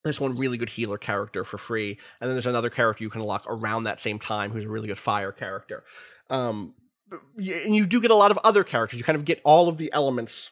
[0.03, 3.21] there's one really good healer character for free, and then there's another character you can
[3.21, 5.83] unlock around that same time who's a really good fire character.
[6.29, 6.73] Um,
[7.11, 8.99] and you do get a lot of other characters.
[8.99, 10.51] You kind of get all of the elements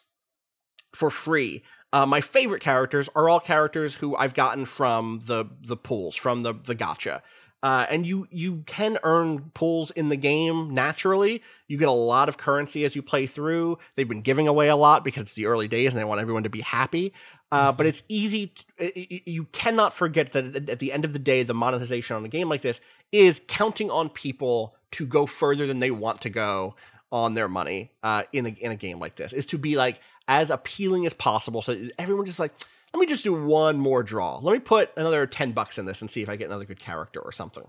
[0.93, 1.63] for free.
[1.93, 6.43] Uh, my favorite characters are all characters who I've gotten from the the pools, from
[6.43, 7.23] the the gotcha.
[7.61, 11.43] Uh, and you you can earn pulls in the game naturally.
[11.67, 13.77] You get a lot of currency as you play through.
[13.95, 16.43] They've been giving away a lot because it's the early days and they want everyone
[16.43, 17.13] to be happy.
[17.51, 18.47] Uh, But it's easy.
[18.47, 22.15] t- i- i- you cannot forget that at- the end of the day, the monetization
[22.15, 22.79] on a game like this
[23.11, 26.75] is counting on people to go further than they want to go
[27.11, 29.33] on their money uh, in a in a game like this.
[29.33, 29.99] Is to be like
[30.29, 32.53] as appealing as possible, so everyone just like.
[32.93, 34.39] Let me just do one more draw.
[34.39, 36.79] Let me put another ten bucks in this and see if I get another good
[36.79, 37.65] character or something.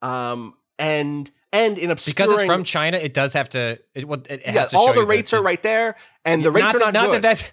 [0.00, 3.78] Um, and and in obscuring Because it's from China, it does have to.
[3.94, 6.64] It, well, it has yeah, to all the rates are right there, and the rates
[6.64, 7.22] not are that, not, good.
[7.22, 7.52] that that's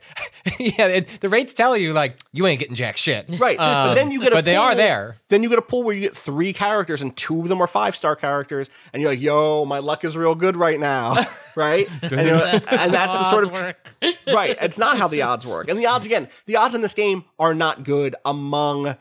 [0.60, 0.88] yeah.
[0.88, 3.26] It, the rates tell you like you ain't getting jack shit.
[3.38, 5.18] Right, but Um, then you get a but they are there.
[5.28, 7.68] Then you get a pool where you get three characters, and two of them are
[7.68, 11.16] five star characters, and you're like, "Yo, my luck is real good right now,"
[11.56, 11.86] right?
[12.02, 13.86] and, and that's the sort of work.
[14.28, 14.58] right.
[14.62, 17.26] It's not how the odds work, and the odds again, the odds in this game
[17.38, 18.96] are not good among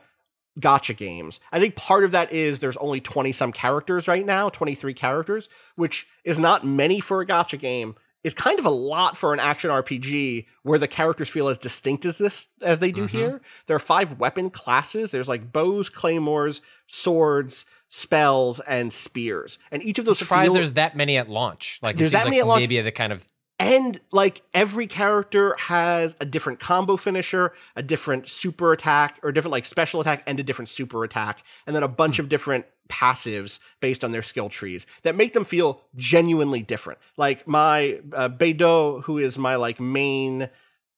[0.61, 1.41] gotcha games.
[1.53, 5.49] I think part of that is there's only 20 some characters right now, 23 characters,
[5.77, 7.95] which is not many for a gotcha game.
[8.25, 12.05] Is kind of a lot for an action RPG where the characters feel as distinct
[12.05, 13.17] as this as they do mm-hmm.
[13.17, 13.41] here.
[13.67, 15.13] There are five weapon classes.
[15.13, 19.61] There's like bows, claymores, swords, spells, and spears.
[19.71, 21.79] And each of those Surprised feel- there's that many at launch.
[21.81, 22.61] Like it There's seems that like many at launch.
[22.61, 23.27] Maybe the kind of
[23.59, 29.53] and like every character has a different combo finisher, a different super attack, or different
[29.53, 33.61] like special attack and a different super attack, and then a bunch of different passives
[33.81, 36.99] based on their skill trees that make them feel genuinely different.
[37.17, 40.49] Like my uh, Beidou, who is my like main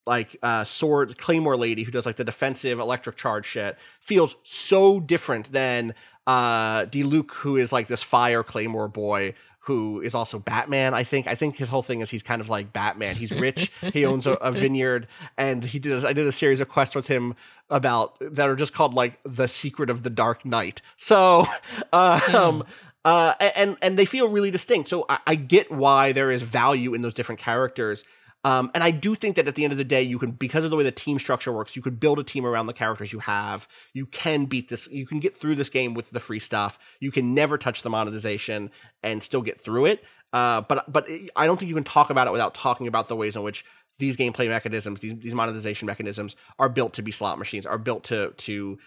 [0.06, 4.98] like uh sword claymore lady who does like the defensive electric charge shit feels so
[4.98, 5.94] different than
[6.26, 9.34] uh Diluc who is like this fire claymore boy
[9.70, 11.28] who is also Batman I think.
[11.28, 13.14] I think his whole thing is he's kind of like Batman.
[13.14, 13.70] He's rich.
[13.92, 15.06] He owns a, a vineyard
[15.38, 17.36] and he did I did a series of quests with him
[17.68, 20.82] about that are just called like the secret of the dark knight.
[20.96, 21.46] So
[21.92, 22.64] um
[23.04, 24.88] uh and and they feel really distinct.
[24.88, 28.04] So I, I get why there is value in those different characters
[28.44, 30.64] um, and I do think that at the end of the day, you can, because
[30.64, 33.12] of the way the team structure works, you can build a team around the characters
[33.12, 33.68] you have.
[33.92, 36.78] You can beat this, you can get through this game with the free stuff.
[37.00, 38.70] You can never touch the monetization
[39.02, 40.04] and still get through it.
[40.32, 43.16] Uh, but but I don't think you can talk about it without talking about the
[43.16, 43.64] ways in which
[43.98, 48.04] these gameplay mechanisms, these these monetization mechanisms, are built to be slot machines, are built
[48.04, 48.78] to to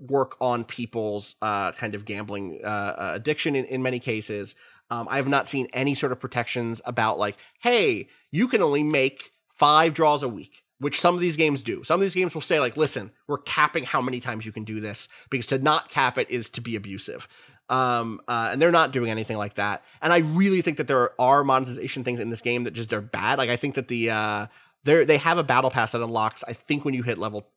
[0.00, 4.54] work on people's uh, kind of gambling uh, uh, addiction in, in many cases.
[4.92, 8.82] Um, I have not seen any sort of protections about like, hey, you can only
[8.82, 11.82] make five draws a week, which some of these games do.
[11.82, 14.64] Some of these games will say like, listen, we're capping how many times you can
[14.64, 17.26] do this because to not cap it is to be abusive.
[17.70, 19.82] Um, uh, and they're not doing anything like that.
[20.02, 23.00] And I really think that there are monetization things in this game that just are
[23.00, 23.38] bad.
[23.38, 24.46] Like I think that the uh,
[24.84, 26.44] they they have a battle pass that unlocks.
[26.46, 27.48] I think when you hit level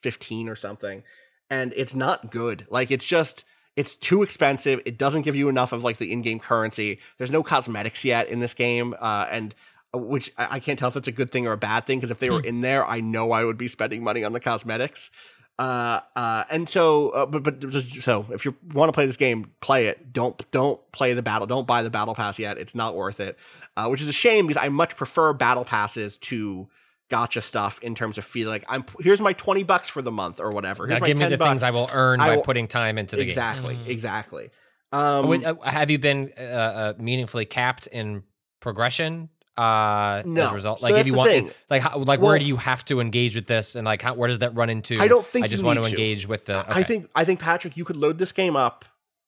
[0.00, 1.02] fifteen or something,
[1.50, 2.66] and it's not good.
[2.70, 3.44] Like it's just
[3.78, 4.80] it's too expensive.
[4.84, 6.98] It doesn't give you enough of like the in-game currency.
[7.16, 9.54] There's no cosmetics yet in this game, uh, and
[9.94, 12.10] which I, I can't tell if it's a good thing or a bad thing because
[12.10, 15.12] if they were in there, I know I would be spending money on the cosmetics.
[15.60, 19.16] Uh, uh, and so, uh, but but just, so if you want to play this
[19.16, 20.12] game, play it.
[20.12, 21.46] Don't don't play the battle.
[21.46, 22.58] Don't buy the battle pass yet.
[22.58, 23.38] It's not worth it.
[23.76, 26.68] Uh, which is a shame because I much prefer battle passes to
[27.10, 30.40] gotcha stuff in terms of feeling like I'm here's my 20 bucks for the month
[30.40, 30.86] or whatever.
[30.86, 31.48] Now Here's my give me the bucks.
[31.50, 33.28] things I will earn I by putting time into the game.
[33.28, 34.50] Exactly, exactly.
[34.92, 38.22] Um, Would- uh, have you been uh, uh, meaningfully capped in
[38.60, 39.28] progression?
[39.56, 41.50] Uh, as a result, So like if you want, thing.
[41.68, 44.14] like how, like Well- where do you have to engage with this, and like how,
[44.14, 45.00] where does that run into?
[45.00, 45.96] I don't think I just you want need to to.
[45.96, 46.64] engage with the.
[46.68, 48.84] I think I think Patrick, you could load this game up,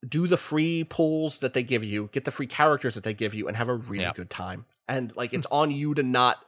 [0.08, 3.34] do the free pulls that they give you, get the free characters that they give
[3.34, 4.12] you, and have a really Yeah.
[4.14, 4.66] good time.
[4.86, 6.38] And like it's on you to not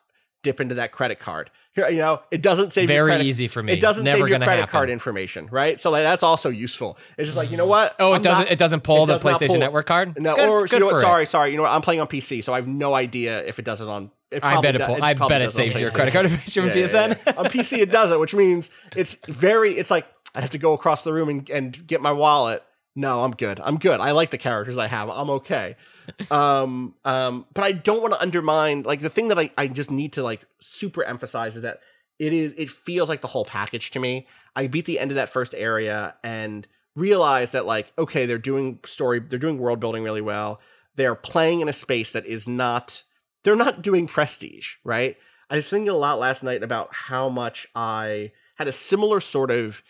[0.43, 1.51] dip into that credit card.
[1.75, 3.73] Here, you know, it doesn't save your Very credit- easy for me.
[3.73, 4.73] It doesn't Never save your credit happen.
[4.73, 5.81] card information, right?
[5.81, 6.99] So like that's also useful.
[7.17, 7.97] It's just like you know what?
[7.99, 8.45] Oh, it I'm doesn't.
[8.45, 10.21] not- it doesn't pull it the does PlayStation pull- Network card.
[10.21, 10.97] No, Good- or good you know what?
[10.97, 11.01] it.
[11.01, 11.51] Sorry, sorry.
[11.53, 11.73] You know what?
[11.73, 14.11] I'm playing on PC, so I have no idea if it does it on.
[14.31, 14.79] It I bet it.
[14.79, 17.19] does- Pull, I bet it saves your credit card information Yeah, yeah, PSN.
[17.27, 17.33] yeah.
[17.39, 21.03] on PC it doesn't, which means it's very it's like I have to go across
[21.03, 22.63] the room and, and get my wallet.
[22.95, 23.59] No, I'm good.
[23.61, 24.01] I'm good.
[24.01, 25.09] I like the characters I have.
[25.09, 25.77] I'm okay.
[26.31, 29.91] Um, um, but I don't want to undermine like the thing that I, I just
[29.91, 31.81] need to like super emphasize is that
[32.19, 34.27] it is it feels like the whole package to me.
[34.55, 38.81] I beat the end of that first area and realized that like, okay, they're doing
[38.85, 40.61] story, they're doing world building really well.
[40.97, 43.03] They're playing in a space that is not
[43.43, 45.17] they're not doing prestige, right?
[45.51, 49.51] I was thinking a lot last night about how much I had a similar sort
[49.51, 49.83] of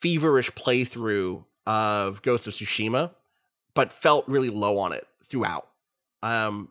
[0.00, 3.10] feverish playthrough of Ghost of Tsushima,
[3.74, 5.68] but felt really low on it throughout.
[6.22, 6.68] Um,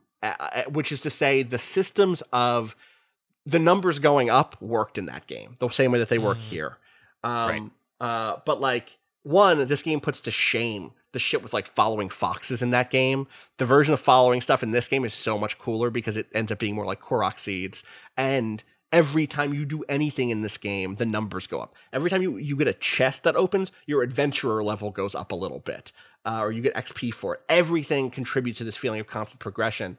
[0.69, 2.75] which is to say, the systems of
[3.45, 6.77] the numbers going up worked in that game the same way that they work here.
[7.23, 12.09] Um, uh, but like one, this game puts to shame the shit with like following
[12.09, 13.27] foxes in that game.
[13.57, 16.51] The version of following stuff in this game is so much cooler because it ends
[16.51, 17.83] up being more like Korok seeds.
[18.15, 21.75] And every time you do anything in this game, the numbers go up.
[21.93, 25.35] Every time you, you get a chest that opens, your adventurer level goes up a
[25.35, 25.91] little bit,
[26.25, 27.41] uh, or you get XP for it.
[27.47, 29.97] Everything contributes to this feeling of constant progression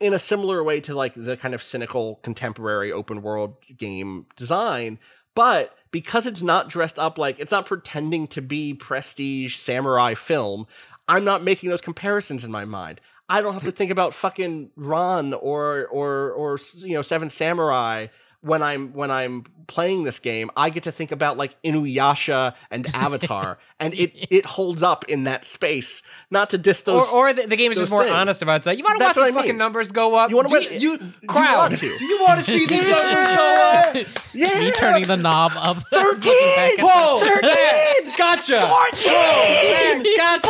[0.00, 4.98] in a similar way to like the kind of cynical contemporary open world game design
[5.34, 10.66] but because it's not dressed up like it's not pretending to be prestige samurai film
[11.08, 14.70] i'm not making those comparisons in my mind i don't have to think about fucking
[14.76, 18.08] Ran or or or you know seven samurai
[18.40, 22.86] when i'm when i'm playing this game i get to think about like inuyasha and
[22.94, 27.46] avatar and it it holds up in that space not to diss those or the,
[27.48, 28.14] the game is just more things.
[28.14, 28.56] honest about it.
[28.58, 29.58] It's like, you want to watch That's what these I fucking mean.
[29.58, 30.30] numbers go up?
[30.30, 31.56] You wanna Do watch- you, you crowd?
[31.70, 31.98] want to?
[31.98, 33.96] Do you want to see these numbers go up?
[34.34, 35.78] yeah Me turning the knob up.
[35.92, 36.32] 13!
[36.78, 37.20] Whoa!
[37.20, 38.14] 13!
[38.16, 38.60] Gotcha.
[38.60, 40.16] 14!
[40.16, 40.48] Gotcha.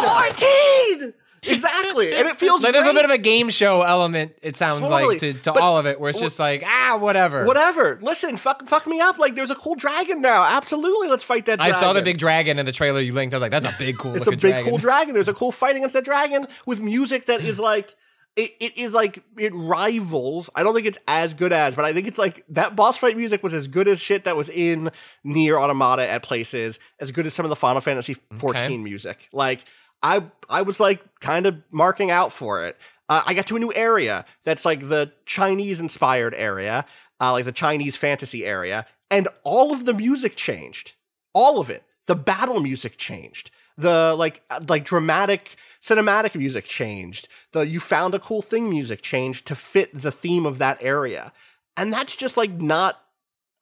[0.98, 1.14] 14!
[1.42, 2.14] Exactly.
[2.14, 4.32] And it feels Like there's a bit of a game show element.
[4.42, 5.04] It sounds Totally.
[5.06, 7.44] like to, to But- all of it, where it's just like ah, whatever.
[7.44, 7.98] Whatever.
[8.02, 9.18] Listen, fuck, fuck me up.
[9.18, 10.42] Like, there's a cool dragon now.
[10.44, 13.34] Absolutely, let's fight that I saw the big dragon in the trailer you linked.
[13.34, 14.14] I was like, that's a big cool.
[14.16, 15.14] It's a big cool dragon.
[15.14, 17.94] There's a cool fight against that dragon with music that is like
[18.36, 20.50] it, it is like it rivals.
[20.54, 23.16] I don't think it's as good as, but I think it's like that boss fight
[23.16, 24.90] music was as good as shit that was in
[25.26, 28.76] NieR Automata at places, as good as some of the Final Fantasy 14 Okay.
[28.76, 29.28] music.
[29.32, 29.64] Like
[30.02, 32.76] I I was like kind of marking out for it.
[33.08, 36.84] Uh, I got to a new area that's like the Chinese inspired area,
[37.20, 40.92] uh, like the Chinese fantasy area, and all of the music changed.
[41.32, 41.84] All of it.
[42.06, 43.50] The battle music changed.
[43.76, 47.28] The like like dramatic cinematic music changed.
[47.52, 51.32] The you found a cool thing music changed to fit the theme of that area.
[51.76, 53.00] And that's just like not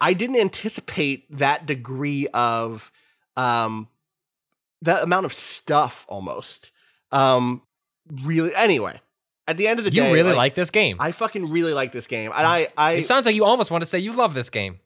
[0.01, 2.91] I didn't anticipate that degree of
[3.37, 3.89] um
[4.83, 6.73] that amount of stuff almost.
[7.13, 7.63] Um
[8.23, 9.01] really anyway,
[9.49, 10.97] at the end of the You day you really like this game.
[11.01, 12.33] I fucking really like this game.
[12.35, 14.81] And I I it sounds like you almost want to say you love this game.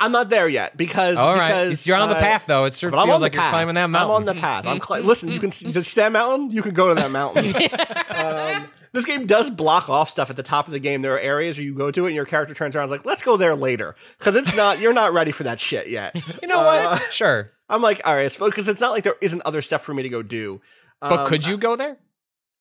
[0.00, 2.64] I'm not there yet because All right, because, you're on the uh, path though.
[2.64, 4.10] It sure but I'm on feels the like you're climbing that mountain.
[4.10, 4.66] I'm on the path.
[4.66, 5.30] I'm cli- listen.
[5.30, 6.50] You can see that mountain.
[6.50, 7.44] You can go to that mountain.
[8.64, 11.02] um, this game does block off stuff at the top of the game.
[11.02, 12.92] There are areas where you go to it and your character turns around and is
[12.92, 14.80] like, "Let's go there later," because it's not.
[14.80, 16.14] You're not ready for that shit yet.
[16.42, 17.12] You know Uh, what?
[17.12, 20.02] Sure, I'm like, all right, because it's not like there isn't other stuff for me
[20.04, 20.60] to go do.
[21.00, 21.96] but Um, could you go there?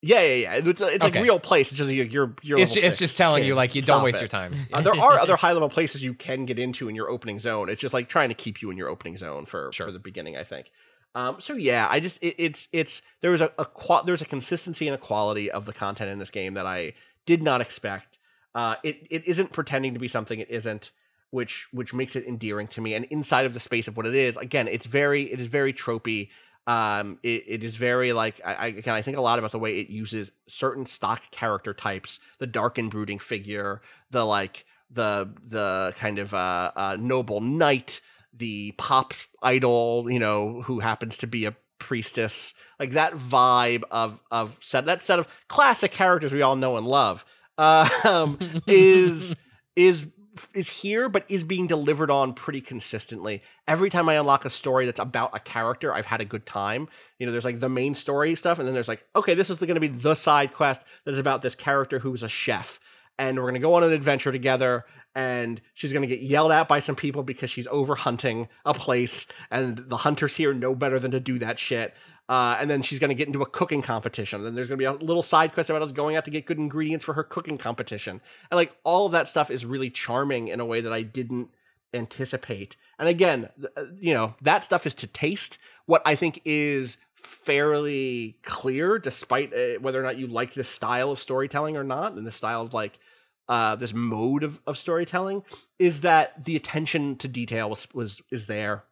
[0.02, 0.54] Yeah, yeah, yeah.
[0.56, 1.22] It's, it's like Okay.
[1.24, 1.72] real place.
[1.72, 2.36] It's just you're you're.
[2.44, 4.22] you're It's, level it's just telling Kid, you like you stop don't waste it.
[4.22, 4.54] your time.
[4.72, 7.70] Uh, there are other high level places you can get into in your opening zone.
[7.70, 9.88] It's just like trying to keep you in your opening zone for Sure.
[9.88, 10.38] for the beginning.
[10.38, 10.68] I think.
[11.16, 14.26] Um, so yeah, I just it, it's it's there was a, a qua- there's a
[14.26, 16.94] consistency and a quality of the content in this game that I
[17.26, 18.20] did not expect.
[18.54, 20.92] Uh, it it isn't pretending to be something it isn't,
[21.36, 22.94] which which makes it endearing to me.
[22.96, 25.74] And inside of the space of what it is, again, it's very it is very
[25.74, 26.30] tropey.
[26.66, 29.60] Um, it, it is very like I, I again I think a lot about the
[29.60, 33.82] way it uses certain stock character types, the dark and brooding figure,
[34.12, 38.00] the like the the kind of uh, uh noble knight,
[38.34, 39.14] the pop
[39.44, 44.86] idol, you know, who happens to be a priestess, like that vibe of of set
[44.86, 47.26] that set of classic characters we all know and love,
[47.58, 49.36] um, is
[49.76, 50.08] is
[50.54, 53.44] is here, but is being delivered on pretty consistently.
[53.68, 56.88] Every time I unlock a story that's about a character, I've had a good time.
[57.20, 59.58] You know, there's like the main story stuff, and then there's like, okay, this is
[59.58, 62.80] going to be the side quest that is about this character who's a chef.
[63.18, 64.86] And we're going to go on an adventure together,
[65.16, 68.74] and she's going to get yelled at by some people because she's over hunting a
[68.74, 71.96] place, and the hunters here know better than to do that shit.
[72.28, 74.44] Uh, and then she's going to get into a cooking competition.
[74.44, 76.46] Then there's going to be a little side quest about us going out to get
[76.46, 78.20] good ingredients for her cooking competition.
[78.50, 81.50] And like all of that stuff is really charming in a way that I didn't
[81.94, 82.76] anticipate.
[82.98, 85.60] And again, uh, you know, that stuff is to taste.
[85.86, 91.12] What I think is fairly clear, despite uh, whether or not you like this style
[91.12, 93.00] of storytelling or not, and the style of like
[93.48, 95.44] uh, this mode of, of storytelling,
[95.78, 98.84] is that the attention to detail was, was is there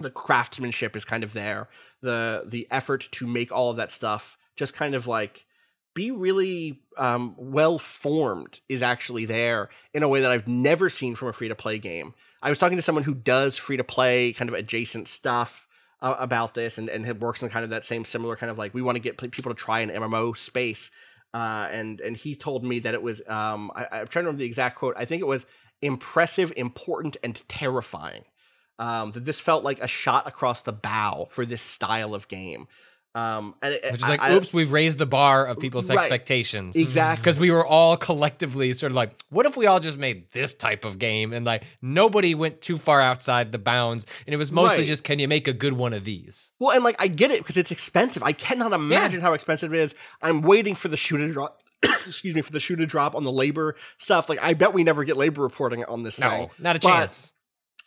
[0.00, 1.68] the craftsmanship is kind of there
[2.00, 5.46] the the effort to make all of that stuff just kind of like
[5.94, 11.14] be really um, well formed is actually there in a way that I've never seen
[11.14, 12.14] from a free to play game.
[12.42, 15.66] I was talking to someone who does free to play kind of adjacent stuff
[16.00, 18.72] uh, about this and and works in kind of that same similar kind of like
[18.72, 20.90] we want to get people to try an MMO space.
[21.32, 24.38] Uh, and and he told me that it was um, I, I'm trying to remember
[24.38, 24.94] the exact quote.
[24.96, 25.46] I think it was
[25.82, 28.24] impressive, important, and terrifying
[28.80, 32.66] um, that this felt like a shot across the bow for this style of game.
[33.12, 35.88] Um, and it, Which is like, I- I- oops, we've raised the bar of people's
[35.88, 35.98] Right.
[35.98, 36.76] expectations.
[36.76, 37.20] Exactly.
[37.20, 40.54] Because we were all collectively sort of like, what if we all just made this
[40.54, 41.32] type of game?
[41.32, 44.06] And like, nobody went too far outside the bounds.
[44.26, 44.86] And it was mostly Right.
[44.86, 46.52] just, can you make a good one of these?
[46.60, 48.22] Well, and like I get it because it's expensive.
[48.22, 49.94] I cannot imagine how expensive it is.
[50.22, 51.60] I'm waiting for the shoe to drop.
[51.82, 54.28] excuse me for the shoe to drop on the labor stuff.
[54.28, 56.28] Like I bet we never get labor reporting on this thing.
[56.30, 57.32] No, not a But- chance.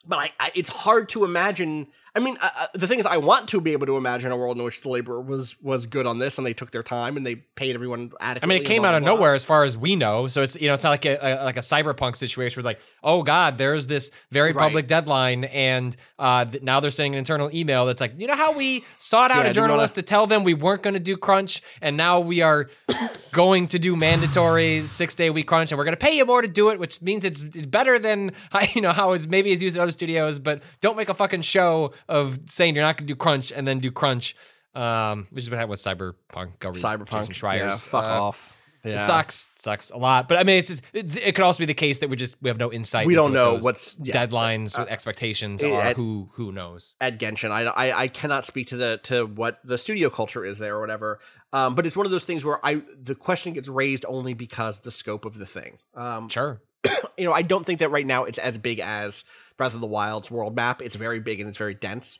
[0.05, 1.87] But I, I, it's hard to imagine.
[2.15, 2.37] I mean,
[2.75, 4.89] the thing is, I want to be able to imagine a world in which the
[4.89, 8.11] labor was was good on this, and they took their time and they paid everyone
[8.19, 8.41] adequately.
[8.43, 9.15] I mean, it came blah, out of blah.
[9.15, 10.27] nowhere as far as we know.
[10.27, 12.77] So it's you know it's not like a, a like a cyberpunk situation where it's
[12.77, 14.61] like, oh god, there's this very Right.
[14.61, 18.35] public deadline, and uh, th- now they're sending an internal email that's like, you know
[18.35, 20.93] how we sought out Yeah, a didn't wanna- journalist to tell them we weren't going
[20.93, 22.69] to do crunch, and now we are
[23.31, 26.43] going to do mandatory six day week crunch, and we're going to pay you more
[26.43, 28.31] to do it, which means it's better than
[28.75, 31.41] you know how it's maybe it's used in other studios, but don't make a fucking
[31.41, 34.35] show of saying you're not going to do crunch and then do crunch.
[34.75, 36.57] Um, which is what happened with Cyberpunk.
[36.59, 37.09] Go read Cyberpunk.
[37.11, 38.49] Jason Schreier's, yeah, fuck uh, off.
[38.83, 38.95] Yeah.
[38.95, 40.27] it sucks, sucks a lot.
[40.27, 42.35] But I mean, it's just, it, it could also be the case that we just
[42.41, 43.05] we have no insight.
[43.07, 44.25] We don't what know those what's- yeah.
[44.25, 45.81] deadlines, what expectations it- are.
[45.81, 46.95] at- who who knows?
[46.99, 47.51] at Genshin.
[47.51, 50.81] I, I I cannot speak to the to what the studio culture is there or
[50.81, 51.19] whatever.
[51.53, 54.79] Um, but it's one of those things where I the question gets raised only because
[54.79, 55.77] the scope of the thing.
[55.93, 56.61] Um, Sure.
[57.17, 59.23] you know, I don't think that right now it's as big as
[59.57, 60.81] Breath of the Wild's world map.
[60.81, 62.19] It's very big and it's very dense.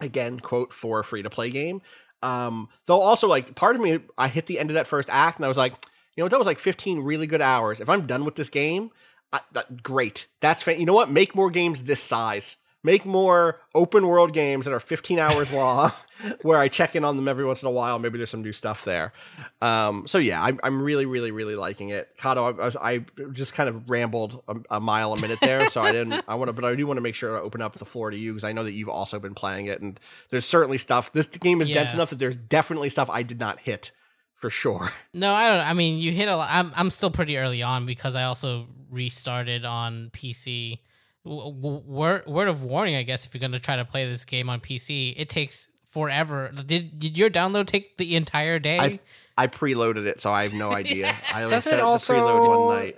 [0.00, 1.82] Again, quote for a free to play game.
[2.22, 5.38] Um, though also like part of me, I hit the end of that first act
[5.38, 5.72] and I was like,
[6.14, 7.80] you know what, that was like 15 really good hours.
[7.80, 8.90] If I'm done with this game,
[9.32, 10.26] I, that, great.
[10.40, 12.56] That's fa- you know what, make more games this size.
[12.84, 15.90] Make more open world games that are 15 hours long,
[16.42, 17.98] where I check in on them every once in a while.
[17.98, 19.12] Maybe there's some new stuff there.
[19.60, 22.08] Um, so yeah, I'm, I'm really, really, really liking it.
[22.18, 25.82] Cado, I, I, I just kind of rambled a, a mile a minute there, so
[25.82, 26.22] I didn't.
[26.28, 28.10] I want to, but I do want to make sure to open up the floor
[28.10, 29.98] to you because I know that you've also been playing it, and
[30.30, 31.12] there's certainly stuff.
[31.12, 33.90] This game is dense enough that there's definitely stuff I did not hit
[34.36, 34.92] for sure.
[35.12, 35.66] No, I don't.
[35.66, 36.48] I mean, you hit a lot.
[36.52, 40.78] I'm I'm still pretty early on because I also restarted on PC.
[41.24, 44.24] W- w- Word word of warning, I guess, if you're gonna try to play this
[44.24, 46.50] game on PC, it takes forever.
[46.66, 48.78] Did did your download take the entire day?
[48.78, 49.00] I
[49.36, 51.12] I preloaded it, so I have no idea.
[51.34, 52.14] I like, Doesn't set it it to also?
[52.14, 52.96] preload one night.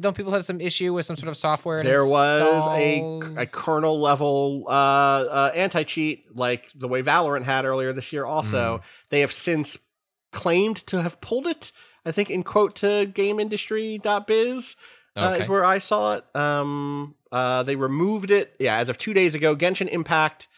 [0.00, 1.82] Don't people have some issue with some sort of software?
[1.82, 7.64] There was a, a kernel level uh, uh, anti cheat like the way Valorant had
[7.64, 8.26] earlier this year.
[8.26, 9.78] Also, they have since
[10.30, 11.72] claimed to have pulled it.
[12.04, 13.10] I think in quote to
[13.76, 14.76] GameIndustry.biz
[15.16, 15.42] uh, Okay.
[15.42, 16.36] is where I saw it.
[16.36, 18.54] Um, uh, they removed it.
[18.58, 20.48] Yeah, as of two days ago, Genshin Impact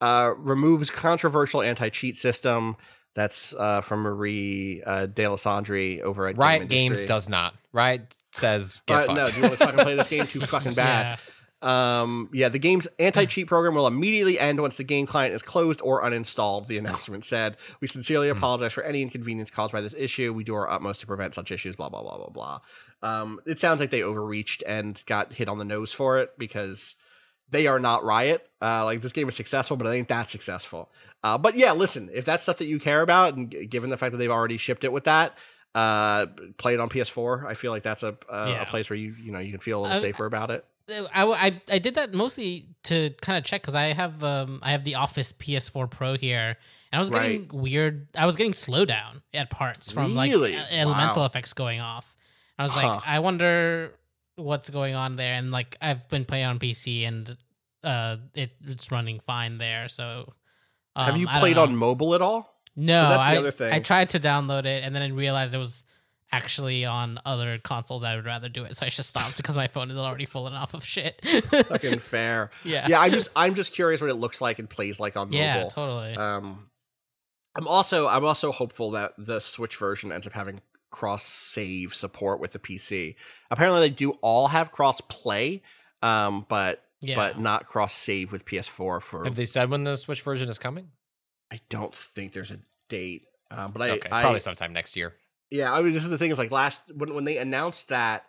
[0.00, 2.76] uh, removes controversial anti cheat system.
[3.14, 7.54] That's uh, from Marie uh, Dealessandri over at Riot Game Games does not.
[7.72, 9.16] Riot says get fucked.
[9.16, 11.18] no, do you want to fucking play this game too fucking bad?
[11.62, 15.82] Um, yeah, the game's anti-cheat program will immediately end once the game client is closed
[15.82, 16.68] or uninstalled.
[16.68, 20.32] The announcement said, "We sincerely apologize for any inconvenience caused by this issue.
[20.32, 22.60] We do our utmost to prevent such issues." Blah blah blah blah blah.
[23.02, 26.96] Um, it sounds like they overreached and got hit on the nose for it because
[27.50, 28.46] they are not Riot.
[28.62, 30.90] Uh, like this game is successful, but it ain't that successful.
[31.24, 33.96] Uh, but yeah, listen, if that's stuff that you care about, and g- given the
[33.96, 35.36] fact that they've already shipped it with that,
[35.74, 36.26] uh,
[36.58, 37.46] play it on PS4.
[37.46, 38.62] I feel like that's a a, Yeah.
[38.62, 40.64] a place where you you know you can feel a little Uh, safer about it.
[40.90, 44.72] I, I, I did that mostly to kind of check because I have um I
[44.72, 46.56] have the Office PS4 Pro here
[46.92, 50.34] and I was getting weird I was getting slowdown at parts from Really?
[50.36, 52.16] like e- elemental effects going off.
[52.60, 52.86] I was Huh.
[52.88, 53.94] like I wonder
[54.36, 57.36] what's going on there, and like I've been playing on PC and
[57.82, 59.88] uh, it, it's running fine there.
[59.88, 60.32] So
[60.94, 62.54] Have um, you played on mobile at all?
[62.76, 63.72] No, that's the I, other thing.
[63.72, 65.84] I tried to download it and then I realized it was
[66.32, 68.04] actually on other consoles.
[68.04, 70.46] I would rather do it, so I just stopped because my phone is already full
[70.46, 71.20] enough of shit.
[71.46, 72.50] Fucking fair.
[72.64, 72.86] Yeah.
[72.88, 75.38] Yeah, I'm just I'm just curious what it looks like and plays like on mobile.
[75.38, 76.14] yeah, totally.
[76.14, 76.68] Um,
[77.56, 80.60] I'm also I'm also hopeful that the Switch version ends up having
[80.90, 83.14] cross save support with the PC.
[83.50, 85.62] Apparently, they do all have cross play,
[86.02, 87.16] um, but Yeah.
[87.16, 89.24] but not cross save with PS4 for.
[89.24, 90.90] Have they said when the Switch version is coming?
[91.52, 92.58] I don't think there's a
[92.88, 95.14] date, uh, but I, okay, I probably sometime next year.
[95.50, 95.72] yeah.
[95.72, 98.24] I mean, this is the thing is like last when when they announced that,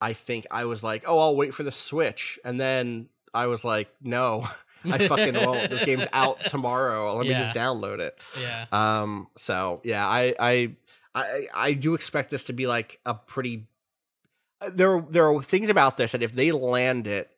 [0.00, 3.64] I think I was like, oh, I'll wait for the Switch, and then I was
[3.64, 4.46] like, no.
[4.86, 5.70] I fucking won't.
[5.70, 7.16] This game's out tomorrow.
[7.16, 8.18] Let me just download it.
[8.38, 8.66] yeah.
[8.70, 9.28] Um.
[9.38, 10.76] So yeah, I I
[11.14, 13.66] I I do expect this to be like a pretty.
[14.60, 17.30] uh, There there are things about this that if they land it,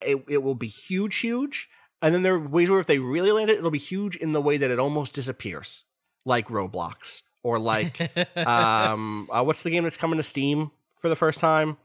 [0.00, 1.68] it it will be huge, huge.
[2.00, 4.32] And then there are ways where if they really land it, it'll be huge in
[4.32, 5.84] the way that it almost disappears,
[6.24, 8.00] like Roblox or like
[8.36, 11.76] um uh, what's the game that's coming to Steam for the first time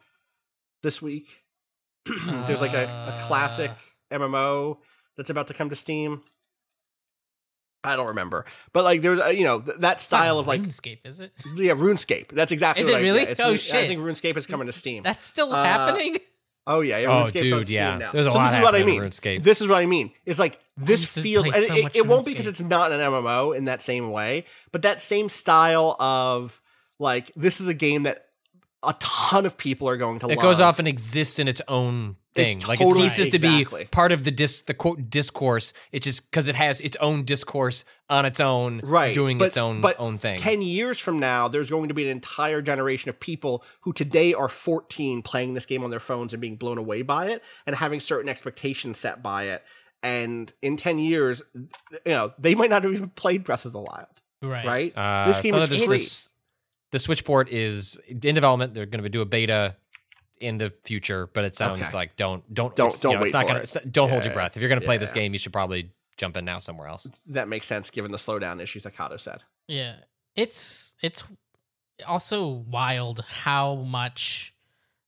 [0.82, 1.44] this week?
[2.06, 3.72] There's like a, a classic
[4.12, 4.78] MMO
[5.18, 6.22] that's about to come to Steam.
[7.84, 11.00] I don't remember, but like there's uh, you know th- that style of like RuneScape,
[11.06, 11.32] is it?
[11.56, 12.30] yeah RuneScape.
[12.30, 13.24] That's exactly Is it I- really?
[13.24, 15.04] yeah, Oh, Rune- I think RuneScape is coming to Steam.
[15.04, 16.18] That's still Uh, happening.
[16.66, 17.08] Oh yeah, yeah.
[17.10, 17.98] Oh, RuneScape's on dude, Steam yeah.
[17.98, 18.12] now.
[18.14, 19.02] There's a so lot this is what I mean.
[19.02, 19.44] RuneScape.
[19.44, 20.12] This is what I mean.
[20.26, 21.46] It's like this feels.
[21.46, 24.46] so it, much it won't be because it's not an MMO in that same way,
[24.72, 26.62] but that same style of
[27.00, 28.28] like this is a game that
[28.84, 30.44] a ton of people are going to It love.
[30.44, 32.58] goes off and exists in its own thing.
[32.58, 33.84] It's like totally- it ceases to exactly.
[33.84, 35.72] be part of the dis the quote discourse.
[35.92, 39.58] It's just because it has its own discourse on its own, right doing but, its
[39.58, 40.38] own but own thing.
[40.40, 44.34] 10 years from now there's going to be an entire generation of people who today
[44.34, 47.76] are 14 playing this game on their phones and being blown away by it and
[47.76, 49.64] having certain expectations set by it
[50.02, 51.68] and in 10 years you
[52.08, 54.08] know they might not have even played breath of the wild
[54.44, 54.66] Right.
[54.66, 56.30] right Uh, this game is of this- free this-
[56.94, 58.74] the Switch port is in development.
[58.74, 59.76] They're going to do a beta
[60.40, 61.98] in the future, but it sounds Okay.
[61.98, 63.76] like don't don't Don't- don't you know, it's wait not for gonna, it.
[63.76, 64.56] it's- Don't hold your breath.
[64.56, 65.22] If you're going to play yeah, this yeah.
[65.24, 67.08] game, you should probably jump in now somewhere else.
[67.28, 69.96] that makes sense given the slowdown issues that Cado said Yeah.
[70.36, 71.24] It's it's
[72.08, 74.54] also wild how much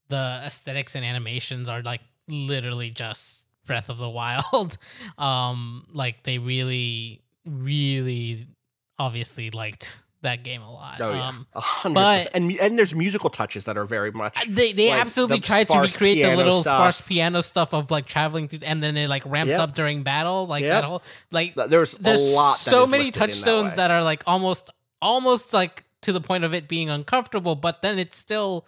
[0.09, 4.77] the aesthetics and animations are like literally just Breath of the Wild.
[5.17, 8.47] um like they really really
[8.97, 10.99] obviously liked that game a lot.
[11.01, 14.47] oh yeah Um a hundred but- and and there's musical touches that are very much
[14.47, 16.75] they they like, absolutely the tried to recreate the little stuff.
[16.75, 19.59] sparse piano stuff of like traveling through and then it like ramps Yep.
[19.59, 20.71] up during battle like Yep.
[20.71, 23.75] that whole like there's, there's a lot so many touchstones way.
[23.77, 24.71] that, are like almost
[25.01, 28.65] almost like to the point of it being uncomfortable but then it's still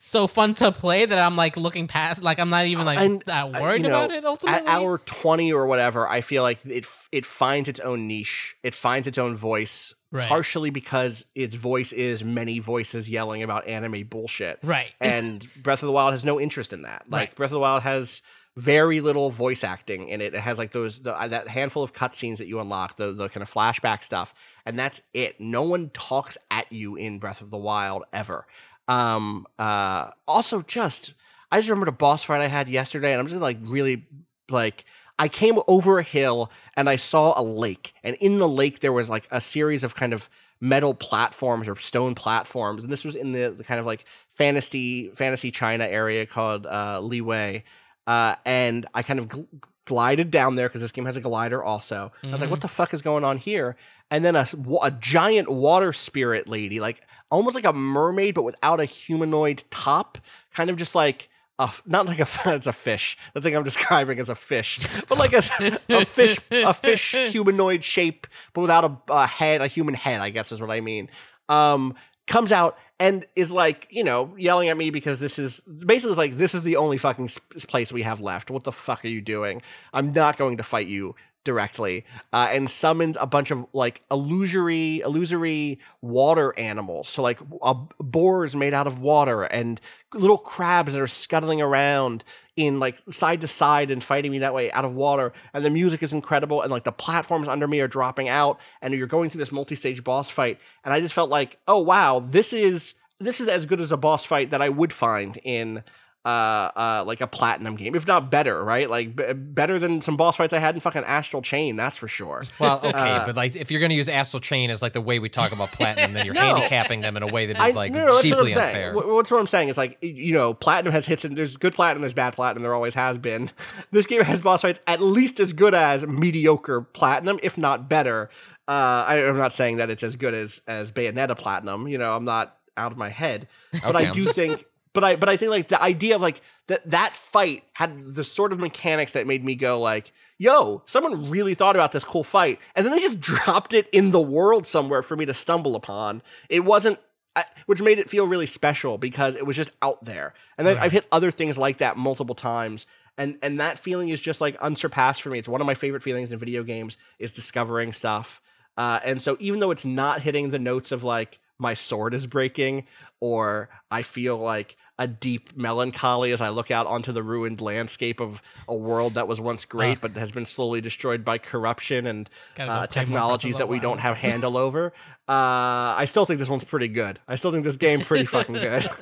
[0.00, 3.22] so fun to play that i'm like looking past like i'm not even like And,
[3.26, 6.42] that uh, worried you know, about it ultimately At hour 20 or whatever, I feel
[6.42, 8.54] like it it finds its own niche.
[8.62, 10.26] It finds its own voice, Right.
[10.26, 14.58] partially because its voice is many voices yelling about anime bullshit.
[14.62, 17.04] right And Breath of the Wild has no interest in that.
[17.08, 17.34] Like Right.
[17.36, 18.22] Breath of the Wild has
[18.56, 20.34] very little voice acting in it.
[20.34, 23.42] It has like those the, that handful of cutscenes that you unlock, the the kind
[23.42, 24.34] of flashback stuff,
[24.66, 25.40] and that's it.
[25.40, 28.46] No one talks at you in Breath of the Wild ever.
[28.88, 29.46] Um.
[29.60, 30.10] Uh.
[30.26, 31.14] Also, just
[31.52, 34.06] I just remembered a boss fight I had yesterday, and I'm just like really
[34.50, 34.84] like
[35.18, 38.92] I came over a hill and I saw a lake, and in the lake there
[38.92, 40.28] was like a series of kind of
[40.60, 44.04] metal platforms or stone platforms, and this was in the, the kind of like
[44.34, 47.62] fantasy fantasy China area called uh, Liyue,
[48.06, 49.46] uh, and I kind of gl-
[49.84, 52.12] glided down there because this game has a glider also.
[52.22, 53.76] I was like, what the fuck is going on here?
[54.10, 54.46] And then a,
[54.82, 57.00] a giant water spirit lady, like
[57.30, 60.18] almost like a mermaid, but without a humanoid top,
[60.52, 61.28] kind of just like
[61.58, 63.16] a, not like a it's a fish.
[63.34, 64.78] The thing I'm describing is a fish,
[65.08, 65.42] but like a,
[65.88, 70.20] a fish, a fish humanoid shape, but without a, a head, a human head.
[70.20, 71.08] I guess is what I mean.
[71.48, 71.94] Um,
[72.26, 76.36] comes out and is like, you know, yelling at me because this is basically like
[76.36, 77.28] this is the only fucking
[77.66, 78.50] place we have left.
[78.50, 79.62] What the fuck are you doing?
[79.92, 81.14] I'm not going to fight you
[81.48, 82.04] directly.
[82.30, 87.08] Uh, and summons a bunch of like illusory, illusory water animals.
[87.08, 89.80] So like uh, boars made out of water and
[90.12, 92.22] little crabs that are scuttling around
[92.54, 95.32] in like side to side and fighting me that way out of water.
[95.54, 96.60] And the music is incredible.
[96.60, 98.60] And like the platforms under me are dropping out.
[98.82, 100.60] And you're going through this multi-stage boss fight.
[100.84, 103.96] And I just felt like, oh wow, this is this is as good as a
[103.96, 105.82] boss fight that I would find in
[106.28, 108.90] uh, uh, like a platinum game, if not better, right?
[108.90, 112.06] Like b- better than some boss fights I had in fucking Astral Chain, that's for
[112.06, 112.42] sure.
[112.58, 115.00] Well, okay, Uh, but like if you're going to use Astral Chain as like the
[115.00, 116.40] way we talk about platinum, then you're No.
[116.42, 118.66] handicapping them in a way that is I- like no, no, what deeply saying.
[118.66, 118.92] unfair.
[118.92, 121.72] Wh- What's what I'm saying is like you know, platinum has hits and there's good
[121.74, 123.50] platinum, there's bad platinum, there always has been.
[123.90, 128.28] This game has boss fights at least as good as mediocre platinum, if not better.
[128.68, 131.88] Uh, I, I'm not saying that it's as good as as Bayonetta platinum.
[131.88, 134.64] You know, I'm not out of my head, but Okay, I do think.
[134.92, 138.24] But I but I think like the idea of like that that fight had the
[138.24, 142.24] sort of mechanics that made me go like, yo, someone really thought about this cool
[142.24, 145.76] fight, and then they just dropped it in the world somewhere for me to stumble
[145.76, 146.22] upon.
[146.48, 146.98] It wasn't
[147.36, 150.34] I- which made it feel really special because it was just out there.
[150.56, 152.86] And then I've hit other things like that multiple times.
[153.16, 155.38] And and that feeling is just like unsurpassed for me.
[155.38, 158.40] It's one of my favorite feelings in video games is discovering stuff.
[158.76, 162.26] Uh, and so even though it's not hitting the notes of like my sword is
[162.26, 162.86] breaking
[163.20, 168.20] or I feel like a deep melancholy as I look out onto the ruined landscape
[168.20, 172.28] of a world that was once great but has been slowly destroyed by corruption and
[172.28, 174.92] uh, play more Breath technologies that we don't have handle over.
[175.28, 177.18] Uh, I still think this one's pretty good.
[177.28, 178.86] I still think this game pretty fucking good.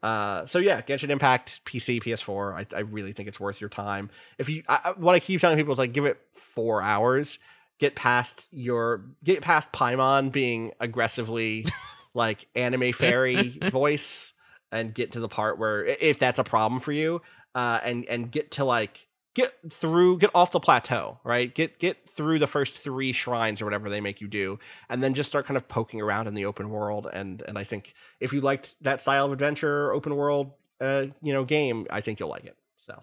[0.00, 2.54] Uh, so yeah, Genshin Impact PC, PS4.
[2.54, 4.10] I, I really think it's worth your time.
[4.38, 7.40] If you, I- what I keep telling people is like, give it four hours.
[7.82, 11.66] Get past your, get past Paimon being aggressively
[12.14, 14.34] like anime fairy voice,
[14.70, 17.22] and get to the part where if that's a problem for you,
[17.56, 21.52] uh, and and get to like get through, get off the plateau, right?
[21.52, 25.12] Get get through the first three shrines or whatever they make you do, and then
[25.12, 27.08] just start kind of poking around in the open world.
[27.12, 31.32] And and I think if you liked that style of adventure, open world, uh, you
[31.32, 32.56] know, game, I think you'll like it.
[32.76, 32.96] So,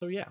[0.00, 0.30] so yeah.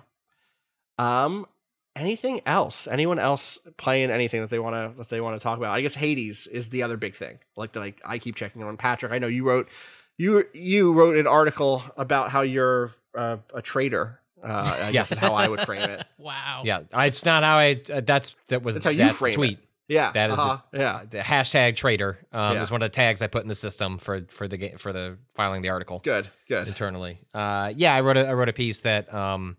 [0.98, 1.48] Um,
[1.96, 2.88] anything else?
[2.88, 5.74] Anyone else playing anything that they want to that they want to talk about?
[5.76, 7.40] I guess Hades is the other big thing.
[7.58, 8.78] Like that, I, I keep checking on.
[8.78, 9.70] Patrick, I know you wrote
[10.18, 14.20] you you wrote an article about how you're uh, a traitor.
[14.44, 15.12] Uh, I guess Yes.
[15.14, 16.04] is how I would frame it.
[16.18, 16.62] Wow.
[16.66, 17.82] Yeah, it's not how I.
[17.94, 19.36] Uh, that's that was That's how you that's the frame it.
[19.36, 19.60] tweet.
[19.90, 21.02] Yeah, That is uh-huh, the, yeah.
[21.10, 22.18] the hashtag traitor.
[22.32, 22.62] Um, Yeah.
[22.64, 24.94] is one of the tags I put in the system for for the game for
[24.94, 26.00] the filing the article.
[26.00, 26.68] Good, good.
[26.70, 27.20] internally.
[27.34, 29.58] Uh, yeah, I wrote a I wrote a piece that um,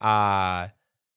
[0.00, 0.68] uh,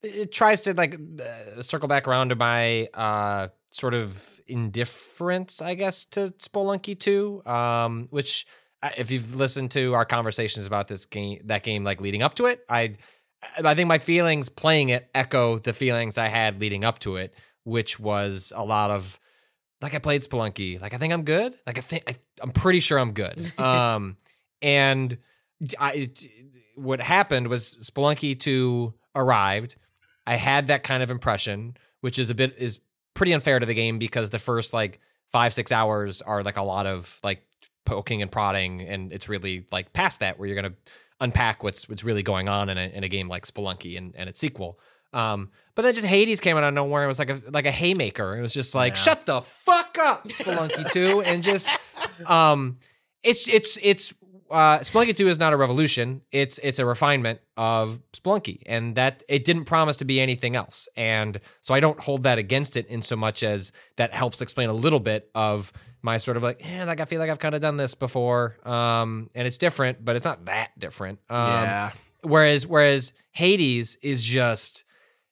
[0.03, 5.73] it tries to like uh, circle back around to my uh sort of indifference, I
[5.73, 8.45] guess, to Spelunky 2, um, which
[8.83, 12.35] uh, if you've listened to our conversations about this game, that game, like leading up
[12.35, 12.97] to it, I
[13.63, 17.33] I think my feelings playing it echo the feelings I had leading up to it,
[17.63, 19.19] which was a lot of
[19.81, 22.79] like I played Spelunky, like I think I'm good, like I think I, I'm pretty
[22.79, 23.51] sure I'm good.
[23.59, 24.17] Um,
[24.61, 25.17] and
[25.77, 26.09] I,
[26.75, 29.75] what happened was Spelunky 2 arrived.
[30.25, 32.79] I had that kind of impression, which is a bit is
[33.13, 34.99] pretty unfair to the game because the first like
[35.31, 37.45] five six hours are like a lot of like
[37.85, 40.75] poking and prodding, and it's really like past that where you're gonna
[41.19, 44.29] unpack what's what's really going on in a in a game like Spelunky and, and
[44.29, 44.79] its sequel.
[45.13, 47.03] Um, but then just Hades came out of nowhere.
[47.03, 48.37] It was like a like a haymaker.
[48.37, 51.69] It was just like shut the fuck up, Spelunky two, and just
[52.25, 52.77] um,
[53.23, 54.13] it's it's it's
[54.53, 56.21] uh, Spelunky 2 is not a revolution.
[56.31, 60.87] It's it's a refinement of Spelunky, and that it didn't promise to be anything else.
[60.95, 64.69] And so I don't hold that against it in so much as that helps explain
[64.69, 65.73] a little bit of
[66.03, 68.57] my sort of like, eh, like I feel like I've kind of done this before,
[68.63, 71.19] um, and it's different, but it's not that different.
[71.29, 71.91] Um, Yeah.
[72.21, 74.83] Whereas whereas Hades is just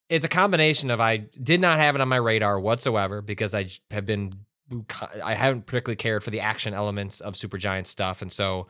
[0.09, 3.67] it's a combination of I did not have it on my radar whatsoever because I
[3.91, 4.33] have been
[5.23, 8.67] I haven't particularly cared for the action elements of Super Giant stuff, and so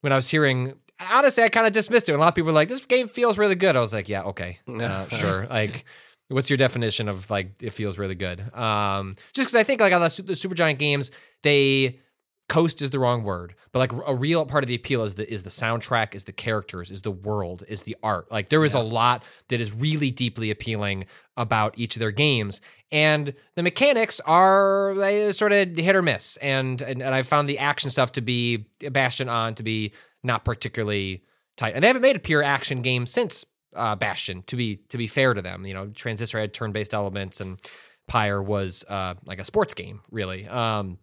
[0.00, 0.74] when I was hearing,
[1.10, 2.12] honestly, I kind of dismissed it.
[2.12, 4.08] And a lot of people were like, "This game feels really good." I was like,
[4.08, 5.84] "Yeah, okay, uh, sure." Like,
[6.28, 8.40] what's your definition of like it feels really good?
[8.54, 11.10] Um, just because I think like on the, the Supergiant games,
[11.42, 12.00] they
[12.48, 15.32] coast is the wrong word, but like a real part of the appeal is the
[15.32, 18.30] is the soundtrack, is the characters, is the world, is the art.
[18.30, 21.06] Like there is a lot that is really deeply appealing
[21.36, 22.60] about each of their games,
[22.92, 26.36] and the mechanics are they sort of hit or miss.
[26.38, 29.92] And and, and I found the action stuff to be Bastion on to be
[30.22, 31.24] not particularly
[31.56, 33.44] tight, and they haven't made a pure action game since
[33.74, 34.42] uh, Bastion.
[34.46, 37.60] To be to be fair to them, you know, Transistor had turn based elements, and
[38.08, 40.46] Pyre was uh, like a sports game, really.
[40.48, 40.98] Um,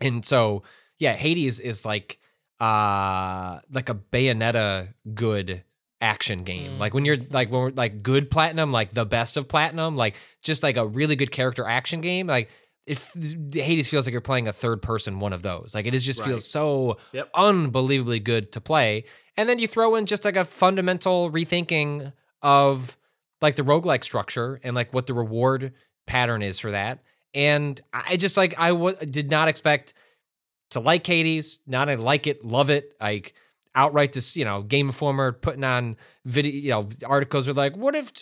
[0.00, 0.62] and so
[0.98, 2.18] yeah, Hades is like
[2.60, 5.62] uh like a Bayonetta good
[6.00, 6.78] action game.
[6.78, 7.34] Like when you're mm-hmm.
[7.34, 10.86] like when we're like good platinum, like the best of platinum, like just like a
[10.86, 12.50] really good character action game, like
[12.86, 13.12] if
[13.52, 15.72] Hades feels like you're playing a third person one of those.
[15.74, 16.28] Like it is just Right.
[16.28, 17.30] feels so Yep.
[17.34, 19.04] unbelievably good to play.
[19.36, 22.12] And then you throw in just like a fundamental rethinking
[22.42, 22.96] of
[23.40, 25.74] like the roguelike structure and like what the reward
[26.06, 27.00] pattern is for that.
[27.34, 29.92] And I just like I w- did not expect
[30.70, 32.94] to like Hades, not I like it, love it.
[33.00, 33.34] Like
[33.74, 37.94] outright dis, you know, Game Informer putting on video, you know, articles are like, what
[37.94, 38.12] if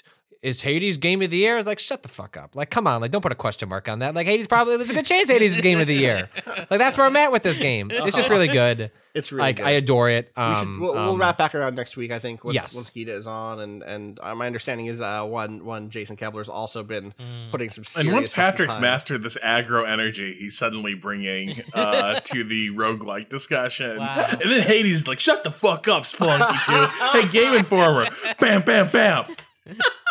[0.42, 1.58] is Hades game of the year?
[1.58, 2.54] It's like, shut the fuck up.
[2.54, 4.14] Like, come on, like, don't put a question mark on that.
[4.14, 6.28] Like, Hades probably there's a good chance Hades is game of the year.
[6.46, 7.88] Like, that's where I'm at with this game.
[7.90, 8.90] It's just really good.
[9.16, 9.66] It's really like good.
[9.66, 10.30] I adore it.
[10.36, 12.44] We should, Um, we'll, we'll um, wrap back around next week, I think.
[12.44, 12.74] Once, yes.
[12.74, 16.50] once Gita is on, and and uh, my understanding is uh, one one Jason Koebler's
[16.50, 17.14] also been
[17.50, 17.84] putting some.
[17.84, 18.82] Serious And once Patrick's time.
[18.82, 23.98] mastered this aggro energy, he's suddenly bringing uh, to the roguelike discussion.
[23.98, 24.26] Wow.
[24.32, 27.18] And then Hades is like, shut the fuck up, Spelunky 2.
[27.20, 28.06] hey, Game Informer.
[28.38, 29.24] Bam, bam, bam.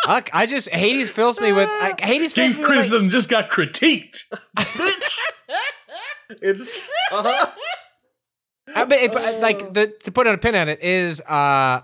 [0.08, 3.48] Look, I just Hades fills me with like, Hades fills King's me like, just got
[3.48, 4.24] critiqued.
[6.42, 6.78] It's
[7.12, 7.52] uh-huh.
[8.76, 11.82] I mean, it, but, like the to put a pin on it is uh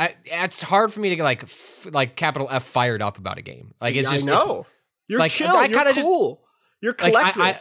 [0.00, 3.38] I, it's hard for me to get like f- like capital F fired up about
[3.38, 3.74] a game.
[3.80, 4.64] Like it's I just know.
[5.08, 5.48] You're like, chill.
[5.48, 6.40] I You're kinda just- cool.
[6.80, 7.40] You're like collected.
[7.42, 7.60] I, I,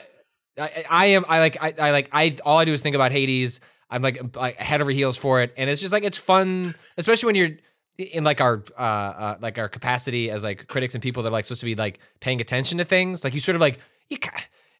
[0.59, 3.11] I, I am I like I, I like I all I do is think about
[3.11, 3.59] Hades.
[3.89, 7.27] I'm like, like head over heels for it, and it's just like it's fun, especially
[7.27, 7.57] when you're
[7.97, 11.31] in like our uh, uh like our capacity as like critics and people that are
[11.31, 13.23] like supposed to be like paying attention to things.
[13.23, 13.79] Like you sort of like
[14.09, 14.17] you.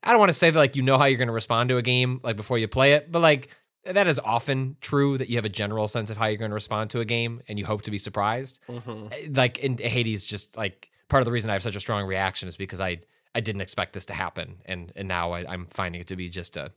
[0.04, 1.78] I don't want to say that like you know how you're going to respond to
[1.78, 3.50] a game like before you play it, but like
[3.94, 6.56] that is often true that you have a general sense of how you're going to
[6.56, 8.60] respond to a game and you hope to be surprised.
[8.68, 9.36] Mhm.
[9.36, 12.48] Like in Hades, just like part of the reason I have such a strong reaction
[12.48, 13.00] is because I
[13.36, 16.30] I didn't expect this to happen, and and now I, I'm finding it to be
[16.30, 16.72] just a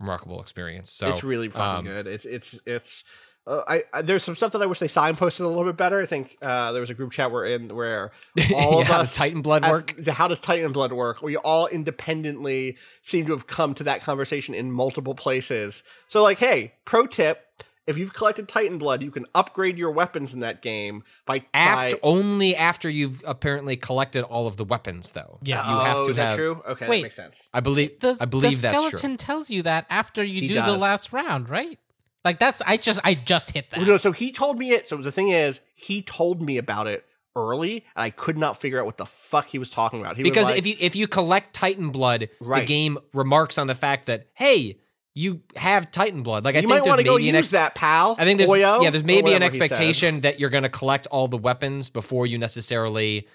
[0.00, 0.90] remarkable experience.
[0.90, 2.06] So it's really fucking um, good.
[2.06, 3.04] It's it's it's.
[3.50, 6.00] Uh, I, I there's some stuff that I wish they signposted a little bit better.
[6.00, 8.12] I think uh, there was a group chat we're in where
[8.54, 9.94] all Yeah, of how us does Titan Blood at- work?
[9.98, 11.20] the- how does Titan Blood work?
[11.20, 15.82] We all independently seem to have come to that conversation in multiple places.
[16.08, 17.46] So, like, hey, pro tip:
[17.86, 21.96] if you've collected Titan Blood, you can upgrade your weapons in that game by after
[21.96, 25.38] by, only after you've apparently collected all of the weapons, though.
[25.42, 25.56] Yeah.
[25.68, 26.36] you have oh, to is that have.
[26.36, 26.62] true?
[26.68, 26.98] Okay, Wait.
[26.98, 27.48] that makes sense.
[27.52, 27.98] I believe.
[27.98, 29.16] The, I believe the that's skeleton true.
[29.16, 31.78] tells you that after you He do the last round, right?
[32.24, 33.80] Like that's I just I just hit that.
[33.80, 34.88] No, so he told me it.
[34.88, 37.04] So the thing is, he told me about it
[37.36, 40.16] early, and I could not figure out what the fuck he was talking about.
[40.16, 43.68] He was Because like- if you if you collect Titan Blood, the game remarks on
[43.68, 44.78] the fact that hey,
[45.14, 46.44] you have Titan Blood.
[46.44, 48.16] Like I you think might there's want to go maybe an use ex- that, pal.
[48.18, 49.72] I think there's boyo, yeah, there's maybe an whatever he says.
[49.72, 53.26] expectation that you're going to collect all the weapons before you necessarily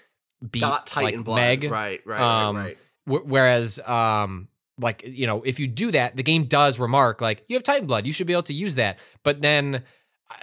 [0.48, 1.36] beat Got Titan like Blood.
[1.36, 1.64] Meg.
[1.70, 2.64] Right, right, Um, right,
[3.08, 3.22] right.
[3.22, 7.44] Wh- whereas, um, like you know, if you do that, the game does remark like
[7.48, 8.98] you have Titan Blood, you should be able to use that.
[9.22, 9.82] But then,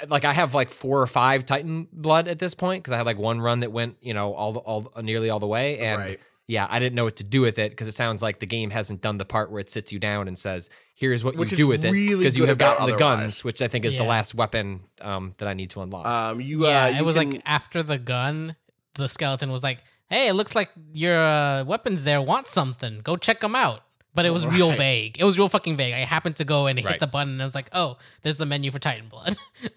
[0.07, 3.05] like I have like four or five Titan Blood at this point because I had
[3.05, 5.99] like one run that went you know all the, all nearly all the way, and
[6.01, 6.19] Right.
[6.47, 8.69] yeah, I didn't know what to do with it because it sounds like the game
[8.71, 11.57] hasn't done the part where it sits you down and says, "Here's what Which you
[11.57, 13.17] do with it," because you have about gotten the otherwise.
[13.19, 16.05] guns, which I think is the last weapon um, that I need to unlock.
[16.07, 18.55] Um, you, yeah, uh, it was can- like after the gun,
[18.95, 19.79] the skeleton was like,
[20.09, 23.01] "Hey, it looks like your uh, weapons there want something.
[23.03, 23.83] Go check them out."
[24.15, 25.17] But it was real vague.
[25.19, 25.93] It was real fucking vague.
[25.93, 26.99] I happened to go and hit Right.
[26.99, 29.35] the button, and I was like, "Oh, there's the menu for Titan Blood."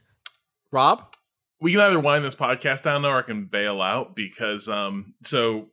[0.72, 1.04] Rob.
[1.60, 5.14] we can either wind this podcast down now, or I can bail out because um
[5.24, 5.68] so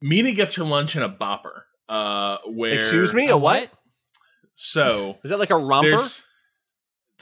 [0.00, 1.62] Mina gets her lunch in a bopper.
[1.88, 3.70] Uh where Excuse me, a what?
[4.54, 5.96] So Is that like a romper?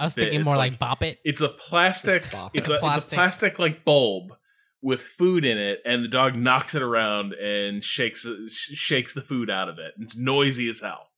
[0.01, 1.19] I was thinking it's more like- like, Bop It.
[1.25, 2.73] it's a plastic Bop it's it.
[2.73, 3.17] a, it's a Plastic.
[3.17, 4.33] plastic like bulb
[4.81, 9.21] with food in it and the dog knocks it around and shakes sh- shakes the
[9.21, 9.95] food out of it.
[9.99, 11.09] It's noisy as hell.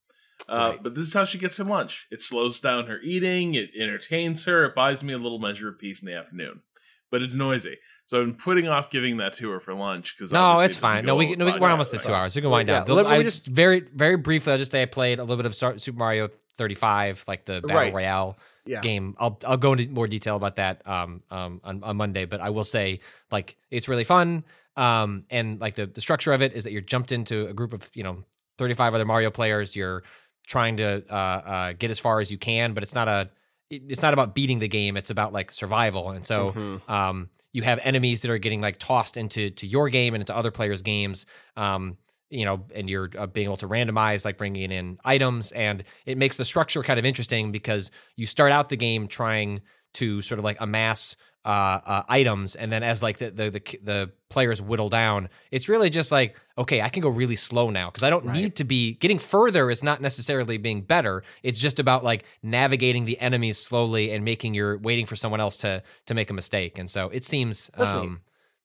[0.48, 0.82] Uh, Right.
[0.82, 2.06] But this is how she gets her lunch.
[2.10, 3.54] It slows down her eating.
[3.54, 4.64] It entertains her.
[4.64, 6.62] It buys me a little measure of peace in the afternoon.
[7.10, 7.76] But it's noisy,
[8.10, 11.04] so I've been putting off giving that to her for lunch because no, it's fine.
[11.06, 12.34] No, we, no, we, we're almost at two hours.
[12.34, 12.96] We can wind Yeah, down.
[12.96, 14.50] let me I just- very, very briefly.
[14.52, 16.26] I'll just say I played a little bit of Super Mario
[16.56, 17.94] 35, like the battle Right.
[17.94, 18.80] royale Yeah.
[18.80, 19.14] game.
[19.18, 22.50] I'll I'll go into more detail about that um um on, on Monday, but I
[22.50, 22.98] will say
[23.30, 24.42] like it's really fun.
[24.76, 27.72] Um and like the the structure of it is that you're jumped into a group
[27.72, 28.24] of you know
[28.58, 29.74] 35 other Mario players.
[29.76, 30.02] You're
[30.46, 33.30] trying to uh, uh get as far as you can, but it's not a
[33.70, 34.96] it's not about beating the game.
[34.96, 36.90] It's about like survival, and so Mhm.
[36.90, 40.34] um, you have enemies that are getting like tossed into to your game and into
[40.34, 41.26] other players' games.
[41.56, 41.96] Um,
[42.30, 46.16] you know, and you're uh, being able to randomize, like bringing in items, and it
[46.16, 49.62] makes the structure kind of interesting because you start out the game trying
[49.94, 53.78] to sort of like amass uh, uh, items, and then as like the, the the
[53.82, 57.88] the players whittle down, it's really just like okay, I can go really slow now
[57.88, 59.70] because I don't need to be getting further.
[59.70, 61.22] Is not necessarily being better.
[61.42, 65.56] It's just about like navigating the enemies slowly and making your waiting for someone else
[65.58, 68.20] to to make a mistake, and so it seems um,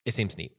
[0.05, 0.55] it seems neat.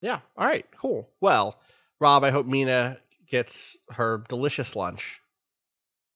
[0.00, 0.20] Yeah.
[0.36, 0.66] All right.
[0.76, 1.08] Cool.
[1.20, 1.58] Well,
[2.00, 5.20] Rob, I hope Mina gets her delicious lunch.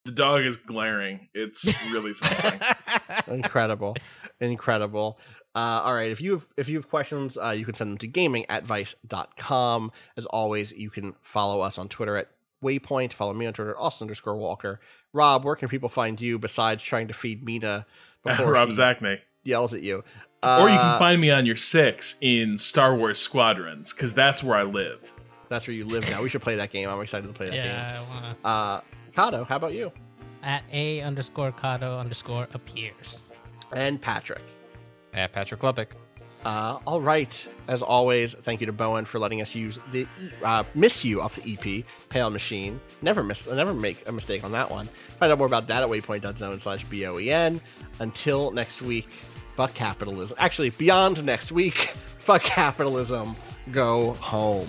[0.04, 1.28] The dog is glaring.
[1.32, 2.60] It's really something.
[3.28, 3.96] Incredible.
[4.40, 5.18] Incredible.
[5.54, 6.10] Uh, all right.
[6.10, 8.64] If you have if you have questions, uh, you can send them to gaming at
[8.64, 9.92] vice.com.
[10.16, 12.28] As always, you can follow us on Twitter at
[12.62, 13.12] Waypoint.
[13.12, 14.80] Follow me on Twitter, Austin underscore Walker.
[15.12, 17.84] Rob, where can people find you besides trying to feed Mina
[18.24, 19.18] before Rob he Zacny.
[19.44, 20.04] yells at you.
[20.42, 24.42] or you Uh, can find me on your six in Star Wars Squadrons, because that's
[24.42, 25.12] where I live.
[25.50, 26.22] That's where you live now.
[26.22, 26.88] We should play that game.
[26.88, 27.66] I'm excited to play that game.
[27.66, 28.36] Yeah, I wanna.
[28.42, 28.80] Uh,
[29.14, 29.92] Cado, how about you?
[30.42, 33.22] At A underscore Cado underscore appears.
[33.72, 34.40] And Patrick.
[35.12, 35.94] At Patrick Klepek.
[36.44, 37.48] Uh, all right.
[37.68, 40.06] As always, thank you to bo en for letting us use the
[40.44, 42.80] uh, "Miss You" off the EP Pale Machine.
[43.00, 44.86] Never miss, never make a mistake on that one.
[45.18, 47.60] Find out more about that at waypoint.zone slash boen.
[48.00, 50.36] Until next week, fuck capitalism.
[50.40, 51.74] Actually, beyond next week,
[52.18, 53.36] fuck capitalism.
[53.70, 54.68] Go home.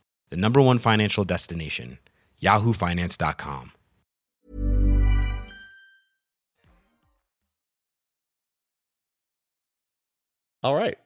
[0.31, 1.99] the number one financial destination,
[2.41, 3.73] yahoofinance.com.
[10.63, 10.97] All right.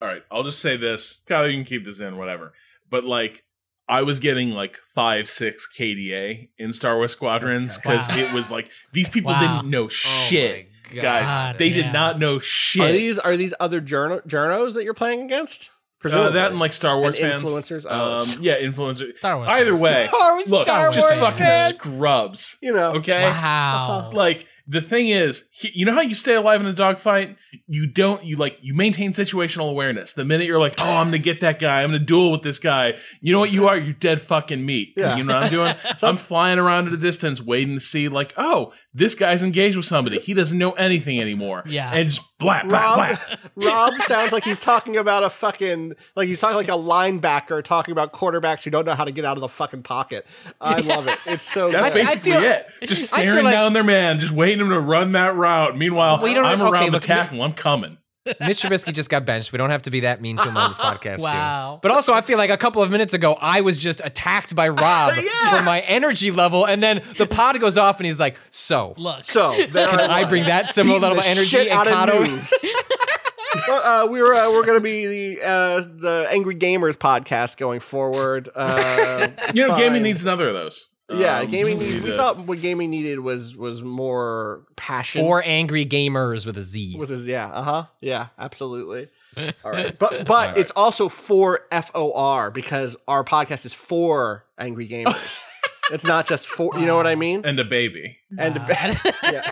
[0.00, 1.20] All right, I'll just say this.
[1.28, 2.52] Kyle, you can keep this in, whatever.
[2.90, 3.44] But like,
[3.88, 8.16] I was getting like five, six KDA in Star Wars Squadrons because Wow.
[8.16, 9.58] it was like these people Wow.
[9.60, 11.56] didn't know oh shit, my guys.
[11.56, 11.74] They yeah.
[11.84, 12.82] did not know shit.
[12.82, 15.70] Are these are these other journo- journos that you're playing against?
[16.10, 17.86] Uh, that and like Star Wars And fans, influencers?
[17.88, 18.14] Oh.
[18.22, 19.16] Um, yeah, influencers.
[19.18, 19.80] Star Wars Either fans.
[19.80, 21.74] way, Star Wars- look, Star just Wars fucking fans.
[21.76, 22.56] scrubs.
[22.62, 22.92] you know.
[22.94, 24.10] Okay, Wow.
[24.14, 27.36] like the thing is, he- you know how you stay alive in a dogfight?
[27.66, 28.24] You don't.
[28.24, 30.12] You like you maintain situational awareness.
[30.14, 31.82] The minute you're like, oh, I'm gonna get that guy.
[31.82, 32.94] I'm gonna duel with this guy.
[33.20, 33.76] You know what you are?
[33.76, 34.94] You're dead fucking meat.
[34.96, 35.16] Yeah.
[35.16, 35.74] You know what I'm doing?
[36.02, 39.86] I'm flying around at a distance, waiting to see like, oh, this guy's engaged with
[39.86, 40.18] somebody.
[40.18, 41.62] He doesn't know anything anymore.
[41.66, 41.90] Yeah.
[41.92, 43.18] and just blah blah Rob,
[43.54, 43.70] blah.
[43.70, 47.92] Rob sounds like he's talking about a fucking like he's talking like a linebacker talking
[47.92, 50.26] about quarterbacks who don't know how to get out of the fucking pocket.
[50.60, 51.18] I love it.
[51.26, 52.00] It's so That's good.
[52.02, 52.66] I basically feel- it.
[52.86, 55.76] Just staring like- down their man, just waiting him to run that route.
[55.76, 57.42] Meanwhile, Well, I'm okay, around the look, tackle.
[57.42, 57.96] I'm coming.
[58.24, 59.52] Mitch Trubisky just got benched.
[59.52, 61.16] We don't have to be that mean to him on this podcast.
[61.16, 61.22] too.
[61.22, 61.80] Wow.
[61.82, 64.68] But also, I feel like a couple of minutes ago, I was just attacked by
[64.70, 65.56] Rob Yeah.
[65.56, 69.24] for my energy level, and then the pod goes off, and he's like, "So, Look.
[69.24, 71.94] so there can I bring that similar Beating level of the energy?" And out of
[71.94, 72.52] Cado, news.
[73.68, 77.56] well, uh, we were uh, we're going to be the uh, the Angry Gamers podcast
[77.56, 78.48] going forward.
[78.54, 79.78] Uh, You know, fine.
[79.80, 80.86] gaming needs another of those.
[81.14, 81.78] Yeah, Um, gaming.
[81.78, 85.22] we need we thought what gaming needed was was more passion.
[85.22, 86.96] four angry gamers with a Z.
[86.98, 89.08] with his yeah, uh huh, yeah, absolutely.
[89.64, 94.44] All right, but but it's also for F O R because our podcast is for
[94.58, 95.42] angry gamers.
[95.92, 97.42] it's not just for you know what I mean.
[97.44, 98.18] and a baby.
[98.38, 98.66] And Wow.
[99.32, 99.42] yeah,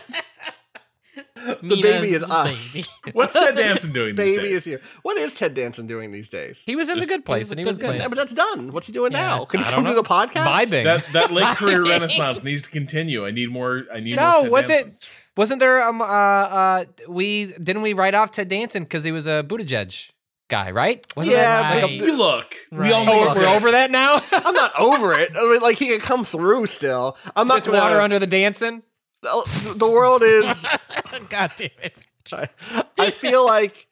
[1.35, 2.87] the baby is us.
[3.13, 4.51] What's Ted Danson doing these baby days?
[4.53, 4.81] is here.
[5.01, 6.63] What is Ted Danson doing these days?
[6.65, 7.95] He was in the good place, was and he was good good.
[7.95, 8.09] Yeah, place.
[8.09, 8.71] but that's done.
[8.71, 9.19] What's he doing Yeah.
[9.37, 9.45] now?
[9.45, 10.45] Can he I come don't do the podcast?
[10.45, 10.83] Vibing.
[10.85, 13.25] That that late career renaissance needs to continue.
[13.25, 13.83] I need more.
[13.93, 14.43] I need more.
[14.43, 14.89] no, was Danson.
[14.97, 15.27] it?
[15.37, 15.81] Wasn't there?
[15.83, 20.11] Um, uh, uh, we didn't we write off Ted Danson because he was a Buttigieg
[20.49, 21.05] guy, right?
[21.15, 21.91] Wasn't Yeah, that like Right.
[22.01, 22.55] a, You look.
[22.71, 23.05] We all Right.
[23.05, 24.21] know Oh, we're over that now.
[24.33, 25.31] I'm not over it.
[25.35, 27.17] I mean, like he can come through still.
[27.35, 28.83] I'm not it's gonna, water under the dancing.
[29.21, 30.65] The world is.
[31.29, 31.95] God damn it.
[32.33, 32.47] I,
[32.97, 33.87] I feel like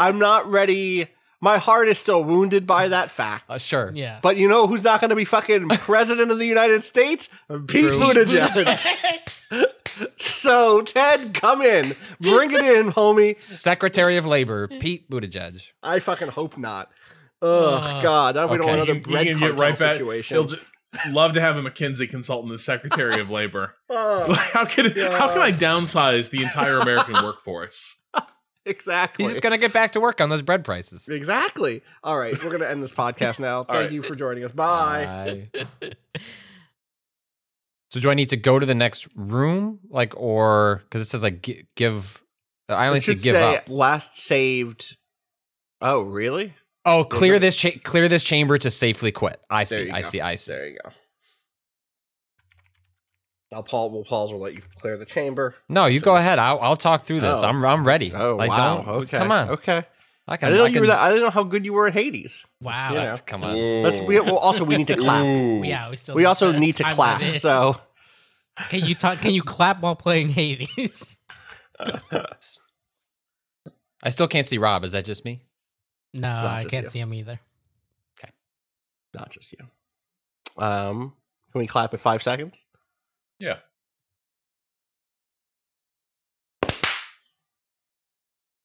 [0.00, 1.08] I'm not ready.
[1.40, 3.44] My heart is still wounded by that fact.
[3.48, 3.92] Uh, sure.
[3.94, 4.18] Yeah.
[4.22, 7.28] But you know who's not going to be fucking president of the United States?
[7.48, 9.66] Pete Buttigieg.
[10.18, 13.40] so Ted, come in, bring it in, homie.
[13.42, 15.70] Secretary of Labor Pete Buttigieg.
[15.82, 16.90] I fucking hope not.
[17.42, 19.94] Oh God, now we don't want another He- he bread can cartel get right back.
[19.96, 20.36] situation.
[20.36, 20.62] He'll just
[21.10, 23.74] love to have a McKinsey consultant as Secretary of Labor.
[23.90, 27.96] Oh, how can how can I downsize the entire American workforce?
[28.64, 29.24] exactly.
[29.24, 31.08] He's just gonna get back to work on those bread prices.
[31.08, 31.82] exactly.
[32.02, 33.64] All right, we're gonna end this podcast now.
[33.64, 33.92] Thank right.
[33.92, 34.52] you for joining us.
[34.52, 35.48] Bye.
[35.52, 35.90] Bye.
[37.90, 41.22] so do I need to go to the next room, like, or because it says
[41.22, 42.22] like give?
[42.68, 43.70] I only see should give say up.
[43.70, 44.96] last saved.
[45.80, 46.54] Oh, really?
[46.86, 49.40] Oh, clear this cha- clear this chamber to safely quit.
[49.50, 49.90] I see.
[49.90, 50.06] I go.
[50.06, 50.20] see.
[50.20, 50.52] I see.
[50.52, 50.90] There you go.
[53.52, 53.90] I'll pause.
[53.90, 54.32] We'll pause.
[54.32, 55.56] We'll let you clear the chamber.
[55.68, 56.38] No, you go ahead.
[56.38, 57.42] I'll, I'll talk through this.
[57.42, 57.48] Oh.
[57.48, 58.12] I'm I'm ready.
[58.14, 58.76] Oh like, wow.
[58.76, 59.18] don't- Okay.
[59.18, 59.50] Come on.
[59.50, 59.84] Okay.
[60.28, 60.98] I I didn't know I you were that.
[60.98, 62.46] I didn't know how good you were at Hades.
[62.60, 62.88] Wow.
[62.90, 63.16] You know.
[63.26, 63.54] Come on.
[63.54, 63.84] Mm.
[63.84, 64.00] Let's.
[64.00, 65.24] We well, also we need to clap.
[65.24, 65.62] Ooh.
[65.64, 66.14] Yeah, we still.
[66.14, 67.22] We also need to clap.
[67.38, 67.76] So
[68.68, 69.20] can you talk?
[69.20, 71.18] Can you clap while playing Hades?
[74.02, 74.84] I still can't see Rob.
[74.84, 75.42] Is that just me?
[76.12, 76.90] No, I can't you.
[76.90, 77.38] see him either.
[78.18, 78.32] Okay.
[79.14, 80.62] Not just you.
[80.62, 81.12] Um,
[81.52, 82.64] can we clap at five seconds?
[83.38, 83.58] Yeah.